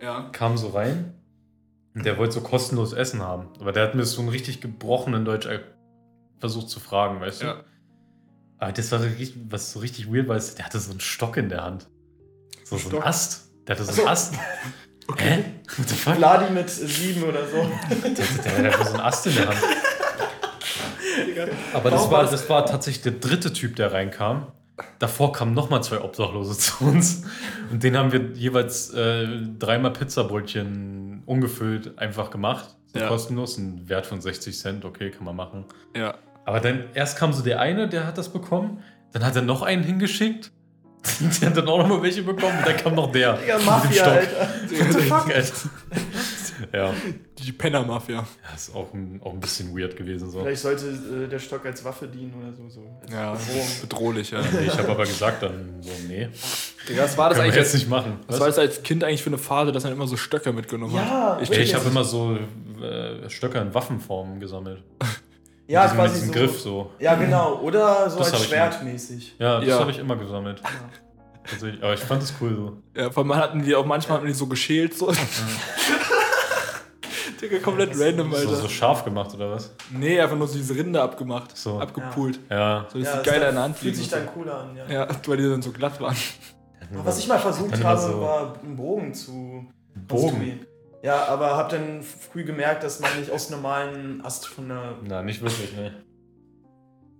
Ja. 0.00 0.28
Kam 0.30 0.56
so 0.56 0.68
rein. 0.68 1.14
Und 1.94 2.04
der 2.04 2.18
wollte 2.18 2.34
so 2.34 2.40
kostenlos 2.42 2.92
Essen 2.92 3.22
haben. 3.22 3.48
Aber 3.60 3.72
der 3.72 3.84
hat 3.84 3.94
mir 3.94 4.04
so 4.04 4.20
einen 4.20 4.28
richtig 4.30 4.60
gebrochenen 4.60 5.24
Deutsch 5.24 5.46
äh, 5.46 5.60
versucht 6.38 6.68
zu 6.68 6.80
fragen, 6.80 7.20
weißt 7.20 7.42
du? 7.42 7.46
Ja. 7.46 7.64
Aber 8.58 8.72
das 8.72 8.90
war 8.92 8.98
so 8.98 9.06
richtig, 9.06 9.34
was 9.48 9.72
so 9.72 9.80
richtig 9.80 10.12
weird 10.12 10.28
war, 10.28 10.36
ist, 10.36 10.58
der 10.58 10.64
hatte 10.64 10.78
so 10.78 10.90
einen 10.90 11.00
Stock 11.00 11.36
in 11.36 11.48
der 11.48 11.64
Hand. 11.64 11.88
So, 12.64 12.78
so 12.78 12.90
einen? 12.90 13.02
Ast. 13.02 13.50
Der 13.66 13.76
hatte 13.76 13.84
so 13.84 14.00
einen 14.00 14.08
Ast. 14.08 14.34
Hä? 15.18 15.44
What 15.76 15.88
the 15.88 15.94
fuck? 15.94 16.16
Vladi 16.16 16.50
mit 16.52 16.70
sieben 16.70 17.24
oder 17.24 17.46
so. 17.46 17.56
Der, 17.90 18.10
der, 18.10 18.62
der 18.62 18.72
hatte 18.72 18.84
so 18.84 18.94
einen 18.94 19.02
Ast 19.02 19.26
in 19.26 19.34
der 19.34 19.48
Hand. 19.48 19.58
Aber 21.74 21.90
das 21.90 22.10
war, 22.10 22.24
das 22.24 22.48
war 22.48 22.64
tatsächlich 22.64 23.02
der 23.02 23.12
dritte 23.12 23.52
Typ, 23.52 23.76
der 23.76 23.92
reinkam. 23.92 24.52
Davor 24.98 25.32
kamen 25.32 25.54
nochmal 25.54 25.82
zwei 25.82 26.00
Obdachlose 26.00 26.58
zu 26.58 26.84
uns. 26.84 27.24
Und 27.70 27.82
den 27.82 27.96
haben 27.96 28.12
wir 28.12 28.32
jeweils 28.32 28.90
äh, 28.94 29.26
dreimal 29.58 29.92
Pizzabrötchen 29.92 31.22
ungefüllt 31.26 31.98
einfach 31.98 32.30
gemacht. 32.30 32.76
Ja. 32.94 33.08
Kostenlos, 33.08 33.58
ein 33.58 33.88
Wert 33.88 34.06
von 34.06 34.20
60 34.20 34.56
Cent, 34.58 34.84
okay, 34.84 35.10
kann 35.10 35.24
man 35.24 35.34
machen. 35.36 35.64
Ja. 35.96 36.14
Aber 36.44 36.60
dann 36.60 36.84
erst 36.94 37.18
kam 37.18 37.32
so 37.32 37.42
der 37.42 37.60
eine, 37.60 37.88
der 37.88 38.06
hat 38.06 38.18
das 38.18 38.28
bekommen. 38.28 38.82
Dann 39.12 39.24
hat 39.24 39.34
er 39.36 39.42
noch 39.42 39.62
einen 39.62 39.82
hingeschickt. 39.82 40.50
Der 41.42 41.50
hat 41.50 41.56
dann 41.58 41.68
auch 41.68 41.76
noch 41.76 41.86
mal 41.88 42.02
welche 42.02 42.22
bekommen. 42.22 42.56
Und 42.58 42.66
dann 42.66 42.78
kam 42.78 42.94
noch 42.94 43.12
der. 43.12 43.34
Digga, 43.34 43.58
Mafia. 43.58 44.04
Alter. 44.04 44.48
What 44.70 44.92
the 44.92 44.98
fuck, 45.00 45.26
Alter? 45.34 45.52
Ja, 46.72 46.94
Die 47.38 47.52
Penner-Mafia. 47.52 48.26
das 48.50 48.68
ist 48.68 48.74
auch 48.74 48.94
ein, 48.94 49.20
auch 49.22 49.34
ein 49.34 49.40
bisschen 49.40 49.76
weird 49.78 49.96
gewesen. 49.96 50.30
So. 50.30 50.40
Vielleicht 50.40 50.62
sollte 50.62 50.86
äh, 50.86 51.28
der 51.28 51.38
Stock 51.40 51.66
als 51.66 51.84
Waffe 51.84 52.06
dienen 52.08 52.32
oder 52.40 52.54
so. 52.54 52.68
so 52.70 52.80
Ja, 53.12 53.32
Bedrohung. 53.34 53.66
bedrohlich, 53.82 54.30
ja. 54.30 54.40
Nee, 54.40 54.66
ich 54.66 54.78
habe 54.78 54.88
aber 54.88 55.04
gesagt 55.04 55.42
dann 55.42 55.74
so, 55.82 55.90
nee, 56.08 56.28
Digga, 56.88 57.02
was 57.02 57.18
war 57.18 57.28
das 57.28 57.36
können 57.38 57.48
eigentlich 57.50 57.56
jetzt 57.56 57.74
als, 57.74 57.82
nicht 57.82 57.90
machen. 57.90 58.20
was 58.26 58.40
war 58.40 58.46
das 58.46 58.58
als 58.58 58.82
Kind 58.82 59.04
eigentlich 59.04 59.22
für 59.22 59.28
eine 59.30 59.38
Phase, 59.38 59.72
dass 59.72 59.84
man 59.84 59.92
immer 59.92 60.06
so 60.06 60.16
Stöcke 60.16 60.54
mitgenommen 60.54 60.94
Ja, 60.94 61.36
hat? 61.38 61.42
Ich, 61.42 61.50
ich 61.50 61.74
habe 61.74 61.86
immer 61.88 62.04
so 62.04 62.38
äh, 62.84 63.30
Stöcker 63.30 63.62
in 63.62 63.72
Waffenform 63.74 64.40
gesammelt. 64.40 64.82
Ja, 65.66 65.84
mit 65.84 65.92
diesem, 65.92 65.96
mit 66.02 66.10
quasi 66.10 66.20
diesem 66.20 66.34
so. 66.34 66.38
Griff 66.40 66.60
so. 66.60 66.90
Ja, 66.98 67.14
genau. 67.14 67.54
Oder 67.60 68.10
so 68.10 68.18
Das 68.18 68.34
als 68.34 68.42
ich 68.42 68.48
Schwert 68.48 68.84
mäßig. 68.84 69.34
Ja, 69.38 69.60
das 69.60 69.66
Ja. 69.70 69.78
habe 69.78 69.90
ich 69.92 69.98
immer 69.98 70.14
gesammelt. 70.16 70.60
Tatsächlich. 71.42 71.82
Aber 71.82 71.94
ich 71.94 72.00
fand 72.00 72.22
das 72.22 72.34
cool 72.38 72.54
so. 72.54 72.82
Ja, 73.00 73.10
vor 73.10 73.22
allem 73.22 73.34
hatten 73.34 73.62
die 73.62 73.74
auch 73.74 73.86
manchmal 73.86 74.18
hatten 74.18 74.26
die 74.26 74.34
so 74.34 74.46
geschält, 74.46 74.92
so. 74.92 75.10
Digga, 77.40 77.58
komplett 77.60 77.98
random, 77.98 78.30
So, 78.30 78.36
Alter. 78.36 78.56
so 78.56 78.68
scharf 78.68 79.04
gemacht 79.06 79.32
oder 79.34 79.52
was? 79.52 79.74
Nee, 79.90 80.20
einfach 80.20 80.36
nur 80.36 80.46
so 80.48 80.56
diese 80.56 80.74
Rinde 80.76 81.00
abgemacht. 81.00 81.56
So. 81.56 81.80
Abgepult. 81.80 82.38
Ja. 82.50 82.86
So, 82.92 82.98
dass 82.98 83.08
Ja, 83.08 83.22
die 83.22 83.30
geil 83.30 83.40
das 83.40 83.48
in 83.48 83.54
der 83.54 83.64
Hand 83.64 83.76
Fühlt 83.78 83.96
sich 83.96 84.08
dann 84.08 84.26
cooler 84.26 84.58
an, 84.60 84.76
ja. 84.76 84.86
Ja, 84.86 85.08
weil 85.26 85.36
die 85.38 85.48
dann 85.48 85.62
so 85.62 85.72
glatt 85.72 85.98
waren. 86.00 86.16
Was 86.92 87.18
ich 87.18 87.26
mal 87.26 87.38
versucht 87.38 87.82
habe, 87.82 88.00
so- 88.00 88.20
war 88.20 88.54
einen 88.62 88.76
Bogen 88.76 89.14
zu 89.14 89.64
Bogen. 89.94 90.66
Ja, 91.04 91.26
aber 91.26 91.56
hab 91.56 91.68
dann 91.68 92.02
früh 92.02 92.44
gemerkt, 92.44 92.82
dass 92.82 92.98
man 92.98 93.10
nicht 93.20 93.30
aus 93.30 93.50
normalen 93.50 94.24
Ast 94.24 94.46
von 94.48 94.68
der. 94.68 94.96
Na, 95.06 95.22
nicht 95.22 95.42
wirklich, 95.42 95.76
ne. 95.76 95.92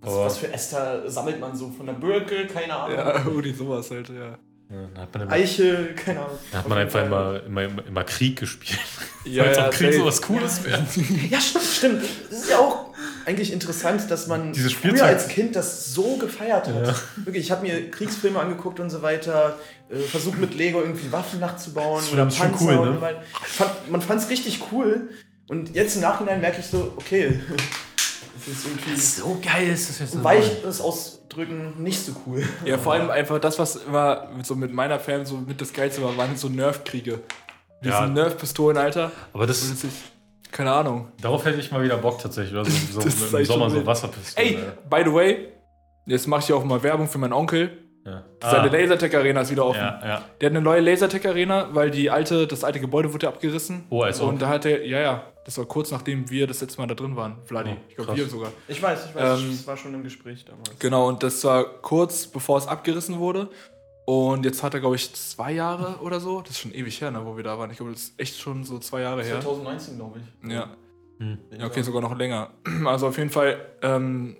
Was, 0.01 0.13
Aber- 0.13 0.25
was 0.25 0.37
für 0.39 0.51
Äster 0.51 1.07
sammelt 1.09 1.39
man 1.39 1.55
so? 1.55 1.69
Von 1.69 1.85
der 1.85 1.93
Birke? 1.93 2.47
Keine 2.47 2.75
Ahnung. 2.75 2.97
Ja, 2.97 3.13
irgendwie 3.25 3.53
sowas 3.53 3.91
halt, 3.91 4.09
ja. 4.09 4.37
Ja, 4.71 4.87
dann 4.93 4.97
hat 5.03 5.13
man, 5.13 5.21
immer, 5.23 5.31
Eiche? 5.31 5.93
Keine 5.95 6.21
Ahnung. 6.21 6.37
dann 6.51 6.59
hat 6.61 6.67
man 6.69 6.77
einfach 6.79 7.05
immer, 7.05 7.43
immer, 7.45 7.63
immer, 7.63 7.85
immer 7.85 8.03
Krieg 8.03 8.39
gespielt. 8.39 8.79
Ja, 9.25 9.43
Als 9.43 9.57
ja, 9.57 9.69
Krieg 9.69 9.87
safe. 9.91 9.97
so 9.99 10.05
was 10.05 10.21
Cooles 10.23 10.63
wäre. 10.63 10.83
Ja, 11.29 11.39
stimmt, 11.39 11.65
stimmt. 11.65 12.01
Das 12.31 12.39
ist 12.39 12.49
ja 12.49 12.57
auch 12.57 12.94
eigentlich 13.25 13.51
interessant, 13.51 14.09
dass 14.11 14.27
man 14.27 14.53
Dieses 14.53 14.73
früher 14.73 15.03
als 15.03 15.27
Kind 15.27 15.55
das 15.55 15.93
so 15.93 16.17
gefeiert 16.17 16.67
hat. 16.67 16.87
Ja. 16.87 16.95
Wirklich, 17.17 17.45
ich 17.45 17.51
habe 17.51 17.63
mir 17.63 17.89
Kriegsfilme 17.91 18.39
angeguckt 18.39 18.79
und 18.79 18.89
so 18.89 19.01
weiter, 19.01 19.57
äh, 19.89 19.97
versucht 19.97 20.37
mit 20.39 20.53
Lego 20.55 20.79
irgendwie 20.81 21.11
Waffen 21.11 21.39
nachzubauen 21.39 22.01
Das 22.03 22.13
oder 22.13 22.27
ist 22.27 22.37
schon 22.37 22.51
Panzer 22.51 22.65
cool, 22.65 22.77
und 22.77 22.89
ne? 22.89 22.95
so 22.95 23.01
weiter. 23.01 23.21
Fand, 23.43 23.91
man 23.91 24.01
fand 24.01 24.21
es 24.21 24.29
richtig 24.29 24.61
cool 24.71 25.09
und 25.47 25.73
jetzt 25.75 25.95
im 25.95 26.01
Nachhinein 26.01 26.39
merke 26.41 26.59
ich 26.59 26.65
so, 26.67 26.93
okay, 26.97 27.39
das 28.45 28.47
ist 28.57 28.65
irgendwie 28.65 28.95
So 28.99 29.41
geil 29.43 29.69
ist 29.69 29.89
das 29.89 29.99
jetzt. 29.99 30.23
weich 30.23 30.61
das 30.63 30.79
ausdrücken 30.81 31.73
nicht 31.81 32.05
so 32.05 32.11
cool. 32.27 32.43
Ja, 32.63 32.77
vor 32.77 32.93
allem 32.93 33.09
einfach 33.09 33.39
das, 33.39 33.57
was 33.57 33.75
immer 33.77 34.29
mit, 34.35 34.45
so 34.45 34.55
mit 34.55 34.71
meiner 34.73 34.99
Fan 34.99 35.25
so 35.25 35.37
mit 35.37 35.59
das 35.61 35.73
Geilste 35.73 36.03
war, 36.03 36.15
waren 36.17 36.37
so 36.37 36.49
Nerf-Kriege. 36.49 37.21
Diese 37.81 37.93
Ja. 37.93 38.07
Nerf-Pistolen, 38.07 38.77
Alter. 38.77 39.11
Aber 39.33 39.45
das 39.47 39.61
das 39.61 39.83
ist, 39.83 39.93
keine 40.55 40.71
Ahnung. 40.71 41.09
darauf 41.21 41.43
hätte 41.45 41.59
ich 41.59 41.69
mal 41.71 41.83
wieder 41.83 41.97
Bock 41.97 42.19
tatsächlich. 42.19 42.53
Oder 42.53 42.65
so, 42.65 43.01
so 43.09 43.37
im 43.37 43.45
Sommer 43.45 43.69
so 43.69 43.75
wild. 43.77 43.85
Wasserpistolen. 43.85 44.49
Ey, 44.55 44.59
by 44.89 45.01
the 45.03 45.13
way, 45.13 45.47
jetzt 46.05 46.27
mache 46.27 46.41
ich 46.41 46.53
auch 46.53 46.63
mal 46.63 46.81
Werbung 46.81 47.07
für 47.07 47.17
meinen 47.17 47.33
Onkel. 47.33 47.77
Ja. 48.05 48.23
Seine 48.41 48.69
Ah, 48.69 48.71
Lasertech-Arena 48.71 49.41
ist 49.41 49.49
wieder 49.51 49.65
offen. 49.65 49.79
ja, 49.81 49.99
ja. 50.05 50.21
Der 50.39 50.49
hat 50.49 50.55
eine 50.55 50.61
neue 50.61 50.79
Lasertech-Arena, 50.81 51.69
weil 51.73 51.89
die 51.89 52.09
alte, 52.11 52.45
das 52.45 52.63
alte 52.63 52.79
Gebäude 52.79 53.11
wurde 53.11 53.27
abgerissen. 53.27 53.85
Oh, 53.89 54.03
als 54.03 54.21
ob. 54.21 54.29
Und 54.29 54.41
da 54.43 54.47
hat 54.47 54.65
er, 54.65 54.85
ja, 54.85 54.99
ja, 54.99 55.23
das 55.43 55.57
war 55.57 55.65
kurz 55.65 55.89
nachdem 55.91 56.29
wir 56.29 56.45
das 56.45 56.61
letzte 56.61 56.79
Mal 56.79 56.85
da 56.87 56.93
drin 56.93 57.15
waren, 57.15 57.37
Vladi. 57.45 57.71
Oh, 57.71 57.77
ich 57.89 57.95
glaube, 57.95 58.15
wir 58.15 58.27
sogar. 58.27 58.51
Ich 58.67 58.81
weiß, 58.81 59.07
ich 59.09 59.15
weiß, 59.15 59.39
Ähm, 59.41 59.49
das 59.51 59.65
war 59.67 59.75
schon 59.75 59.93
im 59.95 60.03
Gespräch 60.03 60.45
damals. 60.45 60.69
Genau, 60.79 61.07
und 61.07 61.23
das 61.23 61.43
war 61.43 61.63
kurz 61.81 62.27
bevor 62.27 62.59
es 62.59 62.67
abgerissen 62.67 63.17
wurde. 63.19 63.49
Und 64.05 64.45
jetzt 64.45 64.61
hat 64.61 64.73
er, 64.75 64.79
glaube 64.79 64.95
ich, 64.95 65.13
zwei 65.15 65.51
Jahre 65.51 65.99
oder 66.01 66.19
so. 66.19 66.41
Das 66.41 66.51
ist 66.51 66.59
schon 66.59 66.73
ewig 66.73 67.01
her, 67.01 67.09
ne, 67.09 67.25
wo 67.25 67.35
wir 67.37 67.43
da 67.43 67.57
waren. 67.57 67.71
Ich 67.71 67.77
glaube, 67.77 67.91
das 67.91 68.01
ist 68.03 68.19
echt 68.19 68.39
schon 68.39 68.63
so 68.63 68.77
zwei 68.77 69.01
Jahre 69.01 69.23
her. 69.23 69.41
2019, 69.41 69.95
glaube 69.97 70.19
ich. 70.19 70.51
Ja. 70.51 70.69
Hm. 71.17 71.37
ja, 71.57 71.65
okay, 71.65 71.81
sogar 71.81 72.01
noch 72.01 72.15
länger. 72.17 72.49
Also 72.85 73.07
auf 73.07 73.17
jeden 73.17 73.29
Fall, 73.31 73.57
ähm, 73.81 74.35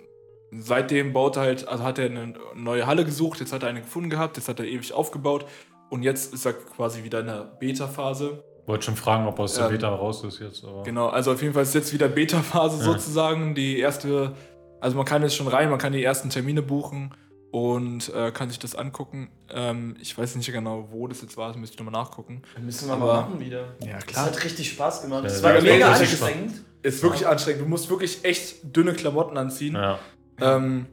seitdem 0.52 1.12
baut 1.12 1.36
er 1.36 1.42
halt, 1.42 1.66
also 1.66 1.82
hat 1.82 1.98
er 1.98 2.06
eine 2.06 2.34
neue 2.54 2.86
Halle 2.86 3.04
gesucht, 3.04 3.40
jetzt 3.40 3.52
hat 3.52 3.62
er 3.64 3.70
eine 3.70 3.80
gefunden 3.80 4.10
gehabt, 4.10 4.36
jetzt 4.36 4.48
hat 4.48 4.60
er 4.60 4.66
ewig 4.66 4.92
aufgebaut 4.92 5.46
und 5.90 6.02
jetzt 6.02 6.32
ist 6.34 6.44
er 6.44 6.52
quasi 6.52 7.02
wieder 7.02 7.20
in 7.20 7.26
der 7.26 7.44
Beta-Phase. 7.58 8.44
Wollte 8.66 8.84
schon 8.84 8.96
fragen, 8.96 9.26
ob 9.26 9.38
aus 9.40 9.54
der 9.54 9.66
Ähm, 9.66 9.72
Beta 9.72 9.88
raus 9.88 10.22
ist 10.24 10.38
jetzt. 10.40 10.64
Aber 10.64 10.82
Genau, 10.82 11.08
also 11.08 11.32
auf 11.32 11.40
jeden 11.42 11.54
Fall 11.54 11.62
ist 11.64 11.74
jetzt 11.74 11.92
wieder 11.92 12.08
Beta-Phase 12.08 12.78
Ja. 12.78 12.84
sozusagen. 12.84 13.54
Die 13.54 13.78
erste, 13.78 14.34
also 14.80 14.96
man 14.96 15.06
kann 15.06 15.22
jetzt 15.22 15.34
schon 15.36 15.48
rein, 15.48 15.70
man 15.70 15.78
kann 15.78 15.92
die 15.92 16.04
ersten 16.04 16.30
Termine 16.30 16.62
buchen 16.62 17.14
und 17.56 18.12
äh, 18.14 18.32
kann 18.32 18.50
sich 18.50 18.58
das 18.58 18.74
angucken. 18.74 19.30
Ähm, 19.48 19.96
ich 19.98 20.16
weiß 20.18 20.36
nicht 20.36 20.52
genau, 20.52 20.88
wo 20.90 21.06
das 21.08 21.22
jetzt 21.22 21.38
war, 21.38 21.48
das 21.48 21.56
müsste 21.56 21.74
ich 21.74 21.78
nochmal 21.82 22.02
nachgucken. 22.02 22.42
Müssen 22.60 22.86
wir 22.88 22.94
Aber- 22.94 23.06
mal 23.06 23.20
machen 23.22 23.40
wieder. 23.40 23.68
Ja, 23.82 23.98
Das 24.06 24.16
hat 24.18 24.44
richtig 24.44 24.68
Spaß 24.72 25.00
gemacht. 25.00 25.22
Ja, 25.24 25.28
Das 25.30 25.42
war 25.42 25.58
mega 25.62 25.90
anstrengend. 25.90 26.52
Ist 26.82 27.02
wirklich 27.02 27.26
anstrengend. 27.26 27.62
Du 27.62 27.66
musst 27.66 27.88
wirklich 27.88 28.22
echt 28.26 28.56
dünne 28.76 28.92
Klamotten 28.92 29.38
anziehen. 29.38 29.74
ja. 29.74 29.98
Ähm, 30.38 30.84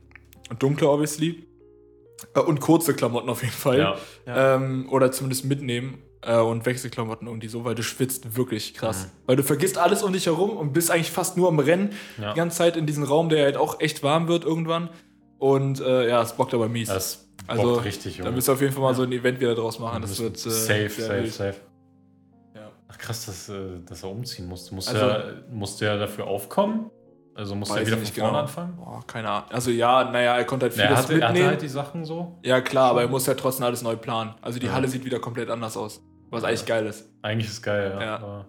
und 0.49 0.63
dunkle, 0.63 0.88
obviously. 0.89 1.45
Äh, 2.34 2.39
und 2.39 2.62
kurze 2.62 2.93
Klamotten 2.93 3.28
auf 3.30 3.41
jeden 3.41 3.54
Fall. 3.54 3.80
ja. 3.80 3.97
Ja. 4.26 4.56
Ähm, 4.56 4.88
oder 4.89 5.12
zumindest 5.12 5.43
mitnehmen. 5.43 6.02
Äh, 6.21 6.38
und 6.38 6.65
Wechselklamotten 6.65 7.28
irgendwie 7.28 7.49
so, 7.49 7.65
weil 7.65 7.76
du 7.76 7.84
schwitzt 7.84 8.38
wirklich 8.38 8.73
krass. 8.73 9.08
Mhm. 9.08 9.10
Weil 9.26 9.36
du 9.36 9.43
vergisst 9.43 9.78
alles 9.78 10.02
um 10.02 10.13
dich 10.13 10.28
herum 10.28 10.52
und 10.52 10.71
bist 10.71 10.91
eigentlich 10.91 11.12
fast 11.12 11.36
nur 11.36 11.49
am 11.49 11.60
Rennen. 11.60 11.91
Ja. 12.21 12.32
Die 12.32 12.38
ganze 12.38 12.60
Zeit 12.60 12.78
in 12.78 12.86
diesem 12.86 13.04
Raum, 13.04 13.28
der 13.28 13.43
halt 13.43 13.58
auch 13.58 13.82
echt 13.82 14.02
warm 14.02 14.30
wird 14.30 14.45
irgendwann. 14.45 14.89
Und 15.43 15.82
äh, 15.82 16.08
ja, 16.08 16.21
es 16.21 16.32
bockt 16.32 16.53
aber 16.53 16.69
mies. 16.69 16.88
Das 16.88 17.27
Also, 17.47 17.63
bockt 17.73 17.84
richtig, 17.86 18.15
da 18.17 18.23
Junge. 18.23 18.36
müsst 18.36 18.47
ihr 18.47 18.53
auf 18.53 18.62
jeden 18.62 18.71
Fall 18.71 18.82
mal 18.82 18.95
so 18.95 19.03
ein 19.03 19.12
Event 19.12 19.41
wieder 19.41 19.56
draus 19.56 19.77
machen. 19.77 20.01
Das 20.01 20.17
wird 20.21 20.36
äh, 20.38 20.49
safe, 20.49 20.89
safe, 20.89 21.23
wild. 21.23 21.34
safe. 21.34 21.56
Ja. 22.56 22.71
Ach 22.88 22.97
krass, 22.97 23.25
dass, 23.25 23.49
äh, 23.49 23.53
dass 23.86 24.03
er 24.03 24.10
umziehen 24.12 24.47
musste. 24.47 24.73
Musste, 24.73 24.91
Also- 24.93 25.06
er, 25.06 25.34
musste 25.51 25.86
er 25.86 25.97
dafür 25.97 26.27
aufkommen? 26.27 26.89
Also 27.36 27.56
musste 27.56 27.79
er 27.79 27.88
wieder 27.88 27.97
von 27.97 28.06
vorne 28.06 28.29
genau. 28.29 28.39
anfangen? 28.39 28.75
Boah, 28.77 29.03
keine 29.06 29.27
Ahnung. 29.29 29.49
Also 29.51 29.71
ja, 29.71 30.03
naja, 30.12 30.38
er 30.38 30.45
konnte 30.45 30.67
halt 30.67 30.77
Ja, 30.77 30.84
vieles 30.88 30.99
hatte, 30.99 31.13
er 31.13 31.21
hatte 31.21 31.34
mitnehmen. 31.34 31.47
halt 31.49 31.62
die 31.63 31.67
Sachen 31.67 32.06
so. 32.06 32.38
ja, 32.43 32.62
klar, 32.62 32.91
aber 32.91 33.01
er 33.01 33.08
muss 33.10 33.25
ja 33.25 33.34
trotzdem 33.34 33.65
alles 33.65 33.82
neu 33.82 33.95
planen. 33.97 34.36
Also 34.41 34.60
die 34.60 34.67
Ja. 34.67 34.73
Halle 34.73 34.88
sieht 34.88 35.03
wieder 35.03 35.19
komplett 35.19 35.49
anders 35.49 35.75
aus. 35.75 36.01
Was 36.29 36.43
eigentlich 36.45 36.65
geil 36.65 36.86
ist. 36.86 37.10
Eigentlich 37.21 37.49
ist 37.51 37.62
geil, 37.63 37.91
ja. 37.99 38.01
Ja. 38.01 38.45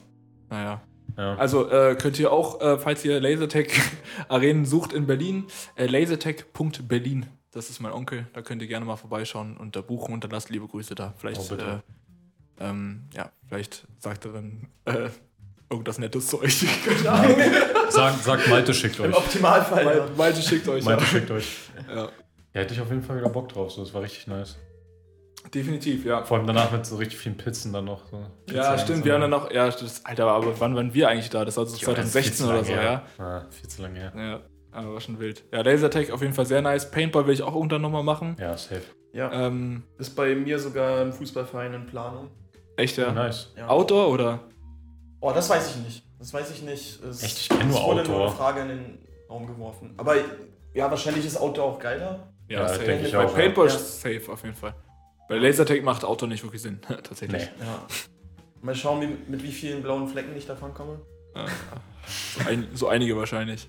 Naja. 0.51 0.81
Ja. 1.17 1.37
Also 1.37 1.71
äh, 1.71 1.95
könnt 1.97 2.19
ihr 2.19 2.33
auch, 2.33 2.61
äh, 2.61 2.79
falls 2.79 3.05
ihr 3.05 3.21
Lasertech-Arenen 3.21 4.65
sucht 4.67 4.93
in 4.93 5.07
Berlin, 5.07 5.45
äh, 5.77 5.87
lasertech.berlin. 5.87 7.27
Das 7.53 7.71
ist 7.71 7.81
mein 7.81 7.93
Onkel. 7.93 8.27
Da 8.33 8.43
könnt 8.43 8.63
ihr 8.63 8.69
gerne 8.69 8.85
mal 8.85 8.97
vorbeischauen 8.97 9.57
und 9.57 9.77
da 9.77 9.81
buchen 9.81 10.13
und 10.15 10.25
dann 10.25 10.31
lasst 10.33 10.51
liebe 10.51 10.67
Grüße 10.67 10.95
da. 10.97 11.15
Vielleicht, 11.19 11.41
Oh, 11.53 11.55
äh, 11.55 11.79
ähm, 12.61 13.03
ja, 13.15 13.31
vielleicht 13.49 13.87
sagt 13.99 14.25
er 14.25 14.33
dann 14.33 14.67
äh, 14.87 15.09
irgendwas 15.71 15.99
Nettes 15.99 16.27
zu 16.29 16.41
euch. 16.41 16.67
Keine 16.85 17.11
Ahnung. 17.11 17.37
Sag, 17.91 18.15
sagt 18.19 18.49
Malte 18.49 18.75
schickt 18.75 18.99
Im 18.99 19.07
euch. 19.07 19.17
Optimalfall. 19.17 19.85
Mal- 19.85 19.97
ja. 19.99 20.07
Malte 20.17 20.43
schickt 20.43 20.69
euch. 20.69 20.85
Malte 20.85 21.03
ja. 21.05 21.09
schickt 21.09 21.31
euch. 21.31 21.59
Ja, 21.89 21.95
Ja, 22.05 22.11
hätte 22.53 22.75
ich 22.75 22.81
auf 22.81 22.89
jeden 22.91 23.03
Fall 23.03 23.19
wieder 23.19 23.29
Bock 23.29 23.49
drauf. 23.49 23.71
So, 23.73 23.83
das 23.85 23.95
war 23.95 24.03
richtig 24.03 24.27
nice. 24.27 24.57
Definitiv, 25.53 26.05
ja. 26.05 26.25
Vor 26.25 26.39
allem 26.39 26.47
danach 26.47 26.71
mit 26.73 26.87
so 26.87 26.97
richtig 26.97 27.19
vielen 27.19 27.37
Pizzen 27.37 27.73
dann 27.73 27.85
noch. 27.85 28.07
So. 28.11 28.25
Ja, 28.53 28.79
stimmt. 28.79 28.99
und 29.01 29.05
Wir 29.05 29.11
so. 29.11 29.15
haben 29.15 29.21
dann 29.23 29.31
noch, 29.31 29.51
ja, 29.51 29.67
das, 29.67 30.05
Alter, 30.05 30.27
aber 30.29 30.59
wann 30.61 30.75
waren 30.77 30.95
wir 30.95 31.09
eigentlich 31.09 31.31
da? 31.31 31.45
Das 31.45 31.57
war 31.57 31.67
so 31.67 31.77
Ja, 31.77 31.93
das 31.95 32.07
ist 32.07 32.13
2016 32.13 32.33
viel 32.33 32.35
zu 32.47 32.51
oder 32.53 32.65
so, 32.65 32.73
her. 32.73 33.03
ja. 33.19 33.25
Ja, 33.25 33.47
viel 33.51 33.69
zu 33.69 33.83
lange 33.83 33.99
her. 34.01 34.13
Ja, 34.17 34.41
aber 34.73 34.95
war 34.95 35.01
schon 35.01 35.19
wild. 35.21 35.45
Ja, 35.53 35.63
Lasertech 35.63 36.13
auf 36.13 36.21
jeden 36.23 36.33
Fall 36.35 36.47
sehr 36.47 36.63
nice. 36.63 36.91
Paintball 36.91 37.27
will 37.27 37.35
ich 37.35 37.43
auch 37.43 37.55
irgendwann 37.55 37.83
nochmal 37.83 38.03
machen. 38.03 38.37
Ja, 38.41 38.57
safe. 38.57 38.83
Ja. 39.13 39.31
Ähm, 39.33 39.85
Ist 39.99 40.17
bei 40.17 40.35
mir 40.35 40.59
sogar 40.59 41.01
ein 41.03 41.13
Fußballverein 41.13 41.73
in 41.75 41.87
Planung. 41.87 42.31
echt, 42.77 42.97
ja. 42.97 43.13
Nice. 43.13 43.53
Ja. 43.57 43.69
Outdoor 43.69 44.09
oder? 44.09 44.41
Oh, 45.21 45.31
das 45.33 45.49
weiß 45.49 45.71
ich 45.77 45.83
nicht. 45.85 46.05
Das 46.19 46.33
weiß 46.35 46.51
ich 46.51 46.63
nicht. 46.63 47.03
Es, 47.05 47.23
Echt? 47.23 47.39
Ich 47.39 47.49
kenn 47.49 47.69
nur 47.69 47.79
es 47.79 47.85
wurde 47.85 48.01
Outdoor. 48.01 48.17
nur 48.19 48.27
eine 48.29 48.37
Frage 48.37 48.61
in 48.63 48.69
den 48.69 48.99
Raum 49.31 49.47
geworfen. 49.47 49.95
Aber 49.97 50.17
ja, 50.73 50.91
wahrscheinlich 50.91 51.25
ist 51.25 51.37
Outdoor 51.41 51.65
auch 51.67 51.79
geiler. 51.79 52.29
Ja, 52.49 52.67
safe. 52.69 52.85
denke 52.85 53.07
ich 53.07 53.13
Bei 53.13 53.25
auch, 53.25 53.31
ja. 53.31 53.37
Paintball 53.37 53.69
Ja. 53.69 53.75
ist 53.75 54.01
safe 54.03 54.23
auf 54.33 54.43
jeden 54.43 54.55
Fall. 54.57 54.75
Bei 55.29 55.37
Lasertech 55.39 55.83
macht 55.83 56.05
Outdoor 56.05 56.29
nicht 56.29 56.43
wirklich 56.43 56.63
Sinn, 56.63 56.81
tatsächlich. 57.03 57.43
Nee. 57.59 57.65
Ja. 57.67 57.87
Mal 58.63 58.75
schauen, 58.75 59.01
wie, 59.03 59.31
mit 59.31 59.43
wie 59.43 59.53
vielen 59.53 59.83
blauen 59.83 60.09
Flecken 60.09 60.37
ich 60.37 60.47
davon 60.47 60.73
komme. 60.75 61.01
Ja. 61.35 61.47
So, 62.07 62.49
ein, 62.49 62.67
so 62.75 62.89
einige 62.89 63.17
wahrscheinlich. 63.17 63.69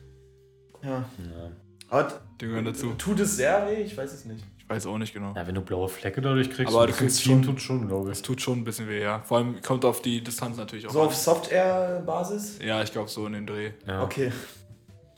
Ja. 0.83 0.89
Ja. 0.89 1.51
Aber 1.89 2.11
Die 2.41 2.45
gehören 2.47 2.65
dazu. 2.65 2.93
tut 2.97 3.19
es 3.19 3.35
sehr 3.37 3.67
weh? 3.67 3.81
Ich 3.83 3.95
weiß 3.97 4.11
es 4.13 4.25
nicht. 4.25 4.43
Ich 4.57 4.69
weiß 4.69 4.87
auch 4.87 4.97
nicht 4.97 5.13
genau. 5.13 5.33
ja, 5.35 5.45
wenn 5.45 5.53
du 5.55 5.61
blaue 5.61 5.87
Flecke 5.87 6.21
dadurch 6.21 6.49
kriegst, 6.49 6.73
Aber 6.73 6.87
du 6.87 6.93
kriegst 6.93 7.21
schon- 7.23 7.43
tut 7.43 7.61
schon, 7.61 7.87
glaube 7.87 8.09
Es 8.09 8.19
ich. 8.19 8.23
tut 8.23 8.41
schon 8.41 8.59
ein 8.59 8.63
bisschen 8.63 8.89
weh, 8.89 9.01
ja. 9.01 9.21
Vor 9.21 9.37
allem 9.37 9.61
kommt 9.61 9.85
auf 9.85 10.01
die 10.01 10.23
Distanz 10.23 10.57
natürlich 10.57 10.87
auch 10.87 10.91
So 10.91 11.01
an. 11.01 11.07
auf 11.07 11.15
Soft-Air-Basis? 11.15 12.59
Ja, 12.63 12.81
ich 12.81 12.91
glaube 12.91 13.09
so 13.09 13.25
in 13.27 13.33
den 13.33 13.45
Dreh. 13.47 13.71
Ja. 13.87 14.01
Okay. 14.03 14.31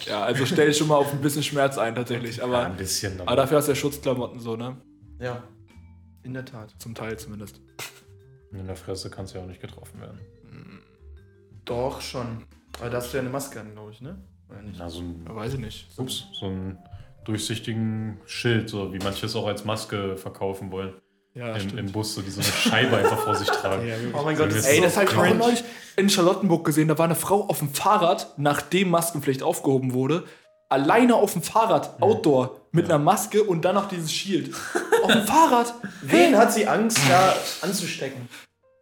Ja, 0.05 0.23
also 0.23 0.45
stell 0.45 0.73
schon 0.73 0.89
mal 0.89 0.95
auf 0.95 1.11
ein 1.13 1.21
bisschen 1.21 1.43
Schmerz 1.43 1.77
ein 1.77 1.95
tatsächlich. 1.95 2.37
Ja, 2.37 2.43
Aber, 2.43 2.65
ein 2.65 2.75
bisschen. 2.75 3.19
aber 3.21 3.35
dafür 3.35 3.57
hast 3.57 3.67
du 3.67 3.71
ja 3.71 3.75
Schutzklamotten 3.75 4.39
so, 4.39 4.55
ne? 4.55 4.75
Ja. 5.19 5.43
In 6.27 6.33
der 6.33 6.43
Tat. 6.43 6.73
Zum 6.77 6.93
Teil 6.93 7.17
zumindest. 7.17 7.61
in 8.51 8.67
der 8.67 8.75
Fresse 8.75 9.09
kannst 9.09 9.33
du 9.33 9.37
ja 9.37 9.45
auch 9.45 9.47
nicht 9.47 9.61
getroffen 9.61 10.01
werden. 10.01 10.19
Doch, 11.63 12.01
schon. 12.01 12.43
Aber 12.79 12.89
da 12.89 12.97
hast 12.97 13.13
du 13.13 13.17
ja 13.17 13.21
eine 13.21 13.29
Maske 13.29 13.61
an, 13.61 13.71
glaube 13.71 13.91
ich, 13.91 14.01
ne? 14.01 14.17
Oder 14.49 14.61
nicht? 14.61 14.77
Na, 14.77 14.89
so 14.89 14.99
ein, 14.99 15.25
Ja, 15.25 15.33
weiß 15.33 15.53
ich 15.53 15.59
nicht. 15.61 15.89
So, 15.89 16.01
ups, 16.01 16.25
so 16.33 16.47
ein 16.47 16.77
durchsichtigen 17.23 18.19
Schild, 18.25 18.69
so 18.69 18.93
wie 18.93 18.99
manche 18.99 19.25
es 19.25 19.37
auch 19.37 19.47
als 19.47 19.63
Maske 19.63 20.17
verkaufen 20.17 20.69
wollen. 20.69 20.95
ja, 21.33 21.53
Im, 21.53 21.61
stimmt. 21.61 21.79
Im 21.79 21.91
Bus, 21.93 22.13
so 22.15 22.21
die 22.21 22.29
so 22.29 22.41
eine 22.41 22.49
Scheibe 22.51 22.97
einfach 22.97 23.19
vor 23.19 23.35
sich 23.35 23.47
tragen. 23.61 23.89
Oh 24.13 24.23
mein 24.23 24.35
Gott, 24.35 24.51
das 24.51 24.65
Ey, 24.65 24.77
so 24.77 24.83
das 24.83 24.97
habe 24.97 25.05
ich 25.09 25.15
auch 25.15 25.33
neulich 25.33 25.63
in 25.95 26.09
Charlottenburg 26.09 26.65
gesehen. 26.65 26.89
Da 26.89 26.97
war 26.97 27.05
eine 27.05 27.15
Frau 27.15 27.47
auf 27.47 27.59
dem 27.59 27.69
Fahrrad, 27.69 28.33
nachdem 28.37 28.89
Maskenpflicht 28.89 29.43
aufgehoben 29.43 29.93
wurde, 29.93 30.25
alleine 30.67 31.15
auf 31.15 31.31
dem 31.31 31.41
Fahrrad, 31.41 32.01
Outdoor, 32.01 32.66
mit 32.71 32.85
einer 32.85 32.99
Maske 32.99 33.43
und 33.43 33.63
dann 33.65 33.75
noch 33.75 33.87
dieses 33.87 34.11
Shield. 34.11 34.53
auf 35.03 35.11
dem 35.11 35.25
Fahrrad? 35.25 35.73
Wen 36.01 36.37
hat 36.37 36.53
sie 36.53 36.67
Angst, 36.67 36.99
da 37.09 37.35
anzustecken? 37.61 38.27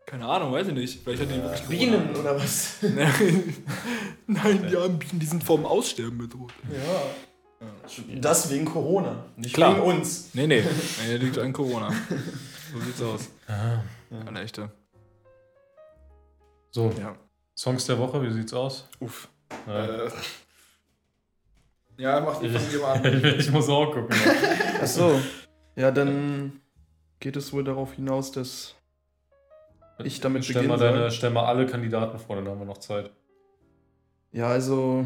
Keine 0.06 0.26
Ahnung, 0.28 0.52
weiß 0.52 0.68
ich 0.68 0.74
nicht. 0.74 1.04
Vielleicht 1.04 1.24
hat 1.24 1.30
die 1.32 1.42
wirklich 1.42 1.64
Bienen 1.64 2.16
oder 2.16 2.36
was? 2.40 2.78
Nein, 4.28 4.68
die 4.70 4.78
armen 4.78 5.00
Bienen, 5.00 5.20
die 5.20 5.26
sind 5.26 5.44
vorm 5.44 5.66
Aussterben 5.66 6.18
bedroht. 6.18 6.54
Ja. 6.72 7.68
Das 8.22 8.50
wegen 8.52 8.66
Corona, 8.66 9.26
nicht 9.38 9.56
Klar. 9.56 9.78
wegen 9.78 9.86
uns. 9.86 10.30
Nee, 10.34 10.46
nee. 10.46 10.62
nee 11.02 11.08
der 11.08 11.18
liegt 11.18 11.38
an 11.40 11.54
Corona. 11.54 11.92
So 12.72 12.80
sieht's 12.82 13.02
aus. 13.02 13.30
Eine 14.28 14.42
echte. 14.42 14.70
So, 16.72 16.94
Ja. 17.00 17.16
Songs 17.58 17.86
der 17.86 17.98
Woche, 17.98 18.22
wie 18.22 18.32
sieht's 18.32 18.54
aus? 18.54 18.88
Uff. 19.00 19.30
Ja. 19.66 20.06
Äh, 20.06 20.12
ja, 21.98 22.20
mach 22.20 22.40
die 22.40 22.50
von 22.50 22.70
dir 22.70 22.80
mal 22.80 23.26
ich 23.40 23.52
muss 23.52 23.70
auch 23.70 23.92
gucken. 23.92 24.16
Ach 24.82 24.88
so. 24.88 25.20
Ja, 25.76 25.92
dann 25.92 26.62
geht 27.20 27.36
es 27.36 27.52
wohl 27.54 27.64
darauf 27.64 27.94
hinaus, 27.94 28.32
dass 28.32 28.76
ich 30.04 30.20
damit 30.20 30.44
stell 30.44 30.56
beginnen 30.56 30.78
mal, 30.78 30.80
deine, 30.80 31.00
soll. 31.00 31.12
stell 31.12 31.30
mal 31.30 31.46
alle 31.46 31.66
Kandidaten 31.66 32.20
vor, 32.20 32.36
dann 32.36 32.48
haben 32.48 32.60
wir 32.60 32.66
noch 32.66 32.80
Zeit. 32.80 33.12
Ja, 34.32 34.48
also. 34.48 35.06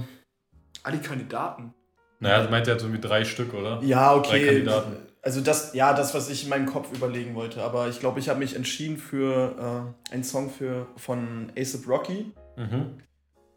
Ah, 0.83 0.91
die 0.91 0.99
Kandidaten. 0.99 1.73
Naja, 2.19 2.43
du 2.43 2.49
meint 2.49 2.67
ja 2.67 2.77
so 2.77 2.91
wie 2.91 2.99
drei 2.99 3.23
Stück, 3.23 3.53
oder? 3.53 3.81
Ja, 3.83 4.13
Drei 4.13 4.19
okay. 4.19 4.45
Kandidaten. 4.45 4.97
Also 5.21 5.41
das, 5.41 5.73
ja, 5.73 5.93
das, 5.93 6.13
was 6.13 6.29
ich 6.29 6.43
in 6.43 6.49
meinem 6.49 6.65
Kopf 6.65 6.93
überlegen 6.93 7.35
wollte. 7.35 7.61
Aber 7.61 7.89
ich 7.89 7.99
glaube, 7.99 8.19
ich 8.19 8.29
habe 8.29 8.39
mich 8.39 8.55
entschieden 8.55 8.97
für 8.97 9.93
äh, 10.09 10.13
einen 10.13 10.23
Song 10.23 10.49
für, 10.49 10.87
von 10.95 11.51
ASAP 11.57 11.87
Rocky. 11.87 12.31
Mhm. 12.55 13.01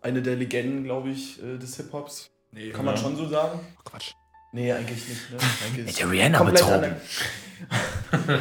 Eine 0.00 0.22
der 0.22 0.36
Legenden, 0.36 0.84
glaube 0.84 1.10
ich, 1.10 1.42
äh, 1.42 1.58
des 1.58 1.76
Hip-Hops. 1.76 2.31
Nee, 2.52 2.70
Kann 2.70 2.84
man 2.84 2.96
schon 2.96 3.16
so 3.16 3.26
sagen? 3.28 3.58
Quatsch. 3.84 4.12
Nee, 4.52 4.70
eigentlich 4.72 5.08
nicht. 5.08 5.30
Ne? 5.30 5.38
Eigentlich 5.66 5.86
Mit 5.86 5.98
der 5.98 6.10
Rihanna 6.10 6.42
betrogen. 6.42 6.96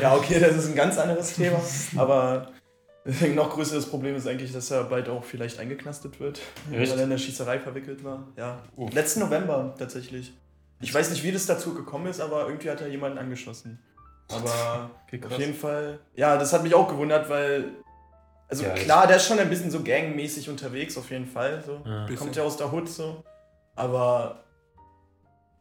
ja, 0.02 0.14
okay, 0.16 0.40
das 0.40 0.56
ist 0.58 0.68
ein 0.68 0.76
ganz 0.76 0.98
anderes 0.98 1.34
Thema. 1.36 1.60
Aber 1.96 2.52
ein 3.22 3.34
noch 3.36 3.50
größeres 3.52 3.86
Problem 3.90 4.16
ist 4.16 4.28
eigentlich, 4.28 4.52
dass 4.52 4.70
er 4.72 4.84
bald 4.84 5.08
auch 5.10 5.24
vielleicht 5.24 5.58
eingeknastet 5.60 6.20
wird, 6.20 6.40
Echt? 6.72 6.92
weil 6.92 7.00
er 7.00 7.04
in 7.06 7.10
der 7.10 7.18
Schießerei 7.18 7.60
verwickelt 7.60 8.04
war. 8.04 8.28
Ja. 8.36 8.62
Uff. 8.76 8.94
Letzten 8.94 9.22
November 9.22 9.74
tatsächlich. 9.80 10.34
Ich 10.82 10.94
weiß 10.94 11.10
nicht, 11.12 11.24
wie 11.24 11.32
das 11.32 11.46
dazu 11.46 11.74
gekommen 11.74 12.08
ist, 12.08 12.20
aber 12.20 12.48
irgendwie 12.48 12.70
hat 12.70 12.82
er 12.82 12.88
jemanden 12.88 13.18
angeschossen. 13.18 13.80
Aber 14.30 14.92
Okay, 15.08 15.22
auf 15.26 15.38
jeden 15.40 15.54
Fall. 15.56 16.00
Ja, 16.16 16.38
das 16.38 16.52
hat 16.54 16.64
mich 16.64 16.74
auch 16.76 16.88
gewundert, 16.90 17.30
weil. 17.30 17.70
Also 18.50 18.64
Ja, 18.64 18.74
klar, 18.74 19.08
der 19.08 19.18
ist 19.18 19.26
schon 19.28 19.40
ein 19.40 19.50
bisschen 19.50 19.72
so 19.72 19.82
gangmäßig 19.82 20.50
unterwegs, 20.50 20.98
auf 20.98 21.10
jeden 21.10 21.28
Fall. 21.28 21.64
So. 21.66 21.82
Ja. 21.86 22.08
Kommt 22.18 22.36
ja 22.36 22.44
aus 22.44 22.58
der 22.58 22.72
Hood 22.72 22.90
so. 22.90 23.24
Aber 23.76 24.44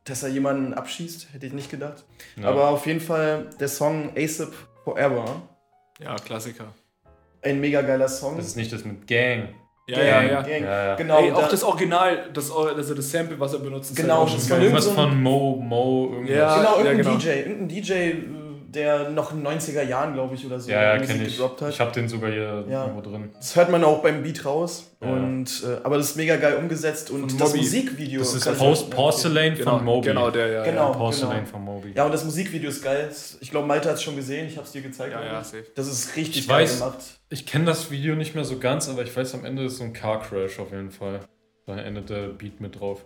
dass 0.04 0.22
er 0.22 0.30
jemanden 0.30 0.74
abschießt, 0.74 1.28
hätte 1.32 1.46
ich 1.46 1.52
nicht 1.52 1.70
gedacht. 1.70 2.04
Ja. 2.36 2.48
Aber 2.48 2.68
auf 2.70 2.86
jeden 2.86 3.00
Fall 3.00 3.46
der 3.60 3.68
Song 3.68 4.10
ASAP 4.16 4.52
Forever. 4.84 5.42
Ja, 6.02 6.16
Klassiker. 6.16 6.64
Ein 7.42 7.60
mega 7.60 7.82
geiler 7.82 8.08
Song. 8.08 8.36
Das 8.36 8.46
ist 8.46 8.56
nicht 8.56 8.72
das 8.72 8.84
mit 8.84 9.06
Gang. 9.06 9.50
Ja, 9.86 9.96
Gang, 9.96 10.06
ja, 10.06 10.22
ja. 10.22 10.42
Gang. 10.42 10.62
Ja, 10.64 10.84
ja. 10.86 10.94
Genau. 10.96 11.18
Ey, 11.20 11.32
auch 11.32 11.40
da- 11.42 11.48
das 11.48 11.62
Original, 11.64 12.30
das, 12.32 12.50
also 12.50 12.94
das 12.94 13.10
Sample, 13.10 13.38
was 13.40 13.52
er 13.54 13.58
benutzt, 13.60 13.90
ist 13.90 13.96
Genau, 13.96 14.18
halt 14.20 14.28
auch 14.28 14.34
das 14.34 14.84
so 14.84 14.90
ein- 14.90 14.94
von 14.96 15.22
Mo, 15.22 15.56
Mo, 15.56 16.10
irgendwas. 16.12 16.36
Ja. 16.36 16.56
genau, 16.58 16.76
irgendein 16.78 16.96
genau. 16.98 17.16
DJ. 17.16 17.28
Irgendein 17.40 17.68
DJ, 17.68 17.92
der 18.72 19.10
noch 19.10 19.32
in 19.32 19.42
den 19.42 19.46
90er 19.58 19.82
Jahren, 19.82 20.14
glaube 20.14 20.34
ich, 20.34 20.46
oder 20.46 20.60
so 20.60 20.70
Ja, 20.70 20.82
ja, 20.94 20.98
Musik 21.00 21.08
kenne 21.16 21.26
ich. 21.26 21.36
gedroppt 21.36 21.62
hat. 21.62 21.70
Ich 21.70 21.80
habe 21.80 21.90
den 21.92 22.08
sogar 22.08 22.30
hier 22.30 22.64
Ja. 22.68 22.86
irgendwo 22.86 23.00
drin. 23.10 23.30
das 23.36 23.56
hört 23.56 23.70
man 23.70 23.82
auch 23.84 24.00
beim 24.02 24.22
Beat 24.22 24.44
raus. 24.44 24.86
Ja. 25.02 25.08
Und, 25.08 25.64
äh, 25.66 25.78
aber 25.82 25.96
das 25.96 26.10
ist 26.10 26.16
mega 26.16 26.36
geil 26.36 26.54
umgesetzt 26.56 27.10
und 27.10 27.28
Von 27.30 27.38
das 27.38 27.48
Moby. 27.48 27.58
Musikvideo. 27.62 28.20
Das 28.20 28.34
ist 28.34 28.58
Post 28.58 28.90
Porcelain 28.90 29.54
Genau, 29.56 29.76
von 29.78 29.84
Moby. 29.84 30.08
genau, 30.08 30.30
der, 30.30 30.46
ja. 30.48 30.62
Genau. 30.64 30.92
Ja, 30.92 30.96
Porcelain 30.98 31.46
von 31.46 31.62
Moby. 31.64 31.92
Ja, 31.96 32.04
und 32.04 32.12
das 32.12 32.24
Musikvideo 32.24 32.68
ist 32.70 32.82
geil. 32.84 33.10
Ich 33.40 33.50
glaube, 33.50 33.66
Malte 33.66 33.88
hat 33.88 33.96
es 33.96 34.02
schon 34.02 34.14
gesehen. 34.16 34.46
Ich 34.46 34.56
habe 34.56 34.66
es 34.66 34.72
dir 34.72 34.82
gezeigt. 34.82 35.12
ja, 35.12 35.24
ja 35.24 35.42
safe. 35.42 35.64
Das 35.74 35.88
ist 35.88 36.14
richtig 36.16 36.42
Ich 36.42 36.48
geil 36.48 36.64
weiß- 36.66 36.78
gemacht. 36.78 36.98
Ich 37.30 37.46
kenne 37.46 37.64
das 37.64 37.90
Video 37.90 38.14
nicht 38.14 38.34
mehr 38.34 38.44
so 38.44 38.58
ganz, 38.58 38.88
aber 38.88 39.02
ich 39.02 39.16
weiß, 39.16 39.34
am 39.34 39.44
Ende 39.44 39.64
ist 39.64 39.78
so 39.78 39.84
ein 39.84 39.92
Car 39.92 40.20
Crash 40.20 40.58
auf 40.58 40.70
jeden 40.70 40.90
Fall. 40.90 41.20
Da 41.66 41.76
endet 41.78 42.10
der 42.10 42.28
Beat 42.28 42.60
mit 42.60 42.78
drauf. 42.78 43.04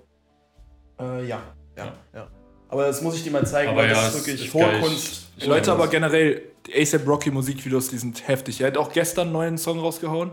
Äh, 1.00 1.26
ja, 1.26 1.40
ja, 1.76 1.92
Ja. 2.14 2.28
Ja. 2.66 2.72
Aber 2.72 2.86
das 2.86 3.02
muss 3.02 3.14
ich 3.16 3.22
dir 3.22 3.30
mal 3.30 3.46
zeigen, 3.46 3.70
Aber 3.70 3.82
weil 3.82 3.88
ja, 3.88 3.94
das 3.94 4.14
ist 4.14 4.26
wirklich 4.26 4.46
ist 4.46 4.54
hohe 4.54 4.62
geil. 4.62 4.80
Kunst. 4.80 5.28
Ich- 5.36 5.46
Leute, 5.46 5.72
aber 5.72 5.88
generell, 5.88 6.42
die 6.66 6.80
ASAP 6.80 7.06
Rocky 7.06 7.30
Musikvideos, 7.30 7.88
die 7.88 7.98
sind 7.98 8.26
heftig. 8.28 8.60
Er 8.60 8.68
hat 8.68 8.76
auch 8.76 8.92
gestern 8.92 9.24
einen 9.28 9.32
neuen 9.32 9.58
Song 9.58 9.78
rausgehauen. 9.80 10.30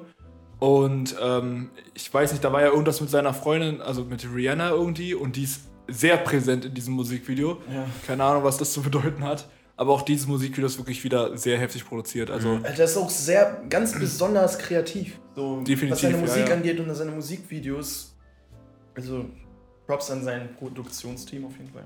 Und 0.59 1.15
ähm, 1.19 1.71
ich 1.95 2.13
weiß 2.13 2.31
nicht, 2.33 2.43
da 2.43 2.53
war 2.53 2.61
ja 2.61 2.67
irgendwas 2.67 3.01
mit 3.01 3.09
seiner 3.09 3.33
Freundin, 3.33 3.81
also 3.81 4.03
mit 4.03 4.23
Rihanna 4.31 4.69
irgendwie. 4.69 5.15
Und 5.15 5.35
die 5.35 5.43
ist 5.43 5.61
sehr 5.87 6.17
präsent 6.17 6.65
in 6.65 6.73
diesem 6.75 6.93
Musikvideo. 6.93 7.57
Ja. 7.73 7.85
Keine 8.05 8.23
Ahnung, 8.23 8.43
was 8.43 8.57
das 8.57 8.71
zu 8.71 8.81
bedeuten 8.83 9.23
hat. 9.23 9.47
Aber 9.75 9.93
auch 9.93 10.03
dieses 10.03 10.27
Musikvideo 10.27 10.67
ist 10.67 10.77
wirklich 10.77 11.03
wieder 11.03 11.35
sehr 11.35 11.57
heftig 11.57 11.83
produziert. 11.87 12.29
Also, 12.29 12.51
Alter, 12.51 12.73
Das 12.77 12.91
ist 12.91 12.97
auch 12.97 13.09
sehr, 13.09 13.63
ganz 13.69 13.97
besonders 13.97 14.59
kreativ. 14.59 15.19
So, 15.35 15.61
Definitiv, 15.61 15.91
was 15.91 16.01
seine 16.01 16.13
ja, 16.15 16.21
Musik 16.21 16.47
ja. 16.47 16.53
angeht 16.53 16.79
und 16.79 16.93
seine 16.93 17.11
Musikvideos. 17.11 18.15
Also, 18.95 19.25
Props 19.91 20.09
an 20.09 20.23
sein 20.23 20.55
Produktionsteam 20.57 21.45
auf 21.45 21.57
jeden 21.57 21.69
Fall. 21.69 21.85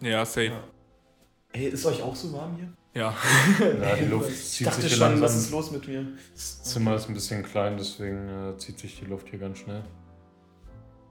ja, 0.00 0.24
safe. 0.24 0.46
Ja. 0.46 0.64
Ey, 1.52 1.68
ist 1.68 1.86
euch 1.86 2.02
auch 2.02 2.16
so 2.16 2.32
warm 2.32 2.56
hier? 2.56 2.72
Ja. 2.92 3.14
Ja, 3.60 3.94
die 3.94 4.06
Luft 4.06 4.30
Ich 4.30 4.50
zieht 4.50 4.66
dachte 4.66 4.80
sich 4.82 4.94
hier 4.94 4.98
schon, 4.98 5.12
was 5.20 5.32
langsam. 5.32 5.38
ist 5.38 5.50
los 5.52 5.70
mit 5.70 5.86
mir? 5.86 6.06
Das 6.34 6.62
Zimmer 6.64 6.96
ist 6.96 7.08
ein 7.08 7.14
bisschen 7.14 7.44
klein, 7.44 7.76
deswegen 7.78 8.28
äh, 8.28 8.56
zieht 8.58 8.78
sich 8.80 8.98
die 8.98 9.04
Luft 9.04 9.28
hier 9.28 9.38
ganz 9.38 9.58
schnell. 9.58 9.84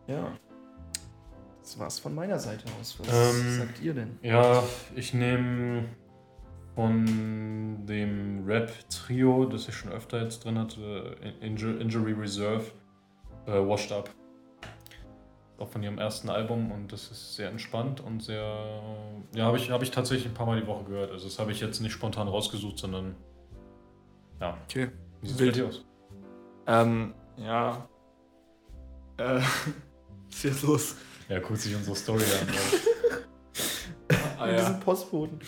Ja. 0.08 0.38
Das 1.62 1.80
war's 1.80 2.00
von 2.00 2.14
meiner 2.14 2.38
Seite 2.38 2.66
aus. 2.82 2.98
Was 3.00 3.08
Ähm, 3.08 3.58
sagt 3.60 3.82
ihr 3.82 3.94
denn? 3.94 4.20
Ja, 4.22 4.62
ich 4.94 5.14
nehme 5.14 5.86
von 6.76 7.86
dem 7.88 8.44
Rap-Trio, 8.46 9.46
das 9.46 9.70
ich 9.70 9.76
schon 9.76 9.92
öfter 9.94 10.22
jetzt 10.22 10.44
drin 10.44 10.60
hatte, 10.60 11.16
Inju- 11.42 11.78
Injury 11.80 12.12
Reserve, 12.12 12.66
äh, 13.48 13.52
Washed 13.54 13.92
Up. 13.94 14.10
Auch 15.58 15.70
von 15.70 15.82
ihrem 15.82 15.98
ersten 15.98 16.30
Album 16.30 16.72
und 16.72 16.92
das 16.92 17.12
ist 17.12 17.36
sehr 17.36 17.50
entspannt 17.50 18.02
und 18.02 18.22
sehr. 18.22 18.82
Ja, 19.34 19.46
habe 19.46 19.58
ich, 19.58 19.72
hab 19.72 19.82
ich 19.82 19.92
tatsächlich 19.92 20.28
ein 20.28 20.34
paar 20.34 20.46
Mal 20.46 20.60
die 20.60 20.68
Woche 20.68 20.84
gehört. 20.84 21.12
Also, 21.12 21.26
das 21.26 21.40
habe 21.40 21.52
ich 21.52 21.62
jetzt 21.62 21.80
nicht 21.80 21.94
spontan 21.94 22.28
rausgesucht, 22.28 22.78
sondern. 22.78 23.16
Ja. 24.42 24.58
Okay. 24.66 24.90
Wie 25.22 25.46
bei 25.46 25.52
dir 25.52 25.68
aus? 25.68 25.86
Ähm, 26.68 27.14
ja. 27.38 27.88
Äh, 29.18 29.40
was 30.28 30.36
ist 30.36 30.44
jetzt 30.44 30.64
los? 30.64 30.96
Ja, 31.30 31.40
guckt 31.40 31.60
sich 31.60 31.74
unsere 31.76 31.96
Story 31.96 32.24
an. 32.24 32.48
Ah, 34.38 34.48
Mit 34.48 34.58
ja. 34.58 34.66
diesem 34.66 34.80
Postboten. 34.82 35.40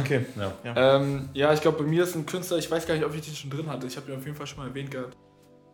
Okay. 0.00 0.24
ja. 0.36 0.96
Ähm, 0.96 1.28
ja, 1.34 1.52
ich 1.52 1.60
glaube, 1.60 1.82
bei 1.82 1.88
mir 1.88 2.04
ist 2.04 2.14
ein 2.14 2.24
Künstler, 2.26 2.56
ich 2.56 2.70
weiß 2.70 2.86
gar 2.86 2.94
nicht, 2.94 3.04
ob 3.04 3.14
ich 3.14 3.20
den 3.20 3.34
schon 3.34 3.50
drin 3.50 3.68
hatte. 3.68 3.86
Ich 3.86 3.96
habe 3.96 4.10
ihn 4.10 4.16
auf 4.16 4.24
jeden 4.24 4.36
Fall 4.36 4.46
schon 4.46 4.58
mal 4.58 4.68
erwähnt 4.68 4.90
gehabt. 4.90 5.16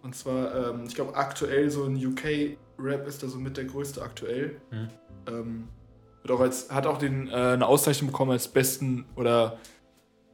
Und 0.02 0.14
zwar, 0.14 0.70
ähm, 0.70 0.84
ich 0.86 0.94
glaube, 0.94 1.14
aktuell 1.14 1.70
so 1.70 1.84
ein 1.84 1.94
UK-Rap 1.96 3.06
ist 3.06 3.22
da 3.22 3.28
so 3.28 3.38
mit 3.38 3.56
der 3.56 3.64
größte 3.64 4.02
aktuell. 4.02 4.60
Mhm. 4.70 4.88
Ähm, 5.28 5.68
wird 6.22 6.32
auch 6.32 6.40
als, 6.40 6.70
hat 6.70 6.86
auch 6.86 6.98
den, 6.98 7.28
äh, 7.28 7.32
eine 7.32 7.66
Auszeichnung 7.66 8.10
bekommen 8.10 8.30
als 8.32 8.48
besten 8.48 9.06
oder 9.16 9.58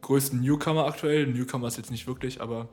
größten 0.02 0.40
Newcomer 0.40 0.86
aktuell. 0.86 1.26
Newcomer 1.26 1.68
ist 1.68 1.76
jetzt 1.76 1.90
nicht 1.90 2.06
wirklich, 2.06 2.40
aber. 2.40 2.68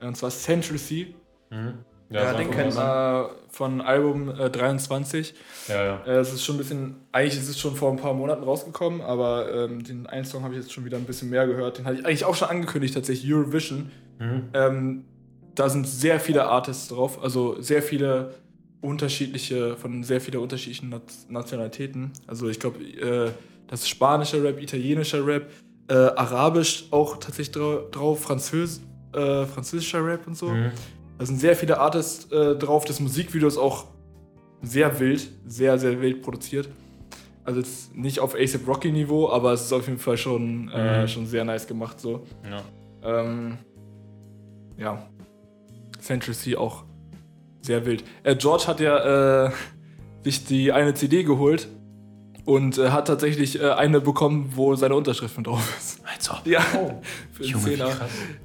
äh, 0.00 0.06
Und 0.06 0.16
zwar 0.16 0.30
Central 0.30 0.78
Sea 0.78 1.06
Mhm. 1.50 1.74
Ja, 2.08 2.26
sag 2.26 2.36
den 2.38 2.50
kennt 2.52 2.74
man. 2.76 3.24
äh, 3.26 3.28
von 3.50 3.80
Album 3.80 4.30
äh, 4.30 4.48
23. 4.48 5.34
Ja, 5.68 5.84
ja. 5.84 6.04
Äh, 6.06 6.18
Es 6.18 6.32
ist 6.32 6.44
schon 6.44 6.54
ein 6.54 6.58
bisschen, 6.58 6.96
eigentlich 7.10 7.36
ist 7.36 7.48
es 7.48 7.58
schon 7.58 7.74
vor 7.74 7.90
ein 7.90 7.96
paar 7.98 8.14
Monaten 8.14 8.44
rausgekommen, 8.44 9.00
aber 9.00 9.52
ähm, 9.52 9.82
den 9.82 10.06
einen 10.06 10.24
Song 10.24 10.44
habe 10.44 10.54
ich 10.54 10.60
jetzt 10.60 10.72
schon 10.72 10.84
wieder 10.84 10.96
ein 10.98 11.04
bisschen 11.04 11.30
mehr 11.30 11.46
gehört. 11.48 11.78
Den 11.78 11.84
hatte 11.84 11.98
ich 11.98 12.06
eigentlich 12.06 12.24
auch 12.24 12.36
schon 12.36 12.48
angekündigt, 12.48 12.94
tatsächlich 12.94 13.32
Eurovision. 13.32 13.90
Mhm. 14.20 14.42
Ähm, 14.54 15.04
da 15.56 15.68
sind 15.68 15.86
sehr 15.88 16.20
viele 16.20 16.44
Artists 16.46 16.88
drauf, 16.88 17.22
also 17.22 17.60
sehr 17.60 17.82
viele 17.82 18.34
unterschiedliche, 18.80 19.76
von 19.76 20.04
sehr 20.04 20.20
vielen 20.20 20.40
unterschiedlichen 20.40 20.94
Nationalitäten. 21.28 22.12
Also 22.26 22.48
ich 22.48 22.60
glaube, 22.60 22.78
äh, 22.84 23.30
das 23.66 23.80
ist 23.80 23.88
spanischer 23.88 24.42
Rap, 24.44 24.60
italienischer 24.62 25.26
Rap, 25.26 25.50
äh, 25.88 25.94
arabisch 25.94 26.86
auch 26.90 27.16
tatsächlich 27.16 27.52
drau 27.52 27.88
drauf, 27.90 28.20
Französ 28.20 28.80
äh, 29.12 29.46
französischer 29.46 30.04
Rap 30.04 30.26
und 30.26 30.36
so. 30.36 30.48
Mhm. 30.50 30.70
Da 31.18 31.24
sind 31.26 31.40
sehr 31.40 31.56
viele 31.56 31.78
Artists 31.80 32.30
äh, 32.30 32.54
drauf. 32.56 32.84
Das 32.84 33.00
Musikvideo 33.00 33.48
ist 33.48 33.56
auch 33.56 33.86
sehr 34.62 35.00
wild, 35.00 35.28
sehr, 35.46 35.78
sehr 35.78 36.00
wild 36.00 36.22
produziert. 36.22 36.68
Also 37.44 37.60
jetzt 37.60 37.96
nicht 37.96 38.20
auf 38.20 38.34
ASAP 38.34 38.66
Rocky 38.66 38.92
Niveau, 38.92 39.30
aber 39.30 39.52
es 39.52 39.62
ist 39.62 39.72
auf 39.72 39.86
jeden 39.86 39.98
Fall 40.00 40.18
schon, 40.18 40.68
äh, 40.68 41.02
Mhm. 41.02 41.08
schon 41.08 41.26
sehr 41.26 41.44
nice 41.44 41.66
gemacht 41.66 41.98
so. 42.00 42.26
Ja. 42.44 42.62
Ähm, 43.02 43.56
ja. 44.76 45.08
Central 46.06 46.34
Sea 46.34 46.58
auch 46.58 46.84
sehr 47.62 47.84
wild. 47.84 48.04
Äh, 48.22 48.36
George 48.36 48.64
hat 48.68 48.80
ja 48.80 49.46
äh, 49.46 49.50
sich 50.22 50.44
die 50.44 50.72
eine 50.72 50.94
CD 50.94 51.24
geholt 51.24 51.68
und 52.44 52.78
äh, 52.78 52.90
hat 52.90 53.08
tatsächlich 53.08 53.60
äh, 53.60 53.70
eine 53.70 54.00
bekommen, 54.00 54.52
wo 54.54 54.76
seine 54.76 54.94
Unterschrift 54.94 55.36
mit 55.36 55.48
drauf 55.48 55.74
ist. 55.76 56.00
Als 56.04 56.30
ob. 56.30 56.46
Ja, 56.46 56.64
Oh. 56.74 57.02
für 57.32 57.42
einen 57.42 57.52
Junge, 57.52 57.64
Zehner. 57.64 57.90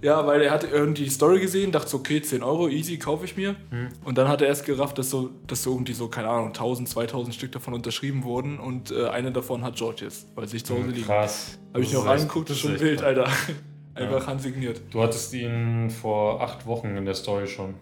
Ja, 0.02 0.26
weil 0.26 0.42
er 0.42 0.50
hat 0.52 0.64
irgendwie 0.64 1.04
die 1.04 1.10
Story 1.12 1.40
gesehen, 1.40 1.72
dachte 1.72 1.88
so, 1.88 1.98
okay, 1.98 2.20
10 2.20 2.42
Euro, 2.42 2.68
easy, 2.68 2.98
kaufe 2.98 3.26
ich 3.26 3.38
mir. 3.38 3.56
Hm. 3.70 3.90
Und 4.04 4.18
dann 4.18 4.28
hat 4.28 4.42
er 4.42 4.48
erst 4.48 4.66
gerafft, 4.66 4.98
dass 4.98 5.12
so, 5.12 5.30
dass 5.46 5.62
so 5.62 5.72
irgendwie 5.74 5.94
so, 5.94 6.08
keine 6.08 6.30
Ahnung, 6.30 6.48
1000, 6.48 6.90
2000 6.90 7.36
Stück 7.36 7.52
davon 7.52 7.76
unterschrieben 7.76 8.24
wurden 8.24 8.60
und 8.60 8.90
äh, 8.92 9.08
eine 9.08 9.32
davon 9.32 9.64
hat 9.64 9.76
George 9.76 10.06
jetzt, 10.06 10.26
weil 10.36 10.48
sich 10.48 10.66
zu 10.66 10.74
Hause 10.74 10.88
liegen. 10.90 11.06
Krass. 11.06 11.60
Habe 11.72 11.84
ich 11.84 11.94
mir 11.94 12.00
auch 12.00 12.08
angeguckt, 12.08 12.50
das 12.50 12.58
ist 12.58 12.62
schon 12.64 12.80
wild. 12.80 13.04
Alter. 13.04 13.28
Einfach 13.94 14.28
handsigniert. 14.28 14.82
Du 14.92 15.02
hattest 15.02 15.34
ihn 15.34 15.90
vor 15.90 16.42
acht 16.42 16.66
Wochen 16.66 16.96
in 16.96 17.06
der 17.06 17.14
Story 17.14 17.48
schon. 17.48 17.74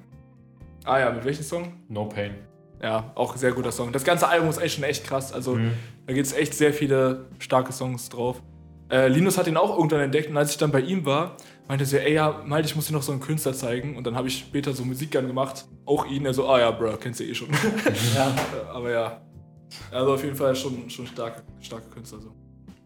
Ah 0.84 1.00
ja, 1.00 1.12
mit 1.12 1.24
welchem 1.26 1.44
Song? 1.44 1.74
No 1.88 2.06
Pain. 2.06 2.36
Ja, 2.82 3.12
auch 3.16 3.34
ein 3.34 3.38
sehr 3.40 3.52
guter 3.52 3.72
Song. 3.72 3.92
Das 3.92 4.04
ganze 4.04 4.28
Album 4.28 4.50
ist 4.50 4.58
echt 4.62 4.76
schon 4.76 4.84
echt 4.86 5.06
krass. 5.06 5.34
Also 5.34 5.56
Mhm. 5.56 5.72
da 6.08 6.14
gibt 6.14 6.26
es 6.26 6.34
echt 6.34 6.54
sehr 6.54 6.74
viele 6.74 7.28
starke 7.40 7.72
Songs 7.74 8.10
drauf. 8.10 8.42
Äh, 8.90 9.08
Linus 9.10 9.38
hat 9.38 9.46
ihn 9.48 9.58
auch 9.58 9.78
irgendwann 9.78 10.00
entdeckt 10.00 10.30
und 10.30 10.38
als 10.38 10.52
ich 10.52 10.58
dann 10.58 10.72
bei 10.72 10.80
ihm 10.82 11.06
war, 11.06 11.36
meinte 11.68 11.86
sie, 11.86 12.00
ey 12.00 12.14
ja, 12.14 12.42
Malte, 12.46 12.68
ich 12.70 12.76
muss 12.76 12.88
dir 12.88 12.94
noch 12.94 13.04
so 13.04 13.12
einen 13.12 13.22
Künstler 13.22 13.54
zeigen. 13.54 13.96
Und 13.96 14.08
dann 14.08 14.16
habe 14.16 14.28
ich 14.30 14.40
später 14.40 14.74
so 14.74 14.84
Musik 14.84 15.12
gemacht. 15.12 15.66
Auch 15.86 16.08
ihn, 16.08 16.26
er 16.26 16.34
so, 16.34 16.48
ah 16.48 16.60
ja, 16.60 16.72
Bro, 16.72 16.98
kennst 16.98 17.20
du 17.20 17.26
eh 17.26 17.36
schon. 17.36 17.50
Ja. 18.16 18.34
Aber 18.74 18.90
ja. 18.90 19.22
Also 19.92 20.14
auf 20.14 20.24
jeden 20.24 20.36
Fall 20.36 20.56
schon, 20.56 20.90
schon 20.90 21.06
starke, 21.06 21.44
starke 21.60 21.88
Künstler 21.92 22.20
so. 22.20 22.32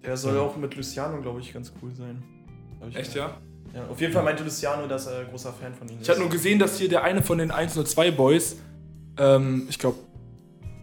Der 0.04 0.18
soll 0.18 0.38
auch 0.40 0.58
mit 0.58 0.76
Luciano, 0.76 1.22
glaube 1.22 1.40
ich, 1.40 1.54
ganz 1.54 1.72
cool 1.82 1.94
sein. 1.96 2.22
Echt, 2.94 3.16
ja? 3.16 3.32
Ja, 3.74 3.86
auf 3.90 4.00
jeden 4.00 4.14
Fall 4.14 4.24
meinte 4.24 4.44
Luciano, 4.44 4.86
dass 4.88 5.08
er 5.08 5.24
großer 5.26 5.52
Fan 5.54 5.74
von 5.74 5.88
ihm 5.90 5.96
ist. 5.96 6.04
Ich 6.04 6.10
habe 6.10 6.20
nur 6.20 6.30
gesehen, 6.30 6.60
dass 6.60 6.78
hier 6.78 6.90
der 6.90 7.04
eine 7.04 7.22
von 7.24 7.38
den 7.40 7.50
102 7.52 8.12
Boys, 8.12 8.58
ähm, 9.18 9.66
ich 9.70 9.80
glaube, 9.80 9.98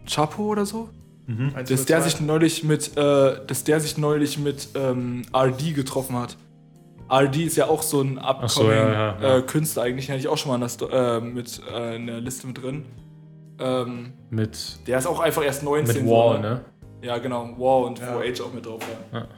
Chapo 0.06 0.44
oder 0.44 0.66
so, 0.66 0.88
Mhm. 1.26 1.52
Dass 1.68 1.84
der 1.84 2.02
sich 2.02 2.20
neulich 2.20 2.64
mit, 2.64 2.96
äh, 2.96 3.46
dass 3.46 3.62
der 3.62 3.78
sich 3.78 3.96
neulich 3.96 4.36
mit 4.38 4.70
ähm, 4.74 5.22
RD 5.32 5.74
getroffen 5.76 6.16
hat. 6.18 6.36
RD 7.08 7.36
ist 7.44 7.56
ja 7.56 7.68
auch 7.68 7.82
so 7.82 8.00
ein 8.00 8.18
upcoming 8.18 8.48
so, 8.48 8.72
ja, 8.72 8.92
ja, 8.92 9.18
ja. 9.22 9.36
Äh, 9.38 9.42
Künstler 9.42 9.82
eigentlich, 9.84 10.06
den 10.06 10.14
hatte 10.14 10.20
ich 10.22 10.26
auch 10.28 10.36
schon 10.38 10.48
mal 10.48 10.56
in 10.56 10.62
der, 10.62 10.68
Sto- 10.70 10.88
äh, 10.88 11.20
mit, 11.20 11.60
äh, 11.72 11.94
in 11.94 12.08
der 12.08 12.20
Liste 12.20 12.48
mit 12.48 12.60
drin. 12.60 12.84
Ähm, 13.60 14.14
Mit, 14.30 14.78
der 14.88 14.98
ist 14.98 15.06
auch 15.06 15.20
einfach 15.20 15.44
erst 15.44 15.62
19. 15.62 15.98
mit 15.98 16.04
so, 16.08 16.10
Wall, 16.12 16.40
ne? 16.40 16.64
Ja, 17.02 17.18
genau. 17.18 17.50
Wow 17.58 17.86
und 17.86 18.00
Ja. 18.00 18.16
4H 18.18 18.42
auch 18.42 18.52
mit 18.52 18.66
drauf. 18.66 18.80
Ja. 19.12 19.18
Ja. 19.20 19.28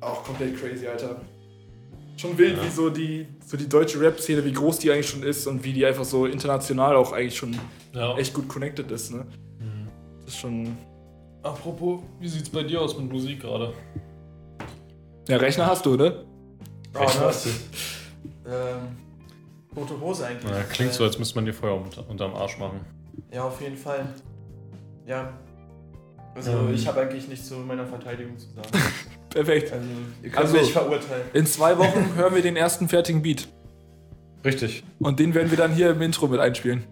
Auch 0.00 0.24
komplett 0.24 0.58
crazy, 0.58 0.88
Alter. 0.88 1.20
Schon 2.16 2.38
wild, 2.38 2.62
wie 2.64 2.68
so 2.70 2.90
die, 2.90 3.26
so 3.44 3.56
die 3.56 3.68
deutsche 3.68 4.00
Rap-Szene, 4.00 4.44
wie 4.44 4.52
groß 4.52 4.78
die 4.78 4.90
eigentlich 4.92 5.08
schon 5.10 5.22
ist 5.22 5.46
und 5.46 5.62
wie 5.64 5.72
die 5.72 5.84
einfach 5.84 6.04
so 6.04 6.26
international 6.26 6.94
auch 6.96 7.12
eigentlich 7.12 7.36
schon 7.36 7.56
Ja. 7.92 8.16
echt 8.16 8.32
gut 8.34 8.48
connected 8.48 8.90
ist, 8.90 9.12
ne? 9.12 9.26
Das 10.20 10.28
ist 10.34 10.40
schon. 10.40 10.76
Apropos, 11.42 12.00
wie 12.20 12.28
sieht's 12.28 12.48
bei 12.48 12.62
dir 12.62 12.80
aus 12.80 12.96
mit 12.96 13.12
Musik 13.12 13.40
gerade? 13.40 13.74
Ja, 15.28 15.36
Rechner 15.36 15.66
hast 15.66 15.84
du, 15.84 15.96
ne? 15.96 16.24
Oh, 16.94 17.00
das, 17.04 17.46
ähm, 18.46 18.96
tote 19.74 20.00
Hose 20.00 20.26
eigentlich. 20.26 20.50
Na, 20.50 20.62
klingt 20.62 20.92
Äh, 20.92 20.94
so, 20.94 21.04
als 21.04 21.18
müsste 21.18 21.34
man 21.34 21.44
dir 21.44 21.52
Feuer 21.52 21.74
unter, 21.80 22.08
unterm 22.08 22.34
Arsch 22.34 22.58
machen. 22.58 22.80
Ja, 23.32 23.44
auf 23.44 23.60
jeden 23.60 23.76
Fall. 23.76 24.06
Ja. 25.06 25.32
Also 26.34 26.52
Ähm. 26.52 26.74
ich 26.74 26.86
habe 26.86 27.00
eigentlich 27.00 27.28
nichts 27.28 27.48
zu 27.48 27.54
meiner 27.56 27.86
Verteidigung 27.86 28.38
zu 28.38 28.46
sagen. 28.54 28.68
Perfekt. 29.34 29.72
Also 29.72 29.84
ihr 30.22 30.30
könnt 30.30 30.38
Also- 30.46 30.56
mich 30.56 30.72
verurteilen. 30.72 31.22
In 31.34 31.46
zwei 31.46 31.76
Wochen 31.76 32.12
hören 32.16 32.34
wir 32.34 32.42
den 32.42 32.56
ersten 32.56 32.88
fertigen 32.88 33.20
Beat. 33.22 33.48
Richtig. 34.44 34.84
Und 35.00 35.18
den 35.20 35.34
werden 35.34 35.50
wir 35.50 35.58
dann 35.58 35.72
hier 35.72 35.90
im 35.90 36.00
Intro 36.02 36.26
mit 36.28 36.40
einspielen. 36.40 36.84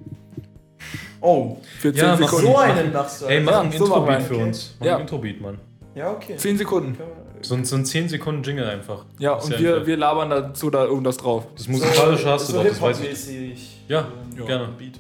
Oh, 1.21 1.59
Für 1.79 1.93
10 1.93 2.03
Ja, 2.03 2.17
mach 2.17 2.29
Sekunden. 2.29 2.47
so 2.47 2.57
einen 2.59 2.93
machst 2.93 3.23
du. 3.23 3.27
Ey, 3.27 3.41
mach 3.41 3.61
ein 3.63 3.71
Ja, 3.73 3.79
so 3.79 3.87
machen 3.87 4.07
wir 4.07 4.17
Intro-Beat 4.19 4.23
für 4.23 4.37
uns. 4.45 4.75
Mach 4.81 4.87
Ja. 4.87 4.95
ein 4.97 5.01
Intro-Beat, 5.03 5.41
Mann. 5.41 5.61
Ja, 5.95 6.11
okay. 6.11 6.37
10 6.37 6.59
Sekunden. 6.59 6.97
So 7.43 7.55
ein, 7.55 7.65
so 7.65 7.77
ein 7.77 7.85
10 7.85 8.09
Sekunden 8.09 8.43
Jingle 8.43 8.67
einfach. 8.69 9.05
Ja, 9.19 9.35
und 9.35 9.53
ja 9.53 9.59
wir, 9.61 9.75
einfach- 9.75 9.87
wir 9.87 9.97
labern 9.97 10.31
dazu 10.31 10.71
da 10.71 10.85
irgendwas 10.85 11.17
drauf. 11.19 11.47
Das 11.57 11.69
musikalische 11.69 12.29
hast 12.29 12.49
du 12.49 12.53
so 12.55 12.59
doch, 12.63 12.69
das 12.69 12.81
weiß 12.81 13.01
ich. 13.01 13.85
Ja, 13.89 14.09
ähm, 14.39 14.47
gerne. 14.47 14.69
Beat. 14.79 14.99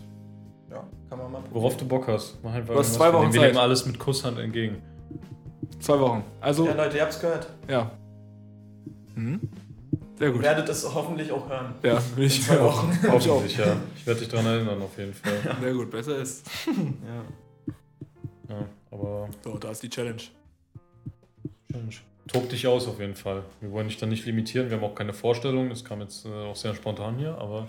Ja, 0.70 0.84
kann 1.08 1.18
man 1.18 1.32
mal 1.32 1.38
probieren. 1.40 1.54
Worauf 1.54 1.76
du 1.76 1.84
Bock 1.86 2.06
hast. 2.08 2.36
Mach 2.42 2.52
einfach 2.52 2.74
Du 2.74 2.78
hast 2.80 2.94
zwei 2.94 3.06
Wir 3.08 3.14
Wochen 3.14 3.22
nehmen- 3.22 3.34
Wir 3.34 3.40
Zeit. 3.40 3.48
nehmen 3.52 3.58
alles 3.62 3.86
mit 3.86 3.98
Kusshand 3.98 4.38
entgegen. 4.38 4.76
Zwei 5.80 5.98
Wochen. 5.98 6.22
Also, 6.40 6.66
Ja, 6.66 6.74
Leute, 6.74 6.96
ihr 6.96 7.02
habt's 7.02 7.20
gehört. 7.20 7.48
ja. 7.68 7.90
Mhm. 9.14 9.40
Sehr 10.18 10.28
Ihr 10.28 10.32
gut. 10.34 10.42
werdet 10.42 10.68
es 10.68 10.94
hoffentlich 10.94 11.30
auch 11.32 11.48
hören. 11.48 11.74
Ja, 11.82 12.00
will 12.14 12.26
ich 12.26 12.42
zwei 12.42 12.58
auch. 12.60 12.76
Wochen. 12.78 12.98
Ich. 13.02 13.10
Hoffentlich, 13.10 13.56
ja. 13.58 13.76
Ich 13.96 14.06
werde 14.06 14.20
dich 14.20 14.28
daran 14.28 14.46
erinnern, 14.46 14.80
auf 14.80 14.96
jeden 14.96 15.12
Fall. 15.12 15.32
Sehr 15.60 15.72
gut, 15.74 15.90
besser 15.90 16.16
ist. 16.18 16.46
Ja. 16.66 18.56
Ja, 18.56 18.66
aber 18.90 19.28
So, 19.42 19.56
da 19.58 19.70
ist 19.70 19.82
die 19.82 19.88
Challenge. 19.90 20.22
tob 22.28 22.48
dich 22.50 22.66
aus 22.66 22.86
auf 22.86 23.00
jeden 23.00 23.14
Fall. 23.16 23.42
Wir 23.60 23.70
wollen 23.72 23.88
dich 23.88 23.96
dann 23.96 24.10
nicht 24.10 24.24
limitieren. 24.26 24.68
Wir 24.70 24.76
haben 24.76 24.84
auch 24.84 24.94
keine 24.94 25.12
Vorstellung. 25.12 25.68
Das 25.70 25.84
kam 25.84 26.00
jetzt 26.00 26.24
äh, 26.26 26.28
auch 26.28 26.56
sehr 26.56 26.74
spontan 26.74 27.16
hier, 27.18 27.36
aber 27.38 27.66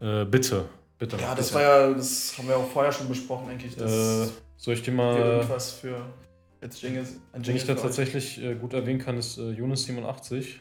äh, 0.00 0.24
bitte, 0.24 0.64
bitte. 0.98 1.16
Ja, 1.18 1.34
das 1.34 1.48
bitte. 1.48 1.54
war 1.54 1.62
ja, 1.62 1.92
das 1.94 2.34
haben 2.38 2.48
wir 2.48 2.56
auch 2.56 2.68
vorher 2.68 2.92
schon 2.92 3.08
besprochen, 3.08 3.48
eigentlich, 3.50 3.76
dass 3.76 3.90
Äh, 4.28 4.32
soll 4.56 4.74
ich 4.74 4.82
dir 4.82 4.92
mal. 4.92 5.16
irgendwas 5.18 5.72
für 5.72 5.96
als 6.60 6.80
Jingle, 6.80 7.06
ein 7.32 7.46
Wenn 7.46 7.56
ich 7.56 7.66
da 7.66 7.74
tatsächlich 7.74 8.42
äh, 8.42 8.54
gut 8.54 8.72
erwähnen 8.72 8.98
kann, 8.98 9.18
ist 9.18 9.38
äh, 9.38 9.50
Jonas 9.50 9.84
87. 9.84 10.60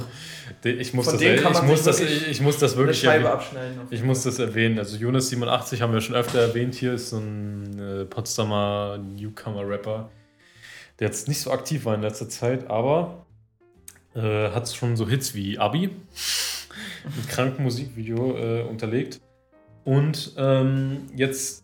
Den- 0.64 0.80
ich, 0.80 0.94
muss 0.94 1.06
das, 1.06 1.16
dem 1.18 1.34
ich, 1.34 1.62
muss 1.62 1.82
das, 1.82 2.00
wirklich 2.00 2.22
ich, 2.22 2.28
ich 2.30 2.40
muss 2.40 2.58
das 2.58 2.76
wirklich 2.76 3.02
erwähnen. 3.04 3.80
Ich 3.90 4.02
muss 4.02 4.22
das 4.22 4.38
erwähnen. 4.38 4.78
Also 4.78 4.96
Jonas 4.96 5.28
87 5.30 5.82
haben 5.82 5.92
wir 5.92 6.00
schon 6.00 6.14
öfter 6.14 6.38
erwähnt. 6.40 6.74
Hier 6.76 6.94
ist 6.94 7.10
so 7.10 7.18
ein 7.18 7.78
äh, 7.78 8.04
Potsdamer 8.04 8.98
Newcomer-Rapper, 8.98 10.10
der 11.00 11.08
jetzt 11.08 11.26
nicht 11.28 11.40
so 11.40 11.50
aktiv 11.50 11.84
war 11.84 11.94
in 11.96 12.02
letzter 12.02 12.28
Zeit, 12.28 12.70
aber 12.70 13.26
äh, 14.14 14.50
hat 14.50 14.68
schon 14.72 14.96
so 14.96 15.08
Hits 15.08 15.34
wie 15.34 15.58
Abi 15.58 15.88
mit 17.16 17.28
krankem 17.28 17.64
Musikvideo 17.64 18.36
äh, 18.38 18.62
unterlegt. 18.62 19.20
Und 19.84 20.32
ähm, 20.38 21.06
jetzt 21.14 21.63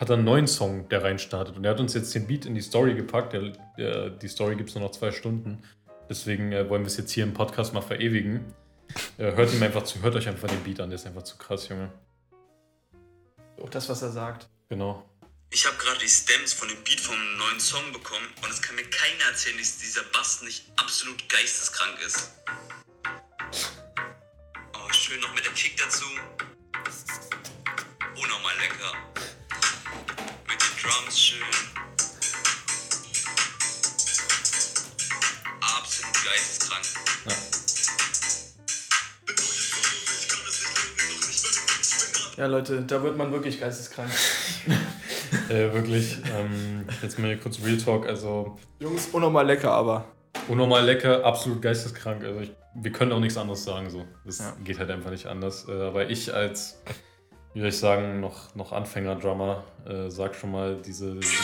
hat 0.00 0.10
er 0.10 0.14
einen 0.14 0.24
neuen 0.24 0.46
Song, 0.46 0.88
der 0.88 1.02
reinstartet. 1.02 1.56
Und 1.56 1.64
er 1.64 1.72
hat 1.72 1.80
uns 1.80 1.94
jetzt 1.94 2.14
den 2.14 2.26
Beat 2.26 2.46
in 2.46 2.54
die 2.54 2.60
Story 2.60 2.94
gepackt. 2.94 3.32
Der, 3.32 3.52
der, 3.76 4.10
die 4.10 4.28
Story 4.28 4.54
gibt 4.56 4.68
es 4.68 4.74
nur 4.74 4.84
noch 4.84 4.92
zwei 4.92 5.10
Stunden. 5.10 5.62
Deswegen 6.08 6.52
äh, 6.52 6.68
wollen 6.68 6.82
wir 6.82 6.86
es 6.86 6.96
jetzt 6.96 7.10
hier 7.12 7.24
im 7.24 7.34
Podcast 7.34 7.74
mal 7.74 7.82
verewigen. 7.82 8.54
Äh, 9.18 9.32
hört 9.32 9.52
ihm 9.52 9.62
einfach 9.62 9.84
zu, 9.84 10.00
hört 10.02 10.14
euch 10.14 10.28
einfach 10.28 10.48
den 10.48 10.62
Beat 10.62 10.80
an, 10.80 10.90
der 10.90 10.98
ist 10.98 11.06
einfach 11.06 11.24
zu 11.24 11.36
krass, 11.36 11.68
Junge. 11.68 11.92
Auch 13.60 13.68
das, 13.68 13.88
was 13.88 14.02
er 14.02 14.10
sagt. 14.10 14.48
Genau. 14.68 15.04
Ich 15.50 15.66
habe 15.66 15.76
gerade 15.78 15.98
die 15.98 16.08
Stems 16.08 16.52
von 16.52 16.68
dem 16.68 16.82
Beat 16.84 17.00
vom 17.00 17.16
neuen 17.38 17.58
Song 17.58 17.92
bekommen 17.92 18.26
und 18.42 18.50
es 18.50 18.62
kann 18.62 18.76
mir 18.76 18.84
keiner 18.84 19.30
erzählen, 19.30 19.58
dass 19.58 19.78
dieser 19.78 20.02
Bass 20.12 20.42
nicht 20.42 20.66
absolut 20.76 21.28
geisteskrank 21.28 21.98
ist. 22.06 22.32
Oh, 24.74 24.92
schön 24.92 25.20
noch 25.20 25.34
mit 25.34 25.44
der 25.44 25.52
Kick 25.52 25.76
dazu. 25.76 26.04
Unnormal 28.14 28.54
lecker. 28.58 29.17
Drums 30.88 31.18
schön. 31.20 31.38
Absolut 35.60 36.14
geisteskrank. 36.24 36.84
Ja. 42.36 42.44
Ja, 42.44 42.46
Leute, 42.46 42.82
da 42.82 43.02
wird 43.02 43.16
man 43.16 43.32
wirklich 43.32 43.60
geisteskrank. 43.60 44.10
Äh, 45.50 45.72
wirklich, 45.72 46.18
ähm, 46.36 46.86
jetzt 47.02 47.18
mal 47.18 47.28
hier 47.28 47.38
kurz 47.38 47.58
Real 47.64 47.78
Talk. 47.78 48.06
Also, 48.06 48.58
Jungs, 48.80 49.08
unnormal 49.12 49.46
lecker, 49.46 49.70
aber. 49.72 50.04
unnormal 50.46 50.84
lecker, 50.84 51.24
absolut 51.24 51.62
geisteskrank. 51.62 52.22
Also, 52.22 52.40
ich, 52.40 52.52
wir 52.74 52.92
können 52.92 53.12
auch 53.12 53.20
nichts 53.20 53.36
anderes 53.38 53.64
sagen. 53.64 53.88
So. 53.88 54.06
Das 54.26 54.38
Ja. 54.40 54.54
geht 54.62 54.78
halt 54.78 54.90
einfach 54.90 55.10
nicht 55.10 55.26
anders. 55.26 55.66
Äh, 55.68 55.72
aber 55.72 56.08
ich 56.10 56.32
als, 56.34 56.82
wie 57.58 57.62
soll 57.62 57.70
ich 57.70 57.78
sagen, 57.78 58.20
noch, 58.20 58.54
noch 58.54 58.70
Anfänger-Drummer, 58.70 59.64
äh, 59.84 60.08
sag 60.10 60.36
schon 60.36 60.52
mal 60.52 60.76
diese. 60.76 61.16
diese. 61.16 61.34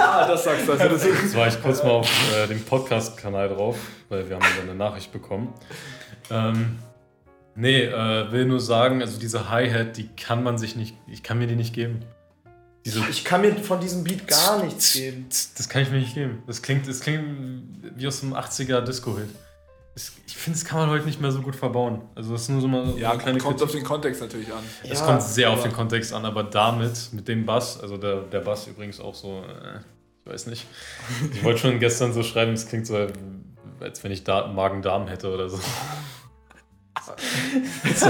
Ah, 0.00 0.26
das 0.26 0.42
sagst 0.42 0.66
du. 0.66 0.72
Also 0.72 0.88
das 0.88 1.04
Jetzt 1.04 1.36
war 1.36 1.46
ich 1.46 1.62
kurz 1.62 1.80
mal 1.84 1.90
auf 1.90 2.10
äh, 2.34 2.48
dem 2.48 2.60
Podcast-Kanal 2.64 3.50
drauf, 3.50 3.78
weil 4.08 4.28
wir 4.28 4.34
haben 4.34 4.44
da 4.56 4.62
eine 4.62 4.74
Nachricht 4.74 5.12
bekommen. 5.12 5.54
Ähm, 6.28 6.80
nee, 7.54 7.84
äh, 7.84 8.32
will 8.32 8.46
nur 8.46 8.58
sagen, 8.58 9.00
also 9.00 9.20
diese 9.20 9.48
Hi-Hat, 9.48 9.96
die 9.96 10.08
kann 10.08 10.42
man 10.42 10.58
sich 10.58 10.74
nicht, 10.74 10.96
ich 11.06 11.22
kann 11.22 11.38
mir 11.38 11.46
die 11.46 11.54
nicht 11.54 11.72
geben. 11.72 12.00
Diese, 12.84 12.98
Ich 13.08 13.24
kann 13.24 13.42
mir 13.42 13.54
von 13.54 13.78
diesem 13.78 14.02
Beat 14.02 14.26
gar 14.26 14.60
nichts 14.64 14.94
geben. 14.94 15.26
das 15.28 15.68
kann 15.68 15.82
ich 15.82 15.90
mir 15.90 15.98
nicht 15.98 16.14
geben. 16.14 16.42
Das 16.48 16.62
klingt, 16.62 16.88
das 16.88 16.98
klingt 16.98 17.92
wie 17.94 18.08
aus 18.08 18.24
einem 18.24 18.34
80er 18.34 18.80
Disco-Hit. 18.80 19.28
Ich 19.96 20.36
finde, 20.36 20.58
das 20.58 20.64
kann 20.68 20.80
man 20.80 20.90
heute 20.90 21.06
nicht 21.06 21.20
mehr 21.20 21.30
so 21.30 21.40
gut 21.40 21.54
verbauen. 21.54 22.02
Also 22.16 22.32
das 22.32 22.42
ist 22.42 22.48
nur 22.48 22.60
so 22.60 22.66
mal 22.68 22.84
so 22.86 22.98
ja, 22.98 23.12
eine 23.12 23.22
kleine 23.22 23.38
kommt 23.38 23.54
auf 23.62 23.68
Kritik. 23.68 23.82
den 23.82 23.86
Kontext 23.86 24.20
natürlich 24.20 24.52
an. 24.52 24.62
Es 24.82 24.98
Ja, 25.00 25.06
kommt 25.06 25.22
sehr 25.22 25.50
auf 25.50 25.62
den 25.62 25.72
Kontext 25.72 26.12
an, 26.12 26.24
aber 26.24 26.42
damit, 26.42 27.12
mit 27.12 27.28
dem 27.28 27.46
Bass, 27.46 27.80
also 27.80 27.96
der, 27.96 28.22
der 28.22 28.40
Bass 28.40 28.66
übrigens 28.66 28.98
auch 28.98 29.14
so, 29.14 29.42
äh, 29.42 29.78
ich 30.24 30.32
weiß 30.32 30.46
nicht. 30.48 30.66
Ich 31.32 31.44
wollte 31.44 31.60
schon 31.60 31.78
gestern 31.78 32.12
so 32.12 32.24
schreiben, 32.24 32.52
es 32.54 32.66
klingt 32.66 32.86
so, 32.86 33.06
als 33.78 34.02
wenn 34.02 34.10
ich 34.10 34.24
da 34.24 34.48
Magen-Darm 34.48 35.06
hätte 35.06 35.32
oder 35.32 35.48
so. 35.48 35.58
so 37.94 38.06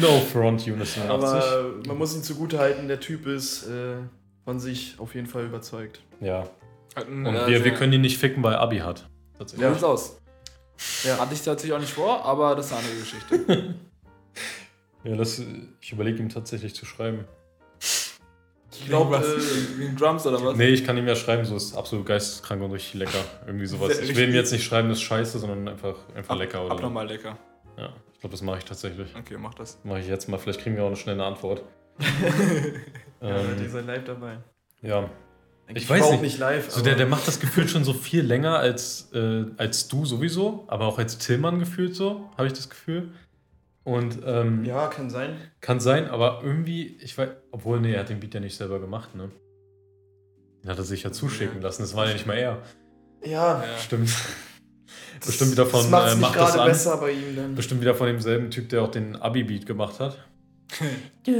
no 0.00 0.20
front, 0.32 0.66
Unit 0.66 0.86
87. 0.86 1.08
Aber 1.08 1.64
man 1.86 1.98
muss 1.98 2.16
ihn 2.16 2.22
zugute 2.22 2.58
halten, 2.58 2.88
der 2.88 2.98
Typ 2.98 3.26
ist 3.26 3.64
äh, 3.68 3.96
von 4.44 4.58
sich 4.58 4.94
auf 4.98 5.14
jeden 5.14 5.26
Fall 5.26 5.44
überzeugt. 5.44 6.00
ja. 6.20 6.44
Und 6.94 7.24
wir, 7.24 7.64
wir 7.64 7.72
können 7.72 7.94
ihn 7.94 8.02
nicht 8.02 8.18
ficken, 8.18 8.42
weil 8.42 8.54
Abi 8.56 8.80
hat. 8.80 9.08
Tatsächlich. 9.38 9.66
Sieht's 9.70 9.82
aus. 9.82 10.18
Ja. 11.04 11.18
Hatte 11.18 11.34
ich 11.34 11.42
tatsächlich 11.42 11.72
auch 11.74 11.80
nicht 11.80 11.92
vor, 11.92 12.24
aber 12.24 12.54
das 12.54 12.66
ist 12.66 12.72
eine 12.72 12.80
andere 12.80 12.98
Geschichte. 13.00 13.74
Ja, 15.04 15.16
das, 15.16 15.42
ich 15.80 15.90
überlege 15.92 16.20
ihm 16.20 16.28
tatsächlich 16.28 16.76
zu 16.76 16.86
schreiben. 16.86 17.24
Ich 17.80 18.86
glaube, 18.86 19.16
äh, 19.16 19.78
Wegen 19.80 19.96
Drums 19.96 20.24
oder 20.26 20.40
was? 20.44 20.56
Nee, 20.56 20.68
ich 20.68 20.84
kann 20.84 20.96
ihm 20.96 21.08
ja 21.08 21.16
schreiben, 21.16 21.44
so 21.44 21.56
ist 21.56 21.76
absolut 21.76 22.06
geisteskrank 22.06 22.62
und 22.62 22.70
richtig 22.70 22.94
lecker. 22.94 23.24
Irgendwie 23.44 23.66
sowas. 23.66 23.96
Sehr 23.96 24.04
Ich 24.04 24.14
will 24.16 24.28
ihm 24.28 24.34
jetzt 24.34 24.52
nicht 24.52 24.64
schreiben, 24.64 24.88
das 24.88 24.98
ist 24.98 25.02
scheiße, 25.02 25.40
sondern 25.40 25.66
einfach, 25.68 25.96
einfach 26.14 26.34
Ab- 26.34 26.38
lecker. 26.40 26.64
Oder. 26.64 26.74
Abnormal 26.74 27.08
lecker. 27.08 27.36
Ja, 27.76 27.92
ich 28.12 28.20
glaube, 28.20 28.30
das 28.32 28.42
mache 28.42 28.58
ich 28.58 28.64
tatsächlich. 28.64 29.12
Okay, 29.16 29.36
mach 29.38 29.54
das. 29.54 29.78
Mache 29.82 29.98
ich 30.00 30.06
jetzt 30.06 30.28
mal. 30.28 30.38
Vielleicht 30.38 30.60
kriegen 30.60 30.76
wir 30.76 30.84
auch 30.84 30.88
eine 30.88 30.96
schnelle 30.96 31.24
Antwort. 31.24 31.64
ja, 33.20 33.28
Leute, 33.28 33.54
ihr 33.56 33.62
ähm, 33.64 33.70
seid 33.70 33.86
live 33.86 34.04
dabei. 34.04 34.38
ja. 34.82 35.10
Ich 35.74 35.88
weiß 35.88 36.00
überhaupt 36.00 36.22
nicht. 36.22 36.38
live. 36.38 36.70
So, 36.70 36.82
der, 36.82 36.94
der 36.96 37.06
macht 37.06 37.26
das 37.28 37.40
gefühlt 37.40 37.70
schon 37.70 37.84
so 37.84 37.92
viel 37.92 38.22
länger 38.24 38.58
als, 38.58 39.10
äh, 39.14 39.44
als 39.56 39.88
du 39.88 40.04
sowieso, 40.04 40.64
aber 40.68 40.86
auch 40.86 40.98
als 40.98 41.18
Tillmann 41.18 41.58
gefühlt 41.58 41.94
so, 41.94 42.30
habe 42.36 42.46
ich 42.46 42.52
das 42.52 42.68
Gefühl. 42.70 43.10
Und 43.84 44.20
ähm, 44.24 44.64
Ja, 44.64 44.86
kann 44.88 45.10
sein. 45.10 45.36
kann 45.60 45.80
sein, 45.80 46.08
aber 46.08 46.40
irgendwie, 46.44 46.96
ich 47.00 47.16
weiß, 47.18 47.28
obwohl, 47.50 47.80
nee, 47.80 47.92
er 47.92 48.00
hat 48.00 48.08
den 48.10 48.20
Beat 48.20 48.34
ja 48.34 48.40
nicht 48.40 48.56
selber 48.56 48.78
gemacht, 48.80 49.14
ne? 49.16 49.30
Den 50.62 50.70
hat 50.70 50.78
er 50.78 50.84
sich 50.84 51.02
ja 51.02 51.10
zuschicken 51.10 51.60
lassen, 51.60 51.82
das 51.82 51.96
war 51.96 52.06
ja 52.06 52.12
nicht 52.12 52.26
mal 52.26 52.36
er. 52.36 52.62
Ja, 53.24 53.62
Ja. 53.64 53.78
Stimmt. 53.78 54.10
Bestimmt 55.24 55.52
wieder 55.52 55.66
von, 55.66 55.80
das 55.80 55.90
macht 55.90 56.06
äh, 56.06 56.10
nicht 56.12 56.20
macht 56.20 56.36
das 56.36 56.50
gerade 56.50 56.62
an. 56.62 56.68
besser 56.68 56.96
bei 56.96 57.10
ihm 57.12 57.36
dann. 57.36 57.54
Bestimmt 57.54 57.80
wieder 57.80 57.94
von 57.94 58.06
demselben 58.06 58.50
Typ, 58.50 58.68
der 58.68 58.82
auch 58.82 58.90
den 58.90 59.16
Abi-Beat 59.16 59.66
gemacht 59.66 60.00
hat. 60.00 60.18
Ich 61.26 61.32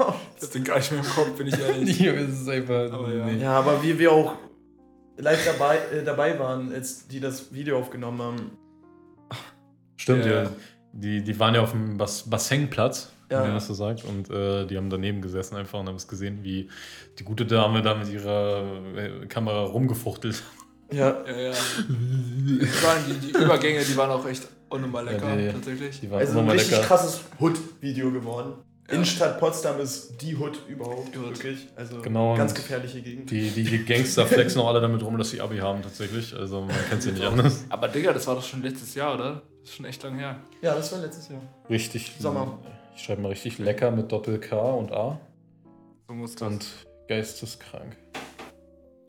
den 0.54 0.64
gar 0.64 0.76
nicht 0.78 0.90
mehr 0.92 1.00
im 1.00 1.06
Kopf, 1.06 1.32
bin 1.36 1.46
ich 1.48 1.58
ehrlich. 1.60 1.98
Ja, 2.00 2.12
es 2.12 2.40
ist 2.42 2.48
einfach. 2.48 2.90
Aber 2.92 3.12
ja. 3.14 3.26
nee. 3.26 3.42
Ja, 3.42 3.52
aber 3.58 3.82
wie 3.82 3.98
wir 3.98 4.12
auch 4.12 4.34
live 5.16 5.44
dabei, 5.44 5.78
äh, 5.92 6.02
dabei 6.04 6.38
waren, 6.38 6.72
als 6.72 7.06
die 7.08 7.20
das 7.20 7.52
Video 7.52 7.78
aufgenommen 7.78 8.20
haben. 8.22 8.50
Stimmt, 9.96 10.26
Ja. 10.26 10.42
ja. 10.44 10.50
die, 10.92 11.22
die 11.22 11.38
waren 11.38 11.54
ja 11.54 11.62
auf 11.62 11.70
dem 11.72 11.96
Bas 11.96 12.28
Bassenplatz, 12.28 13.12
Ja. 13.30 13.38
wenn 13.38 13.46
man 13.48 13.54
das 13.54 13.66
so 13.68 13.74
sagt. 13.74 14.04
Und 14.04 14.30
äh, 14.30 14.66
die 14.66 14.76
haben 14.76 14.90
daneben 14.90 15.20
gesessen 15.22 15.56
einfach 15.56 15.78
und 15.80 15.88
haben 15.88 15.96
es 15.96 16.08
gesehen, 16.08 16.40
wie 16.42 16.68
die 17.18 17.24
gute 17.24 17.46
Dame 17.46 17.80
da 17.82 17.94
mit 17.94 18.08
ihrer 18.08 18.64
äh, 18.96 19.26
Kamera 19.26 19.62
rumgefuchtelt. 19.64 20.42
Ja, 20.92 21.24
Ja, 21.26 21.36
ja. 21.36 21.52
Die, 21.88 23.14
die, 23.26 23.30
Übergänge, 23.38 23.82
die 23.84 23.96
waren 23.96 24.10
auch 24.10 24.26
echt 24.26 24.46
unnormal 24.68 25.04
lecker, 25.06 25.30
Ja, 25.30 25.36
die- 25.36 25.52
tatsächlich. 25.52 26.00
Die 26.00 26.10
waren 26.10 26.20
also 26.20 26.38
ein 26.40 26.50
richtig 26.50 26.72
lecker. 26.72 26.84
krasses 26.86 27.20
Hood-Video 27.40 28.10
geworden. 28.10 28.52
Ja. 28.88 28.94
Innenstadt 28.94 29.38
Potsdam 29.40 29.80
ist 29.80 30.20
die 30.20 30.36
Hood 30.36 30.60
überhaupt, 30.68 31.16
Hood. 31.16 31.28
wirklich. 31.28 31.68
Also 31.74 32.02
Genau, 32.02 32.36
ganz 32.36 32.54
gefährliche 32.54 33.00
Gegend. 33.00 33.30
Die, 33.30 33.50
die 33.50 33.84
Gangster 33.84 34.26
flexen 34.26 34.60
auch 34.60 34.68
alle 34.68 34.80
damit 34.82 35.02
rum, 35.02 35.16
dass 35.16 35.30
sie 35.30 35.40
Abi 35.40 35.56
haben 35.58 35.80
tatsächlich. 35.82 36.34
Also 36.34 36.60
man 36.60 36.76
kennt 36.90 37.02
sie 37.02 37.12
nicht 37.12 37.24
anders. 37.24 37.64
Aber 37.70 37.88
Digga, 37.88 38.12
das 38.12 38.26
war 38.26 38.34
doch 38.34 38.44
schon 38.44 38.62
letztes 38.62 38.94
Jahr, 38.94 39.14
oder? 39.14 39.42
Das 39.60 39.70
ist 39.70 39.76
schon 39.76 39.86
echt 39.86 40.02
lang 40.02 40.18
her. 40.18 40.36
Ja, 40.60 40.74
das 40.74 40.92
war 40.92 41.00
letztes 41.00 41.30
Jahr. 41.30 41.40
Richtig. 41.70 42.12
Sommer. 42.18 42.58
Ich 42.94 43.02
schreibe 43.02 43.22
mal 43.22 43.28
richtig 43.28 43.58
lecker 43.58 43.90
mit 43.90 44.12
Doppel 44.12 44.38
K 44.38 44.56
und 44.56 44.92
A. 44.92 45.18
So 46.06 46.14
muss 46.14 46.34
das. 46.34 46.42
Und 46.46 46.66
geisteskrank. 47.08 47.96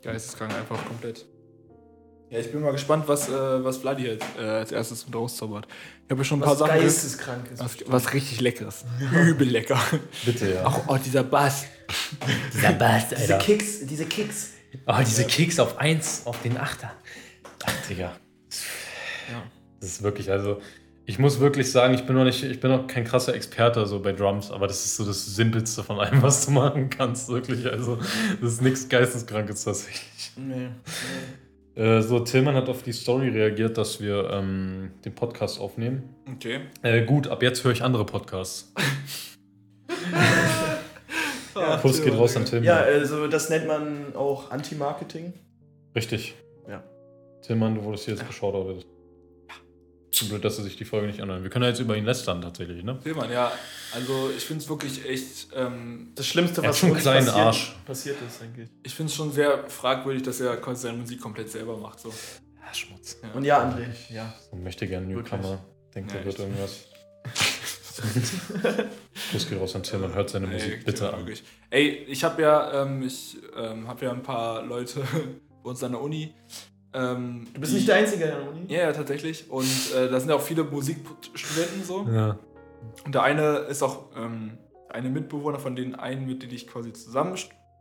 Geisteskrank 0.01 0.53
einfach 0.53 0.84
komplett. 0.86 1.26
Ja, 2.30 2.39
ich 2.39 2.51
bin 2.51 2.61
mal 2.61 2.71
gespannt, 2.71 3.07
was, 3.07 3.30
äh, 3.30 3.63
was 3.63 3.78
Vladi 3.78 4.05
jetzt, 4.07 4.26
äh, 4.39 4.43
als 4.43 4.71
erstes 4.71 5.05
mit 5.05 5.15
rauszaubert. 5.15 5.67
Ich 6.05 6.11
habe 6.11 6.21
ja 6.21 6.25
schon 6.25 6.39
ein 6.39 6.43
paar 6.43 6.51
Was 6.51 6.59
Sachen 6.59 6.75
gehört, 6.75 6.83
geisteskrank 6.83 7.51
ist. 7.51 7.59
was, 7.59 7.77
was 7.87 8.13
richtig 8.13 8.39
leckeres. 8.39 8.85
Übel 9.27 9.49
lecker. 9.49 9.79
Bitte, 10.23 10.53
ja. 10.53 10.65
Auch 10.65 10.83
oh, 10.87 10.97
dieser 11.03 11.23
Bass. 11.23 11.65
Dieser 12.53 12.73
Bass, 12.73 13.05
diese 13.09 13.37
Kicks, 13.39 13.85
diese 13.87 14.05
Kicks. 14.05 14.51
Oh, 14.85 14.93
diese 14.99 15.25
Kicks 15.25 15.59
auf 15.59 15.79
1, 15.79 16.23
auf 16.25 16.41
den 16.43 16.57
Achter. 16.57 16.91
Ach, 17.65 17.87
Digga. 17.89 18.15
Ja. 19.31 19.43
Das 19.79 19.89
ist 19.89 20.03
wirklich, 20.03 20.29
also, 20.29 20.61
ich 21.07 21.17
muss 21.17 21.39
wirklich 21.39 21.71
sagen, 21.71 21.95
ich 21.95 22.05
bin 22.05 22.15
noch 22.15 22.23
nicht, 22.23 22.43
ich 22.43 22.59
bin 22.59 22.69
noch 22.69 22.85
kein 22.85 23.03
krasser 23.03 23.33
Experte 23.33 23.87
so 23.87 23.99
bei 23.99 24.11
Drums, 24.11 24.51
aber 24.51 24.67
das 24.67 24.85
ist 24.85 24.97
so 24.97 25.05
das 25.05 25.25
Simpelste 25.25 25.83
von 25.83 25.99
allem, 25.99 26.21
was 26.21 26.45
du 26.45 26.51
machen 26.51 26.91
kannst, 26.91 27.29
wirklich. 27.29 27.65
Also, 27.65 27.97
das 28.41 28.53
ist 28.53 28.61
nichts 28.61 28.87
Geisteskrankes 28.89 29.63
tatsächlich. 29.63 30.31
Nee. 30.35 30.69
Äh, 31.76 32.01
so, 32.01 32.19
Tillmann 32.19 32.55
hat 32.55 32.69
auf 32.69 32.84
die 32.84 32.93
Story 32.93 33.30
reagiert, 33.30 33.78
dass 33.78 33.99
wir 34.01 34.30
ähm, 34.32 34.91
den 35.03 35.13
Podcast 35.13 35.59
aufnehmen. 35.59 36.15
Okay. 36.36 36.61
Äh, 36.82 37.03
gut, 37.03 37.28
ab 37.28 37.43
jetzt 37.43 37.63
höre 37.63 37.71
ich 37.73 37.84
andere 37.84 38.05
Podcasts. 38.05 38.73
Ja, 41.55 41.78
Kuss 41.78 42.03
geht 42.03 42.13
raus 42.13 42.36
an 42.36 42.43
Tillmann. 42.43 42.65
Ja, 42.65 42.80
also 42.80 43.28
das 43.28 43.49
nennt 43.49 43.65
man 43.65 44.13
auch 44.13 44.51
Anti-Marketing. 44.51 45.32
Richtig. 45.95 46.36
Ja. 46.67 46.84
Tillmann, 47.41 47.76
du 47.76 47.84
wurdest 47.84 48.03
hier 48.05 48.15
jetzt 48.15 48.28
geschaut. 48.28 48.55
Zu 50.16 50.30
blöd, 50.30 50.45
dass 50.45 50.55
sie 50.55 50.63
sich 50.63 50.78
die 50.78 50.86
Folge 50.86 51.07
nicht 51.07 51.22
anhören. 51.22 51.43
Wir 51.43 51.49
können 51.49 51.63
ja 51.63 51.70
jetzt 51.70 51.82
über 51.82 51.97
ihn 51.97 52.05
lästern 52.05 52.41
tatsächlich, 52.41 52.84
ne? 52.84 52.97
Tillmann, 53.03 53.30
ja. 53.32 53.51
Also 53.93 54.32
ich 54.36 54.43
finde 54.45 54.63
es 54.63 54.70
wirklich 54.70 55.05
echt, 55.05 55.47
ähm, 55.53 56.11
Das 56.16 56.26
Schlimmste, 56.26 56.61
Er 56.63 56.70
was 56.70 56.80
schon 56.80 56.91
uns 56.91 57.03
passiert, 57.03 57.36
Arsch. 57.36 57.76
passiert 57.86 58.18
ist, 58.26 58.41
eigentlich. 58.41 58.70
ich 58.84 58.95
finde 58.95 59.09
es 59.09 59.16
schon 59.16 59.32
sehr 59.34 59.68
fragwürdig, 59.70 60.24
dass 60.24 60.39
er 60.39 60.55
quasi 60.57 60.84
seine 60.84 60.97
Musik 60.99 61.20
komplett 61.20 61.51
selber 61.51 61.78
macht. 61.78 61.99
So. 61.99 62.09
Ja, 62.09 62.74
Schmutz. 62.74 63.18
Und 63.34 63.43
ja, 63.43 63.59
André, 63.61 63.88
ja. 64.13 64.34
So 64.49 64.55
möchte 64.57 64.88
gern 64.88 65.07
Newcomer. 65.07 65.63
Denkt, 65.93 66.11
Ja, 66.13 66.20
er 66.20 66.26
wird 66.26 66.36
echt. 66.39 66.45
irgendwas. 66.45 66.86
Kuss 69.32 69.49
geht 69.49 69.59
raus 69.59 69.76
an 69.76 69.84
Tillmann, 69.84 70.13
hört 70.13 70.30
seine 70.30 70.47
Musik 70.47 70.74
Ey, 70.80 70.84
bitte 70.84 71.11
an. 71.13 71.20
wirklich. 71.20 71.43
Ey, 71.70 71.89
ich 72.07 72.24
habe 72.24 72.41
ja, 72.41 72.84
ähm, 72.84 73.03
ich 73.03 73.38
ähm, 73.55 73.88
habe 73.88 74.05
ja 74.05 74.11
ein 74.11 74.24
paar 74.24 74.63
Leute 74.63 75.01
bei 75.63 75.70
uns 75.70 75.84
an 75.84 75.93
der 75.93 76.01
Uni. 76.01 76.34
Ähm, 76.95 77.45
Du 77.53 77.59
bist 77.59 77.73
nicht 77.73 77.87
der 77.87 77.95
Einzige 77.95 78.25
an 78.33 78.41
der 78.41 78.49
Uni? 78.49 78.65
Ja, 78.73 78.79
ja, 78.79 78.91
tatsächlich. 78.93 79.49
Und 79.49 79.67
äh, 79.95 80.09
da 80.09 80.19
sind 80.19 80.29
ja 80.29 80.35
auch 80.35 80.41
viele 80.41 80.63
Musikstudenten 80.63 81.83
so. 81.83 82.07
Ja. 82.11 82.39
Und 83.05 83.13
der 83.15 83.23
eine 83.23 83.57
ist 83.69 83.83
auch 83.83 84.05
ähm, 84.15 84.57
eine 84.89 85.09
Mitbewohner 85.09 85.59
von 85.59 85.75
den 85.75 85.95
einen, 85.95 86.25
mit 86.25 86.41
denen 86.41 86.53
ich 86.53 86.67
quasi 86.67 86.93
zusammen 86.93 87.35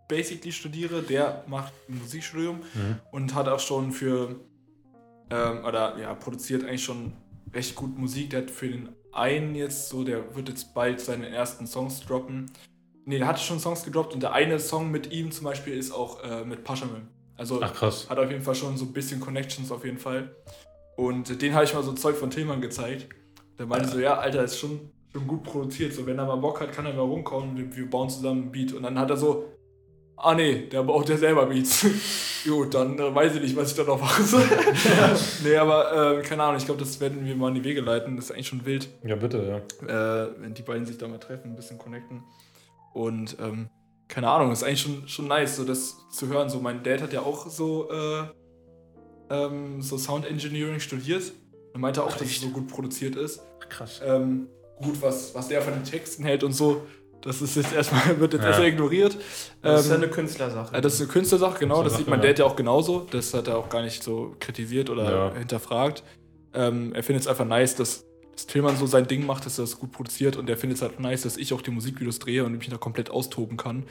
basically 0.09 0.53
studiere. 0.53 1.03
Der 1.03 1.45
macht 1.47 1.73
ein 1.89 1.99
Musikstudium 1.99 2.57
Mhm. 2.75 2.97
und 3.13 3.35
hat 3.35 3.49
auch 3.49 3.61
schon 3.61 3.93
für, 3.93 4.37
ähm, 5.31 5.65
oder 5.65 5.97
ja, 5.99 6.13
produziert 6.15 6.65
eigentlich 6.65 6.85
schon 6.85 7.13
recht 7.55 7.75
gut 7.77 7.97
Musik. 7.97 8.31
Der 8.31 8.43
hat 8.43 8.51
für 8.51 8.69
den 8.69 8.89
einen 9.13 9.55
jetzt 9.55 9.89
so, 9.91 10.03
der 10.05 10.35
wird 10.35 10.49
jetzt 10.49 10.75
bald 10.75 11.01
seine 11.01 11.29
ersten 11.29 11.67
Songs 11.67 12.01
droppen. 12.01 12.51
Ne, 13.07 13.19
der 13.19 13.29
hatte 13.29 13.41
schon 13.41 13.61
Songs 13.61 13.85
gedroppt 13.85 14.15
und 14.15 14.23
der 14.23 14.33
eine 14.33 14.59
Song 14.59 14.91
mit 14.91 15.13
ihm 15.13 15.31
zum 15.31 15.45
Beispiel 15.45 15.75
ist 15.75 15.93
auch 15.93 16.23
äh, 16.25 16.45
mit 16.45 16.65
Paschamal. 16.65 17.03
Also 17.37 17.61
Ach 17.63 17.73
krass. 17.75 18.09
hat 18.09 18.19
auf 18.19 18.31
jeden 18.31 18.43
Fall 18.43 18.55
schon 18.55 18.77
so 18.77 18.85
ein 18.85 18.93
bisschen 18.93 19.21
Connections 19.21 19.71
auf 19.73 19.85
jeden 19.85 19.99
Fall. 19.99 20.35
Und 20.97 21.43
den 21.43 21.55
habe 21.55 21.65
ich 21.65 21.75
mal 21.75 21.83
so 21.83 21.93
Zeug 21.93 22.17
von 22.17 22.31
Tillmann 22.31 22.61
gezeigt. 22.61 23.09
Der 23.59 23.67
meinte 23.67 23.89
so, 23.89 23.99
ja, 23.99 24.19
Alter, 24.19 24.45
ist 24.45 24.59
schon, 24.59 24.91
schon 25.13 25.27
gut 25.27 25.43
produziert. 25.43 25.93
So, 25.93 26.07
wenn 26.07 26.19
er 26.19 26.27
mal 26.27 26.37
Bock 26.37 26.61
hat, 26.61 26.73
kann 26.73 26.87
er 26.87 26.95
mal 26.95 27.03
rumkommen. 27.03 27.57
Wir, 27.57 27.77
wir 27.77 27.91
bauen 27.91 28.09
zusammen 28.09 28.45
ein 28.45 28.53
Beat. 28.53 28.73
Und 28.73 28.85
dann 28.85 28.99
hat 28.99 29.11
er 29.11 29.17
so, 29.17 29.45
ah 30.17 30.35
nee, 30.35 30.67
der 30.67 30.83
baut 30.85 31.09
ja 31.09 31.17
selber 31.17 31.47
Beats. 31.47 31.85
Gut, 32.45 32.75
dann 32.75 32.99
äh, 32.99 33.15
weiß 33.15 33.37
ich 33.37 33.41
nicht, 33.43 33.57
was 33.57 33.71
ich 33.71 33.77
da 33.77 33.85
noch 33.85 34.01
mache. 34.01 34.23
nee, 35.45 35.57
aber 35.57 36.19
äh, 36.19 36.23
keine 36.23 36.43
Ahnung, 36.43 36.59
ich 36.59 36.67
glaube, 36.67 36.81
das 36.81 37.01
werden 37.01 37.25
wir 37.25 37.35
mal 37.37 37.49
in 37.49 37.55
die 37.55 37.65
Wege 37.65 37.81
leiten. 37.81 38.17
Das 38.17 38.27
ist 38.27 38.31
eigentlich 38.33 38.49
schon 38.49 38.65
wild 38.67 38.89
Ja, 39.03 39.17
bitte, 39.17 39.63
ja. 39.89 40.25
äh, 40.27 40.31
wenn 40.39 40.55
die 40.55 40.63
beiden 40.63 40.85
sich 40.87 40.99
da 40.99 41.09
mal 41.09 41.19
treffen, 41.19 41.51
ein 41.53 41.57
bisschen 41.57 41.79
connecten. 41.79 42.23
Und 42.93 43.37
ähm, 43.41 43.69
keine 44.09 44.29
Ahnung, 44.31 44.53
ist 44.53 44.63
eigentlich 44.63 44.83
schon, 44.83 45.09
schon 45.09 45.29
nice, 45.29 45.57
so 45.57 45.65
das 45.65 45.97
zu 46.11 46.29
hören. 46.29 46.49
So, 46.49 46.61
mein 46.61 46.83
Dad 46.83 47.01
hat 47.03 47.13
ja 47.13 47.21
auch 47.23 47.49
so, 47.49 47.91
äh, 47.91 48.23
ähm, 49.31 49.81
so 49.83 49.97
Sound 49.99 50.27
Engineering 50.27 50.81
studiert 50.81 51.33
und 51.73 51.81
meinte 51.81 52.03
auch, 52.03 52.13
dass 52.13 52.23
es 52.29 52.41
so 52.41 52.49
gut 52.49 52.69
produziert 52.69 53.17
ist. 53.17 53.41
Krass. 53.69 54.01
Ähm, 54.05 54.49
gut, 54.83 55.01
was, 55.01 55.35
was 55.35 55.49
der 55.49 55.63
von 55.63 55.73
den 55.75 55.85
Texten 55.85 56.25
hält 56.25 56.45
und 56.45 56.53
so, 56.53 56.83
das 57.23 57.41
ist 57.41 57.57
jetzt 57.57 57.73
erstmal, 57.73 58.19
wird 58.21 58.35
jetzt 58.35 58.43
Ja. 58.43 58.49
erstmal 58.49 58.69
ignoriert. 58.69 59.17
Das 59.63 59.81
ist 59.83 59.89
ja 59.89 59.95
Ähm, 59.97 60.03
eine 60.03 60.11
Künstlersache. 60.11 60.77
äh, 60.77 60.81
Das 60.81 60.95
ist 60.95 61.01
eine 61.01 61.09
Künstlersache, 61.11 61.59
genau. 61.59 61.83
Das 61.83 61.97
sieht 61.97 62.07
mein. 62.09 62.21
Dad 62.21 62.39
ja 62.39 62.45
auch 62.45 62.57
genauso. 62.57 63.07
Das 63.11 63.33
hat 63.33 63.49
er 63.49 63.57
auch 63.57 63.69
gar 63.71 63.83
nicht 63.83 64.03
so 64.03 64.37
kritisiert 64.41 64.91
oder 64.91 65.11
Ja. 65.11 65.35
hinterfragt. 65.35 66.03
Ähm, 66.53 66.93
er 66.95 67.03
findet 67.03 67.23
es 67.23 67.29
einfach 67.29 67.47
nice, 67.47 67.75
dass, 67.77 68.05
dass 68.35 68.47
Tillmann 68.47 68.77
so 68.77 68.87
sein 68.87 69.07
Ding 69.07 69.27
macht, 69.27 69.47
dass 69.47 69.59
er 69.59 69.63
das 69.63 69.79
gut 69.79 69.93
produziert. 69.93 70.37
Und 70.37 70.51
er 70.51 70.57
findet 70.57 70.77
es 70.77 70.83
halt 70.83 71.01
nice, 71.01 71.23
dass 71.23 71.37
ich 71.37 71.53
auch 71.53 71.63
die 71.63 71.71
Musikvideos 71.71 72.19
drehe 72.19 72.45
und 72.45 72.57
mich 72.57 72.69
da 72.69 72.77
komplett 72.77 73.11
austoben 73.11 73.57
kann. 73.57 73.85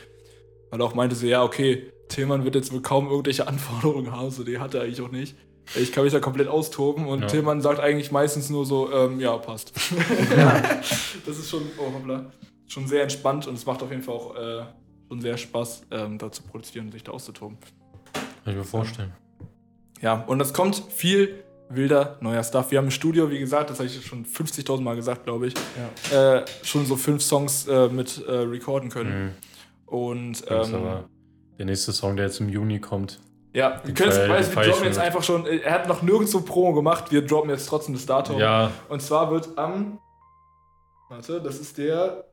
Weil 0.69 0.81
er 0.81 0.85
auch 0.85 0.95
meinte 0.95 1.15
so, 1.15 1.25
ja, 1.25 1.43
okay, 1.43 1.91
Tillmann 2.09 2.43
wird 2.43 2.55
jetzt 2.55 2.71
wohl 2.73 2.81
kaum 2.81 3.07
irgendwelche 3.09 3.47
Anforderungen 3.47 4.11
haben. 4.11 4.31
So, 4.31 4.43
die 4.43 4.59
hat 4.59 4.73
er 4.73 4.81
eigentlich 4.81 5.01
auch 5.01 5.11
nicht. 5.11 5.35
Ich 5.75 5.91
kann 5.93 6.03
mich 6.03 6.11
da 6.11 6.19
komplett 6.19 6.49
austoben 6.49 7.07
und 7.07 7.21
Ja. 7.21 7.27
Tillmann 7.27 7.61
sagt 7.61 7.79
eigentlich 7.79 8.11
meistens 8.11 8.49
nur 8.49 8.65
so, 8.65 8.91
ähm, 8.91 9.19
ja, 9.21 9.37
passt. 9.37 9.71
das 11.25 11.37
ist 11.37 11.49
schon, 11.49 11.63
oh 11.77 11.93
hoppla, 11.93 12.31
schon 12.67 12.85
sehr 12.87 13.03
entspannt 13.03 13.47
und 13.47 13.53
es 13.55 13.65
macht 13.65 13.81
auf 13.81 13.89
jeden 13.89 14.03
Fall 14.03 14.13
auch 14.13 14.35
äh, 14.35 14.63
schon 15.07 15.21
sehr 15.21 15.37
Spaß, 15.37 15.83
ähm, 15.91 16.17
da 16.17 16.31
zu 16.31 16.43
produzieren 16.43 16.87
und 16.87 16.91
sich 16.91 17.03
da 17.03 17.13
auszutoben. 17.13 17.57
Kann 18.43 18.53
ich 18.53 18.55
mir 18.55 18.65
vorstellen. 18.65 19.13
Ja, 20.01 20.15
und 20.27 20.41
es 20.41 20.53
kommt 20.53 20.83
viel 20.89 21.42
wilder 21.75 22.17
neuer 22.21 22.43
Stuff. 22.43 22.71
Wir 22.71 22.77
haben 22.79 22.85
im 22.85 22.91
Studio, 22.91 23.29
wie 23.29 23.39
gesagt, 23.39 23.69
das 23.69 23.79
habe 23.79 23.87
ich 23.87 24.05
schon 24.05 24.25
50.000 24.25 24.81
Mal 24.81 24.95
gesagt, 24.95 25.23
glaube 25.25 25.47
ich, 25.47 25.53
äh, 26.13 26.41
schon 26.63 26.85
so 26.85 26.95
fünf 26.95 27.21
Songs 27.21 27.67
äh, 27.67 27.87
mit 27.89 28.23
äh, 28.27 28.31
recorden 28.31 28.89
können. 28.89 29.23
Mhm. 29.25 29.31
Und 29.85 30.49
Das 30.49 30.67
ist 30.67 30.73
ähm, 30.73 30.79
aber 30.81 31.09
der 31.57 31.65
nächste 31.65 31.91
Song, 31.91 32.15
der 32.15 32.25
jetzt 32.25 32.39
im 32.39 32.49
Juni 32.49 32.79
kommt. 32.79 33.19
ja, 33.53 33.79
wir 33.83 33.93
können 33.93 34.09
jetzt, 34.11 34.19
wir 34.55 34.63
droppen 34.63 34.85
jetzt 34.85 34.97
mit. 34.97 35.05
einfach 35.05 35.23
schon, 35.23 35.45
äh, 35.45 35.57
er 35.57 35.73
hat 35.73 35.87
noch 35.87 36.01
nirgendwo 36.01 36.41
Promo 36.41 36.73
gemacht, 36.73 37.11
wir 37.11 37.25
droppen 37.25 37.49
jetzt 37.51 37.67
trotzdem 37.67 37.93
das 37.93 38.05
Datum. 38.05 38.39
Ja, 38.39 38.71
Und 38.89 39.01
zwar 39.01 39.29
wird 39.31 39.49
am, 39.57 39.99
warte, 41.09 41.41
das 41.41 41.59
ist 41.59 41.77
der 41.77 42.25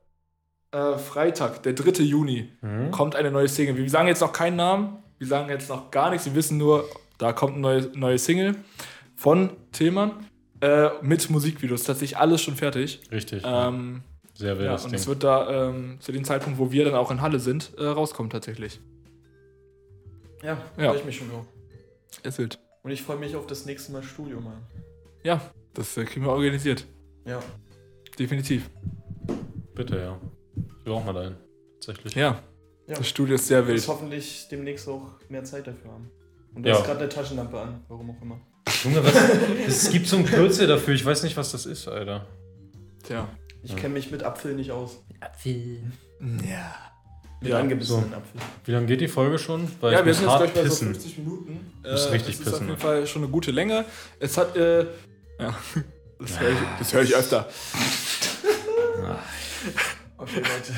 äh, 0.73 0.97
Freitag, 0.99 1.63
der 1.65 1.73
3. 1.75 2.03
Juni, 2.03 2.49
Mhm. 2.63 2.91
kommt 2.91 3.15
eine 3.17 3.31
neue 3.31 3.49
Single. 3.49 3.77
Wir 3.77 3.91
sagen 3.91 4.09
jetzt 4.09 4.21
noch 4.21 4.33
keinen 4.33 4.57
Namen, 4.57 4.99
wir 5.19 5.27
sagen 5.27 5.49
jetzt 5.51 5.69
noch 5.69 5.91
gar 5.91 6.11
nichts, 6.11 6.25
wir 6.27 6.35
wissen 6.35 6.57
nur, 6.57 6.85
da 7.19 7.33
kommt 7.35 7.53
eine 7.55 7.61
neue, 7.61 7.91
neue 7.95 8.19
Single 8.19 8.55
von 9.21 9.51
Tillmann 9.73 10.13
äh, 10.63 10.89
mit 11.03 11.29
Musikvideos. 11.29 11.85
Tatsächlich 11.85 12.17
alles 12.17 12.41
schon 12.41 12.57
fertig. 12.57 13.01
richtig. 13.13 13.43
Ähm, 13.45 14.03
Sehr 14.35 14.55
ja, 14.55 14.59
wildes 14.59 14.85
und 14.85 14.93
Ding. 14.93 14.99
es 15.01 15.07
wird 15.07 15.23
da 15.23 15.69
ähm, 15.69 15.99
zu 16.01 16.11
dem 16.11 16.25
Zeitpunkt, 16.25 16.59
wo 16.59 16.73
wir 16.73 16.87
dann 16.87 16.95
auch 16.95 17.11
in 17.11 17.21
Halle 17.21 17.39
sind, 17.39 17.73
äh, 17.77 17.85
rauskommen 17.85 18.31
tatsächlich. 18.31 18.81
ja, 20.43 20.57
Ja. 20.79 20.89
freue 20.89 20.99
ich 20.99 21.05
mich 21.05 21.17
schon 21.19 21.29
drauf. 21.31 21.45
Es 22.23 22.39
wird. 22.39 22.59
Und 22.83 22.91
ich 22.93 23.03
freue 23.03 23.19
mich 23.19 23.37
auf 23.37 23.47
das 23.47 23.67
nächste 23.67 23.93
Mal 23.93 24.03
Studio, 24.03 24.41
Mann. 24.41 24.63
Ja, 25.23 25.41
das 25.75 25.97
äh, 25.99 26.05
kriegen 26.05 26.25
wir 26.25 26.33
organisiert. 26.33 26.87
Ja. 27.27 27.41
Definitiv. 28.19 28.71
Bitte, 29.75 29.99
ja. 29.99 30.19
Ich 30.79 30.87
will 30.87 30.95
auch 30.95 31.05
mal 31.05 31.13
dahin. 31.13 31.37
Tatsächlich. 31.75 32.15
Ja, 32.15 32.43
Ja. 32.87 32.97
das 32.97 33.07
Studio 33.09 33.35
ist 33.35 33.47
sehr 33.49 33.67
wild. 33.67 33.87
hoffentlich 33.87 34.49
demnächst 34.51 34.89
auch 34.89 35.11
mehr 35.29 35.45
Zeit 35.45 35.67
dafür 35.67 35.93
haben. 35.93 36.11
Und 36.55 36.63
du 36.65 36.71
Ja. 36.71 36.77
hast 36.77 36.85
gerade 36.87 37.01
eine 37.01 37.09
Taschenlampe 37.11 37.61
an, 37.61 37.85
warum 37.89 38.11
auch 38.11 38.23
immer. 38.23 38.41
Junge, 38.85 39.05
was? 39.05 39.15
es 39.67 39.91
gibt 39.91 40.07
so 40.07 40.17
ein 40.17 40.25
Kürzel 40.25 40.67
dafür. 40.67 40.95
Ich 40.95 41.05
weiß 41.05 41.23
nicht, 41.23 41.37
was 41.37 41.53
das 41.53 41.67
ist, 41.67 41.89
Alter. 41.89 42.27
Tja. 43.03 43.29
Ich 43.63 43.77
kenne 43.77 43.95
mich 43.95 44.11
mit 44.11 44.23
Apfel 44.23 44.55
nicht 44.55 44.71
aus. 44.71 45.03
Apfel. 45.21 45.81
Ja. 46.49 46.75
Mit 47.43 47.51
Ja, 47.51 47.59
angebissenen 47.59 48.13
Apfel. 48.15 48.41
Wie 48.65 48.73
lange 48.73 48.87
geht 48.87 49.01
die 49.01 49.09
Folge 49.09 49.39
schon? 49.39 49.71
Weil 49.81 49.93
Ja, 49.95 50.01
ich 50.01 50.07
wir 50.07 50.15
sind 50.15 50.25
jetzt 50.25 50.33
hart 50.33 50.41
gleich 50.41 50.55
bei 50.55 50.63
so 50.63 50.69
pissen. 50.69 50.95
50 50.95 51.19
Minuten. 51.19 51.73
Muss 51.83 52.11
richtig 52.13 52.39
das 52.39 52.47
ist 52.47 52.53
pissen, 52.53 52.63
auf 52.65 52.69
jeden? 52.69 52.81
Fall 52.81 53.07
schon 53.07 53.23
eine 53.23 53.31
gute 53.31 53.51
Länge. 53.51 53.85
Es 54.19 54.37
hat, 54.39 54.57
äh, 54.57 54.81
ja. 55.39 55.55
Das 56.23 56.39
höre 56.39 56.51
ich, 56.51 56.59
das 56.79 56.93
hör 56.93 57.03
ich 57.03 57.17
öfter. 57.17 57.49
Okay, 60.21 60.37
Leute. 60.37 60.75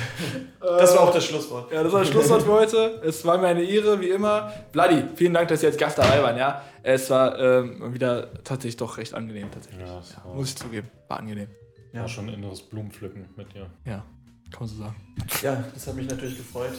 Das 0.79 0.95
war 0.95 1.01
auch 1.03 1.13
das 1.13 1.25
Schlusswort. 1.25 1.73
Ja, 1.73 1.83
das 1.83 1.93
war 1.93 2.01
das 2.01 2.09
Schlusswort 2.11 2.43
für 2.43 2.53
heute. 2.53 3.01
Es 3.05 3.25
war 3.25 3.39
mir 3.39 3.49
eine 3.49 3.63
Ehre, 3.63 4.01
wie 4.01 4.11
immer. 4.11 4.53
Vladi, 4.73 5.05
vielen 5.17 5.35
Dank, 5.35 5.49
dass 5.49 5.61
Sie 5.61 5.67
als 5.67 5.77
Gast 5.77 5.99
dabei 5.99 6.23
waren. 6.23 6.37
Ja, 6.37 6.63
es 6.83 7.11
war 7.11 7.39
ähm, 7.39 7.93
wieder 7.93 8.33
tatsächlich 8.45 8.77
doch 8.77 8.97
recht 8.99 9.15
angenehm. 9.15 9.51
Tatsächlich. 9.51 9.83
Ja, 9.87 10.01
war, 10.25 10.35
Muss 10.35 10.51
ich 10.51 10.57
zugeben. 10.57 10.89
War 11.09 11.19
angenehm. 11.19 11.49
war 11.93 12.09
schon 12.09 12.29
ein 12.29 12.35
inneres 12.35 12.63
Blumenpflücken 12.63 13.27
mit 13.37 13.53
dir. 13.53 13.69
Ja, 13.85 14.05
kann 14.51 14.61
man 14.61 14.69
so 14.69 14.77
sagen. 14.77 14.97
Ja, 15.43 15.65
das 15.75 15.87
hat 15.87 15.97
mich 15.97 16.09
natürlich 16.09 16.37
gefreut. 16.37 16.73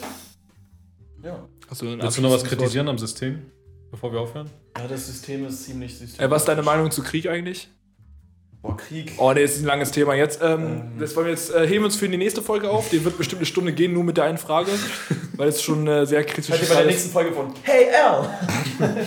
Ja. 1.22 1.46
Hast 1.68 1.82
du 1.82 1.88
ein 1.88 2.02
Willst 2.02 2.18
du 2.18 2.22
noch 2.22 2.32
was 2.32 2.44
kritisieren 2.44 2.88
am 2.88 2.98
System, 2.98 3.50
bevor 3.90 4.12
wir 4.12 4.20
aufhören? 4.20 4.50
Ja, 4.76 4.88
das 4.88 5.06
System 5.06 5.46
ist 5.46 5.64
ziemlich 5.64 5.92
systematisch. 5.92 6.20
Wort? 6.20 6.28
Äh, 6.28 6.30
was 6.30 6.42
ist 6.42 6.48
deine 6.48 6.62
Meinung 6.62 6.90
zu 6.90 7.02
Krieg 7.02 7.26
eigentlich? 7.28 7.68
Boah, 8.64 8.78
Krieg. 8.78 9.12
Oh, 9.18 9.30
nee, 9.34 9.42
das 9.42 9.56
ist 9.56 9.58
ein 9.58 9.66
langes 9.66 9.90
Thema. 9.90 10.14
Jetzt, 10.14 10.40
ähm, 10.40 10.62
Ähm. 10.64 10.98
das 10.98 11.14
wollen 11.14 11.26
wir 11.26 11.32
jetzt, 11.32 11.50
äh, 11.50 11.66
heben 11.66 11.82
wir 11.82 11.84
uns 11.84 11.96
für 11.96 12.08
die 12.08 12.16
nächste 12.16 12.40
Folge 12.40 12.70
auf. 12.70 12.88
Die 12.88 13.04
wird 13.04 13.18
bestimmt 13.18 13.40
eine 13.40 13.46
Stunde 13.46 13.74
gehen, 13.74 13.92
nur 13.92 14.04
mit 14.04 14.16
der 14.16 14.24
einen 14.24 14.38
Frage, 14.38 14.72
weil 15.36 15.48
es 15.48 15.62
schon 15.62 15.86
äh, 15.86 16.06
sehr 16.06 16.24
kritisch 16.24 16.48
Hört 16.48 16.62
ihr 16.62 16.68
bei 16.68 16.76
der 16.76 16.86
nächsten 16.86 17.10
Folge 17.10 17.32
von 17.32 17.52
Hey 17.62 17.90
Al! 17.90 18.38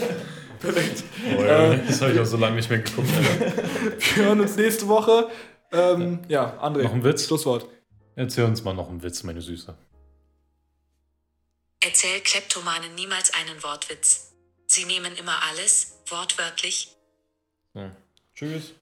Perfekt. 0.59 1.03
Oh, 1.39 1.43
ja, 1.43 1.73
das 1.73 1.99
habe 1.99 2.11
ich 2.11 2.19
auch 2.19 2.25
so 2.25 2.37
lange 2.37 2.57
nicht 2.57 2.69
mehr 2.69 2.79
geguckt. 2.79 3.07
Wir 4.15 4.25
hören 4.25 4.41
uns 4.41 4.55
nächste 4.57 4.87
Woche. 4.87 5.27
Ähm, 5.71 6.19
ja, 6.27 6.61
André. 6.61 6.83
Noch 6.83 6.93
ein 6.93 7.03
Witz? 7.03 7.25
Schlusswort. 7.25 7.67
Erzähl 8.15 8.43
uns 8.45 8.63
mal 8.63 8.75
noch 8.75 8.89
einen 8.89 9.01
Witz, 9.01 9.23
meine 9.23 9.41
Süße. 9.41 9.75
Erzähl 11.83 12.19
Kleptomanen 12.19 12.93
niemals 12.93 13.33
einen 13.33 13.63
Wortwitz. 13.63 14.33
Sie 14.67 14.85
nehmen 14.85 15.15
immer 15.15 15.37
alles, 15.49 15.97
wortwörtlich. 16.09 16.95
So. 17.73 17.89
Tschüss. 18.35 18.73